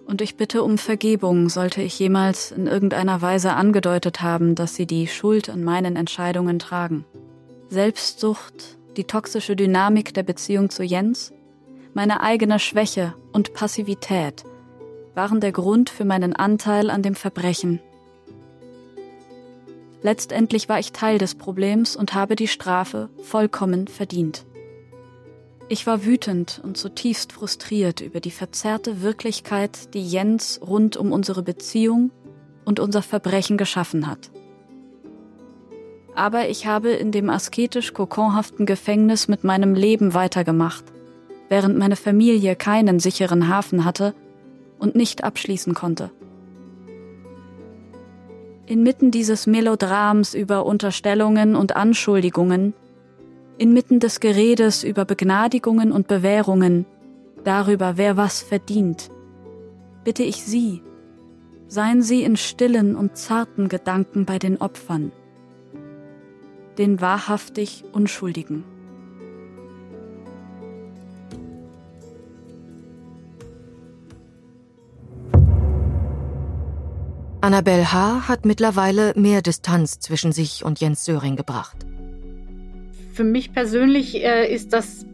Und 0.06 0.22
ich 0.22 0.38
bitte 0.38 0.62
um 0.62 0.78
Vergebung, 0.78 1.50
sollte 1.50 1.82
ich 1.82 1.98
jemals 1.98 2.52
in 2.52 2.68
irgendeiner 2.68 3.24
Weise 3.24 3.54
angedeutet 3.54 4.22
haben, 4.22 4.54
dass 4.54 4.76
Sie 4.76 4.86
die 4.86 5.08
Schuld 5.08 5.50
an 5.50 5.64
meinen 5.64 5.96
Entscheidungen 5.96 6.60
tragen. 6.60 7.06
Selbstsucht, 7.70 8.78
die 8.98 9.06
toxische 9.06 9.56
Dynamik 9.56 10.14
der 10.14 10.22
Beziehung 10.22 10.70
zu 10.70 10.84
Jens, 10.84 11.34
meine 11.96 12.22
eigene 12.22 12.60
Schwäche 12.60 13.16
und 13.32 13.56
Passivität 13.56 14.44
waren 15.16 15.42
der 15.42 15.54
Grund 15.54 15.90
für 15.90 16.06
meinen 16.06 16.36
Anteil 16.36 16.92
an 16.92 17.02
dem 17.02 17.16
Verbrechen. 17.16 17.80
Letztendlich 20.04 20.70
war 20.70 20.78
ich 20.78 20.92
Teil 20.92 21.18
des 21.18 21.34
Problems 21.34 21.96
und 21.96 22.14
habe 22.14 22.36
die 22.36 22.48
Strafe 22.48 23.10
vollkommen 23.24 23.88
verdient. 23.88 24.46
Ich 25.72 25.88
war 25.88 26.04
wütend 26.04 26.60
und 26.66 26.76
zutiefst 26.76 27.32
frustriert 27.32 28.02
über 28.02 28.20
die 28.20 28.30
verzerrte 28.30 29.02
Wirklichkeit, 29.02 29.94
die 29.94 30.06
Jens 30.06 30.60
rund 30.62 30.98
um 30.98 31.14
unsere 31.14 31.44
Beziehung 31.44 32.12
und 32.66 32.82
unser 32.82 33.02
Verbrechen 33.02 33.56
geschaffen 33.56 34.06
hat. 34.06 34.32
Aber 36.14 36.50
ich 36.50 36.66
habe 36.66 36.90
in 36.90 37.14
dem 37.14 37.30
asketisch 37.30 37.94
kokonhaften 37.94 38.66
Gefängnis 38.66 39.30
mit 39.30 39.46
meinem 39.46 39.74
Leben 39.74 40.14
weitergemacht, 40.14 40.84
während 41.48 41.78
meine 41.78 41.96
Familie 41.96 42.58
keinen 42.58 43.00
sicheren 43.00 43.48
Hafen 43.48 43.86
hatte 43.86 44.14
und 44.78 44.94
nicht 44.96 45.24
abschließen 45.24 45.74
konnte. 45.74 46.12
Inmitten 48.66 49.10
dieses 49.10 49.48
Melodrams 49.48 50.34
über 50.34 50.66
Unterstellungen 50.66 51.56
und 51.56 51.78
Anschuldigungen 51.78 52.74
inmitten 53.62 54.00
des 54.00 54.20
Geredes 54.20 54.84
über 54.84 55.06
Begnadigungen 55.06 55.92
und 55.92 56.08
Bewährungen, 56.08 56.88
darüber, 57.44 57.96
wer 57.96 58.18
was 58.18 58.42
verdient, 58.42 59.12
bitte 60.04 60.24
ich 60.24 60.44
Sie, 60.44 60.82
seien 61.68 62.02
Sie 62.02 62.24
in 62.24 62.38
stillen 62.38 62.96
und 62.96 63.16
zarten 63.18 63.70
Gedanken 63.70 64.26
bei 64.26 64.40
den 64.40 64.60
Opfern, 64.60 65.12
den 66.80 67.02
wahrhaftig 67.02 67.84
Unschuldigen. 67.92 68.64
Annabelle 77.42 77.94
H. 77.94 78.28
hat 78.28 78.44
mittlerweile 78.46 79.14
mehr 79.16 79.44
Distanz 79.44 80.00
zwischen 80.00 80.32
sich 80.32 80.66
und 80.66 80.80
Jens 80.80 81.06
Söring 81.06 81.36
gebracht 81.36 81.86
für 83.14 83.24
mich 83.24 83.54
persönlich 83.54 84.24
äh, 84.24 84.54
ist 84.54 84.74
das 84.74 85.06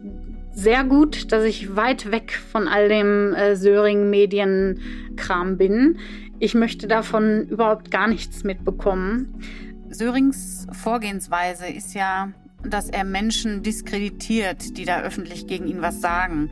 sehr 0.51 0.83
gut, 0.83 1.31
dass 1.31 1.43
ich 1.43 1.75
weit 1.75 2.11
weg 2.11 2.39
von 2.51 2.67
all 2.67 2.89
dem 2.89 3.33
äh, 3.33 3.55
Söring-Medienkram 3.55 5.57
bin. 5.57 5.99
Ich 6.39 6.55
möchte 6.55 6.87
davon 6.87 7.47
überhaupt 7.47 7.91
gar 7.91 8.07
nichts 8.07 8.43
mitbekommen. 8.43 9.41
Sörings 9.89 10.67
Vorgehensweise 10.71 11.67
ist 11.67 11.93
ja, 11.93 12.31
dass 12.63 12.89
er 12.89 13.03
Menschen 13.03 13.63
diskreditiert, 13.63 14.77
die 14.77 14.85
da 14.85 15.01
öffentlich 15.01 15.47
gegen 15.47 15.67
ihn 15.67 15.81
was 15.81 16.01
sagen. 16.01 16.49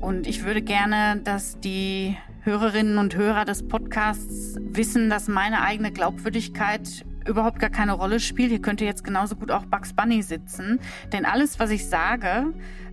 Und 0.00 0.26
ich 0.26 0.44
würde 0.44 0.62
gerne, 0.62 1.20
dass 1.22 1.60
die 1.60 2.16
Hörerinnen 2.42 2.98
und 2.98 3.16
Hörer 3.16 3.44
des 3.44 3.68
Podcasts 3.68 4.56
wissen, 4.60 5.10
dass 5.10 5.28
meine 5.28 5.62
eigene 5.62 5.92
Glaubwürdigkeit 5.92 7.04
überhaupt 7.26 7.58
gar 7.58 7.70
keine 7.70 7.92
Rolle 7.92 8.20
spielt. 8.20 8.50
Hier 8.50 8.62
könnte 8.62 8.84
jetzt 8.84 9.04
genauso 9.04 9.36
gut 9.36 9.50
auch 9.50 9.64
Bugs 9.64 9.92
Bunny 9.92 10.22
sitzen. 10.22 10.80
Denn 11.12 11.24
alles, 11.24 11.58
was 11.58 11.70
ich 11.70 11.86
sage, 11.86 12.52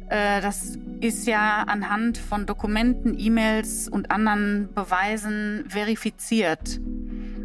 äh, 0.10 0.42
das 0.42 0.78
ist 1.02 1.28
ja 1.28 1.64
anhand 1.68 2.18
von 2.18 2.46
Dokumenten, 2.46 3.18
E-Mails 3.18 3.88
und 3.88 4.12
anderen 4.12 4.70
Beweisen 4.74 5.66
verifiziert. 5.68 6.80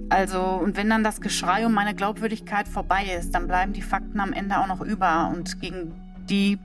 Also, 0.09 0.41
und 0.41 0.77
wenn 0.77 0.91
dann 0.91 1.05
das 1.05 1.21
Geschrei 1.21 1.67
um 1.67 1.73
meine 1.73 1.95
Glaubwürdigkeit 1.95 2.69
vorbei 2.69 3.05
ist, 3.19 3.35
dann 3.35 3.47
bleiben 3.47 3.73
die 3.73 3.83
Fakten 3.83 4.21
am 4.21 4.33
Ende 4.33 4.59
auch 4.59 4.67
noch 4.67 4.81
über 4.81 5.33
und 5.35 5.61
gegen 5.61 5.93
die 6.29 6.59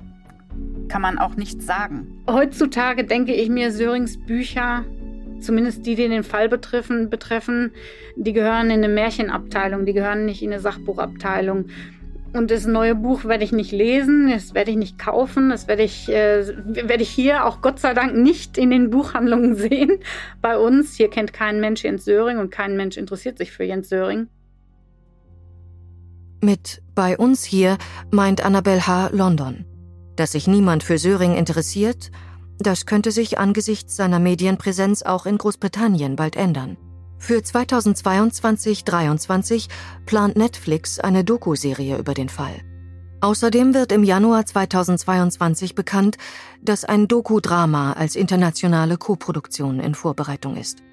kann 0.88 1.02
man 1.02 1.18
auch 1.18 1.36
nichts 1.36 1.66
sagen. 1.66 2.24
Heutzutage 2.28 3.06
denke 3.06 3.34
ich 3.34 3.50
mir, 3.50 3.72
Sörings 3.72 4.18
Bücher 4.18 4.84
zumindest 5.42 5.86
die, 5.86 5.96
die 5.96 6.08
den 6.08 6.24
Fall 6.24 6.50
betreffen, 6.50 7.10
betreffen, 7.10 7.72
die 8.16 8.34
gehören 8.34 8.68
in 8.68 8.84
eine 8.84 8.90
Märchenabteilung, 8.90 9.86
die 9.86 9.94
gehören 9.94 10.26
nicht 10.26 10.42
in 10.42 10.52
eine 10.52 10.62
Sachbuchabteilung. 10.62 11.66
Und 12.32 12.52
das 12.52 12.68
neue 12.68 12.94
Buch 12.94 13.26
werde 13.26 13.44
ich 13.44 13.52
nicht 13.52 13.72
lesen, 13.72 14.30
das 14.30 14.54
werde 14.54 14.70
ich 14.72 14.78
nicht 14.78 15.00
kaufen, 15.00 15.50
das 15.50 15.68
werde 15.68 15.82
ich, 15.82 16.10
äh, 16.10 16.48
werde 16.66 17.02
ich 17.02 17.10
hier 17.10 17.46
auch 17.46 17.62
Gott 17.62 17.80
sei 17.80 17.96
Dank 17.96 18.16
nicht 18.16 18.58
in 18.58 18.70
den 18.70 18.92
Buchhandlungen 18.92 19.56
sehen. 19.56 20.00
Bei 20.42 20.58
uns, 20.58 20.96
hier 20.96 21.10
kennt 21.10 21.34
kein 21.34 21.60
Mensch 21.60 21.84
Jens 21.84 22.06
Söring 22.06 22.38
und 22.38 22.52
kein 22.52 22.78
Mensch 22.78 22.98
interessiert 22.98 23.38
sich 23.40 23.52
für 23.52 23.64
Jens 23.64 23.90
Söring. 23.90 24.28
Mit 26.42 26.82
bei 26.94 27.18
uns 27.18 27.44
hier 27.44 27.78
meint 28.12 28.46
Annabel 28.46 28.86
H. 28.86 29.10
London. 29.12 29.66
Dass 30.16 30.34
sich 30.34 30.48
niemand 30.48 30.84
für 30.84 30.98
Söring 30.98 31.36
interessiert, 31.36 32.12
das 32.60 32.86
könnte 32.86 33.12
sich 33.12 33.39
angesichts 33.39 33.95
seiner 33.95 34.20
Medienpräsenz 34.20 35.01
auch 35.03 35.26
in 35.26 35.38
Großbritannien 35.38 36.18
bald 36.18 36.36
ändern. 36.36 36.76
Für 37.18 37.39
2022-23 37.39 39.70
plant 40.05 40.36
Netflix 40.38 40.99
eine 40.99 41.24
Doku-Serie 41.24 41.97
über 41.97 42.14
den 42.14 42.28
Fall. 42.30 42.53
Außerdem 43.22 43.74
wird 43.74 43.91
im 43.91 44.03
Januar 44.03 44.45
2022 44.45 45.74
bekannt, 45.76 46.18
dass 46.62 46.86
ein 46.86 47.10
Doku-Drama 47.10 47.91
als 47.93 48.16
internationale 48.16 48.97
Koproduktion 48.97 49.80
in 49.80 49.95
Vorbereitung 49.95 50.55
ist. 50.55 50.84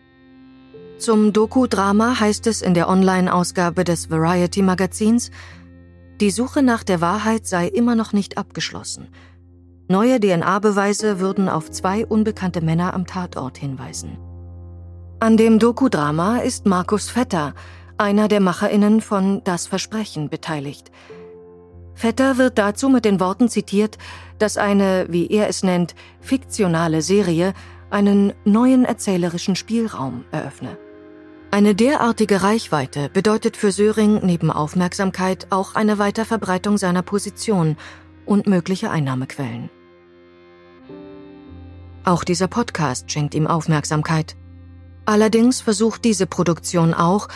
Zum 0.99 1.33
Doku-Drama 1.33 2.19
heißt 2.19 2.49
es 2.49 2.63
in 2.63 2.75
der 2.75 2.89
Online-Ausgabe 2.89 3.85
des 3.85 4.11
Variety-Magazins, 4.11 5.31
die 6.21 6.31
Suche 6.31 6.63
nach 6.63 6.83
der 6.83 7.01
Wahrheit 7.01 7.47
sei 7.47 7.69
immer 7.69 7.95
noch 7.95 8.13
nicht 8.13 8.39
abgeschlossen– 8.39 9.07
Neue 9.89 10.19
DNA-Beweise 10.19 11.21
würden 11.21 11.49
auf 11.49 11.71
zwei 11.71 12.05
unbekannte 12.05 12.61
Männer 12.61 12.93
am 12.93 13.07
Tatort 13.07 13.57
hinweisen. 13.57 14.19
An 15.21 15.37
dem 15.37 15.61
Dokudrama 15.61 16.39
ist 16.39 16.67
Markus 16.67 17.09
Vetter, 17.09 17.55
einer 17.97 18.27
der 18.27 18.41
MacherInnen 18.41 19.01
von 19.01 19.43
Das 19.45 19.69
Versprechen, 19.69 20.29
beteiligt. 20.29 20.91
Vetter 21.95 22.37
wird 22.37 22.59
dazu 22.59 22.89
mit 22.89 23.05
den 23.05 23.21
Worten 23.21 23.49
zitiert, 23.49 23.97
dass 24.39 24.59
eine, 24.59 25.07
wie 25.09 25.29
er 25.29 25.49
es 25.49 25.63
nennt, 25.63 25.95
fiktionale 26.21 27.01
Serie 27.01 27.55
einen 27.89 28.35
neuen 28.45 28.85
erzählerischen 28.85 29.55
Spielraum 29.55 30.25
eröffne. 30.33 30.77
Eine 31.53 31.77
derartige 31.77 32.43
Reichweite 32.43 33.09
bedeutet 33.09 33.57
für 33.57 33.71
Söring 33.71 34.21
neben 34.25 34.51
Aufmerksamkeit 34.51 35.47
auch 35.51 35.77
eine 35.77 35.99
Weiterverbreitung 35.99 36.77
seiner 36.77 37.03
Position 37.03 37.77
und 38.27 38.49
mögliche 38.49 38.91
Einnahmequellen. 38.91 39.71
Auch 42.07 42.23
dieser 42.23 42.47
Podcast 42.47 43.11
schenkt 43.11 43.35
ihm 43.35 43.49
Aufmerksamkeit. 43.49 44.37
Allerdings 45.07 45.61
versucht 45.61 46.05
diese 46.05 46.29
Produktion 46.29 46.95
auch, 46.95 47.27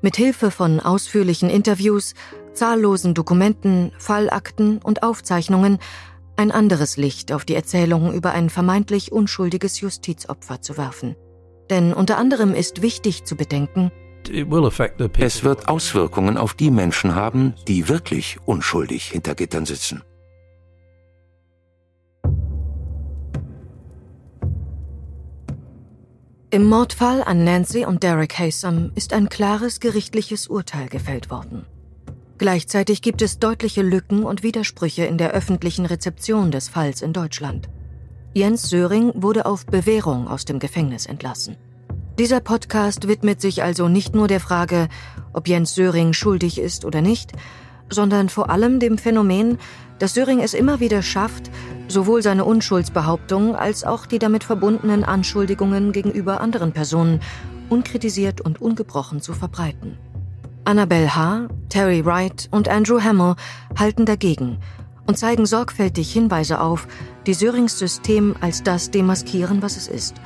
mit 0.00 0.16
Hilfe 0.16 0.50
von 0.50 0.80
ausführlichen 0.80 1.50
Interviews, 1.50 2.14
zahllosen 2.54 3.12
Dokumenten, 3.12 3.92
Fallakten 3.98 4.78
und 4.78 5.02
Aufzeichnungen 5.02 5.78
ein 6.36 6.50
anderes 6.50 6.96
Licht 6.96 7.32
auf 7.32 7.44
die 7.44 7.54
Erzählung 7.54 8.14
über 8.14 8.32
ein 8.32 8.48
vermeintlich 8.48 9.12
unschuldiges 9.12 9.80
Justizopfer 9.80 10.62
zu 10.62 10.78
werfen. 10.78 11.16
Denn 11.68 11.92
unter 11.92 12.16
anderem 12.16 12.54
ist 12.54 12.80
wichtig 12.80 13.24
zu 13.24 13.36
bedenken, 13.36 13.92
Es 15.18 15.44
wird 15.44 15.68
Auswirkungen 15.68 16.38
auf 16.38 16.54
die 16.54 16.70
Menschen 16.70 17.14
haben, 17.14 17.52
die 17.68 17.90
wirklich 17.90 18.38
unschuldig 18.46 19.04
hinter 19.10 19.34
Gittern 19.34 19.66
sitzen. 19.66 20.02
Im 26.54 26.68
Mordfall 26.68 27.20
an 27.24 27.42
Nancy 27.42 27.84
und 27.84 28.04
Derek 28.04 28.38
Haysom 28.38 28.92
ist 28.94 29.12
ein 29.12 29.28
klares 29.28 29.80
gerichtliches 29.80 30.46
Urteil 30.46 30.86
gefällt 30.86 31.28
worden. 31.28 31.66
Gleichzeitig 32.38 33.02
gibt 33.02 33.22
es 33.22 33.40
deutliche 33.40 33.82
Lücken 33.82 34.22
und 34.22 34.44
Widersprüche 34.44 35.04
in 35.04 35.18
der 35.18 35.32
öffentlichen 35.32 35.84
Rezeption 35.84 36.52
des 36.52 36.68
Falls 36.68 37.02
in 37.02 37.12
Deutschland. 37.12 37.68
Jens 38.34 38.70
Söring 38.70 39.10
wurde 39.16 39.46
auf 39.46 39.66
Bewährung 39.66 40.28
aus 40.28 40.44
dem 40.44 40.60
Gefängnis 40.60 41.06
entlassen. 41.06 41.56
Dieser 42.20 42.38
Podcast 42.38 43.08
widmet 43.08 43.40
sich 43.40 43.64
also 43.64 43.88
nicht 43.88 44.14
nur 44.14 44.28
der 44.28 44.38
Frage, 44.38 44.88
ob 45.32 45.48
Jens 45.48 45.74
Söring 45.74 46.12
schuldig 46.12 46.60
ist 46.60 46.84
oder 46.84 47.00
nicht, 47.00 47.32
sondern 47.90 48.28
vor 48.28 48.50
allem 48.50 48.80
dem 48.80 48.98
Phänomen, 48.98 49.58
dass 49.98 50.14
Söring 50.14 50.40
es 50.40 50.54
immer 50.54 50.80
wieder 50.80 51.02
schafft, 51.02 51.50
sowohl 51.88 52.22
seine 52.22 52.44
Unschuldsbehauptung 52.44 53.54
als 53.54 53.84
auch 53.84 54.06
die 54.06 54.18
damit 54.18 54.44
verbundenen 54.44 55.04
Anschuldigungen 55.04 55.92
gegenüber 55.92 56.40
anderen 56.40 56.72
Personen 56.72 57.20
unkritisiert 57.68 58.40
und 58.40 58.60
ungebrochen 58.60 59.20
zu 59.20 59.32
verbreiten. 59.32 59.98
Annabelle 60.64 61.14
H., 61.14 61.48
Terry 61.68 62.04
Wright 62.04 62.48
und 62.50 62.68
Andrew 62.68 63.00
Hamill 63.02 63.34
halten 63.78 64.06
dagegen 64.06 64.58
und 65.06 65.18
zeigen 65.18 65.44
sorgfältig 65.44 66.12
Hinweise 66.12 66.60
auf, 66.60 66.88
die 67.26 67.34
Sörings 67.34 67.78
System 67.78 68.34
als 68.40 68.62
das 68.62 68.90
demaskieren, 68.90 69.60
was 69.62 69.76
es 69.76 69.88
ist. 69.88 70.16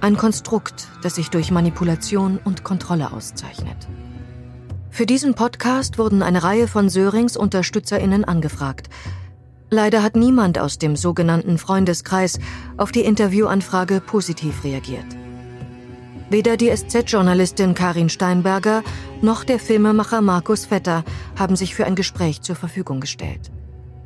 Ein 0.00 0.16
Konstrukt, 0.16 0.88
das 1.02 1.14
sich 1.14 1.30
durch 1.30 1.50
Manipulation 1.50 2.38
und 2.44 2.62
Kontrolle 2.62 3.12
auszeichnet. 3.12 3.88
Für 4.94 5.06
diesen 5.06 5.34
Podcast 5.34 5.98
wurden 5.98 6.22
eine 6.22 6.44
Reihe 6.44 6.68
von 6.68 6.88
Sörings 6.88 7.36
UnterstützerInnen 7.36 8.24
angefragt. 8.24 8.88
Leider 9.68 10.04
hat 10.04 10.14
niemand 10.14 10.56
aus 10.56 10.78
dem 10.78 10.94
sogenannten 10.94 11.58
Freundeskreis 11.58 12.38
auf 12.76 12.92
die 12.92 13.00
Interviewanfrage 13.00 14.00
positiv 14.00 14.62
reagiert. 14.62 15.04
Weder 16.30 16.56
die 16.56 16.70
SZ-Journalistin 16.70 17.74
Karin 17.74 18.08
Steinberger 18.08 18.84
noch 19.20 19.42
der 19.42 19.58
Filmemacher 19.58 20.20
Markus 20.20 20.66
Vetter 20.66 21.02
haben 21.36 21.56
sich 21.56 21.74
für 21.74 21.86
ein 21.86 21.96
Gespräch 21.96 22.42
zur 22.42 22.54
Verfügung 22.54 23.00
gestellt. 23.00 23.50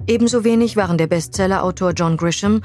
Ebenso 0.07 0.43
wenig 0.43 0.78
waren 0.78 0.97
der 0.97 1.07
Bestsellerautor 1.07 1.91
John 1.91 2.16
Grisham, 2.16 2.62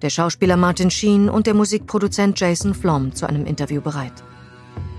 der 0.00 0.08
Schauspieler 0.08 0.56
Martin 0.56 0.90
Sheen 0.90 1.28
und 1.28 1.46
der 1.46 1.52
Musikproduzent 1.52 2.40
Jason 2.40 2.72
Flom 2.72 3.14
zu 3.14 3.28
einem 3.28 3.44
Interview 3.44 3.82
bereit. 3.82 4.24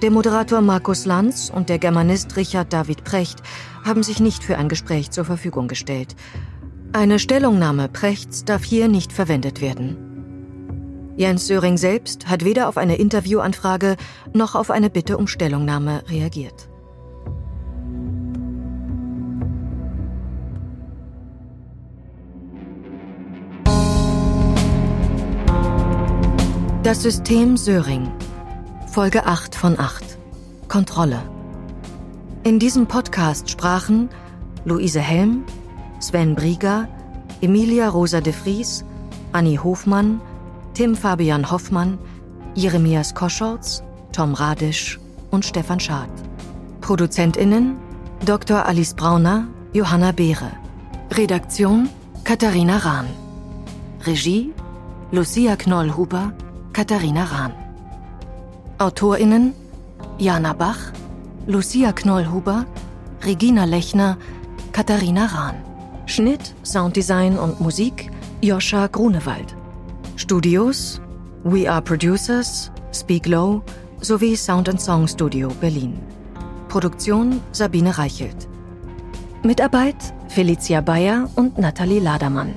Der 0.03 0.11
Moderator 0.11 0.61
Markus 0.61 1.07
Lanz 1.07 1.51
und 1.53 1.69
der 1.69 1.79
Germanist 1.79 2.37
Richard 2.37 2.71
David 2.71 3.03
Precht 3.03 3.41
haben 3.83 4.03
sich 4.03 4.19
nicht 4.19 4.43
für 4.43 4.55
ein 4.55 4.69
Gespräch 4.69 5.09
zur 5.09 5.25
Verfügung 5.25 5.67
gestellt. 5.67 6.15
Eine 6.93 7.17
Stellungnahme 7.17 7.89
Prechts 7.89 8.45
darf 8.45 8.63
hier 8.63 8.89
nicht 8.89 9.11
verwendet 9.11 9.59
werden. 9.59 9.97
Jens 11.17 11.47
Söring 11.47 11.77
selbst 11.77 12.29
hat 12.29 12.45
weder 12.45 12.69
auf 12.69 12.77
eine 12.77 12.97
Interviewanfrage 12.97 13.97
noch 14.33 14.53
auf 14.53 14.69
eine 14.69 14.91
Bitte 14.91 15.17
um 15.17 15.25
Stellungnahme 15.25 16.03
reagiert. 16.07 16.69
Das 26.83 27.01
System 27.01 27.57
Söring 27.57 28.11
Folge 28.97 29.27
8 29.27 29.53
von 29.53 29.79
8. 29.79 30.17
Kontrolle. 30.67 31.21
In 32.43 32.57
diesem 32.57 32.87
Podcast 32.87 33.47
sprachen 33.47 34.09
Luise 34.65 34.99
Helm, 34.99 35.43
Sven 35.99 36.33
Brieger, 36.33 36.87
Emilia 37.39 37.89
Rosa 37.89 38.21
de 38.21 38.33
Vries, 38.33 38.83
Annie 39.33 39.59
Hofmann, 39.59 40.19
Tim 40.73 40.95
Fabian 40.95 41.51
Hoffmann, 41.51 41.99
Jeremias 42.55 43.13
Koschorz, 43.13 43.83
Tom 44.13 44.33
Radisch 44.33 44.99
und 45.29 45.45
Stefan 45.45 45.79
Schad. 45.79 46.09
ProduzentInnen 46.81 47.77
Dr. 48.25 48.65
Alice 48.65 48.95
Brauner, 48.95 49.47
Johanna 49.73 50.11
Beere. 50.11 50.49
Redaktion 51.11 51.87
Katharina 52.23 52.77
Rahn. 52.77 53.05
Regie 54.07 54.55
Lucia 55.11 55.55
Knollhuber, 55.55 56.33
Katharina 56.73 57.25
Rahn. 57.25 57.66
AutorInnen 58.79 59.53
Jana 60.19 60.53
Bach, 60.53 60.93
Lucia 61.47 61.91
Knollhuber, 61.91 62.65
Regina 63.25 63.65
Lechner, 63.65 64.17
Katharina 64.71 65.25
Rahn. 65.25 65.55
Schnitt, 66.05 66.53
Sounddesign 66.63 67.39
und 67.39 67.59
Musik 67.59 68.11
Joscha 68.41 68.87
Grunewald. 68.87 69.55
Studios 70.15 71.01
We 71.43 71.69
Are 71.69 71.81
Producers, 71.81 72.71
Speak 72.93 73.25
Low 73.25 73.63
sowie 73.99 74.35
Sound 74.37 74.69
and 74.69 74.79
Song 74.79 75.07
Studio 75.07 75.49
Berlin. 75.59 75.99
Produktion 76.69 77.41
Sabine 77.51 77.97
Reichelt. 77.97 78.47
Mitarbeit 79.43 80.13
Felicia 80.29 80.81
Bayer 80.81 81.27
und 81.35 81.57
Nathalie 81.57 81.99
Ladermann. 81.99 82.53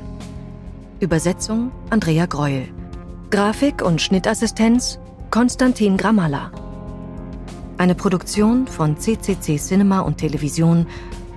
Übersetzung 1.00 1.72
Andrea 1.88 2.26
Greuel. 2.26 2.68
Grafik 3.30 3.82
und 3.82 4.02
Schnittassistenz 4.02 4.99
Konstantin 5.30 5.96
Gramala. 5.96 6.52
Eine 7.78 7.94
Produktion 7.94 8.66
von 8.66 8.98
CCC 8.98 9.56
Cinema 9.58 10.00
und 10.00 10.18
Television 10.18 10.88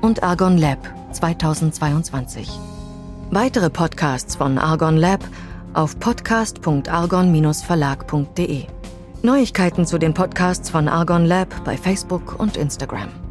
und 0.02 0.24
Argon 0.24 0.58
Lab 0.58 0.80
2022. 1.12 2.50
Weitere 3.30 3.70
Podcasts 3.70 4.36
von 4.36 4.58
Argon 4.58 4.98
Lab 4.98 5.24
auf 5.74 6.00
podcast.argon-verlag.de. 6.00 8.64
Neuigkeiten 9.22 9.86
zu 9.86 10.00
den 10.00 10.16
Podcasts 10.16 10.72
von 10.72 10.88
Argon 10.88 11.26
Lab 11.26 11.64
bei 11.64 11.78
Facebook 11.78 12.40
und 12.40 12.58
Instagram. 12.58 13.23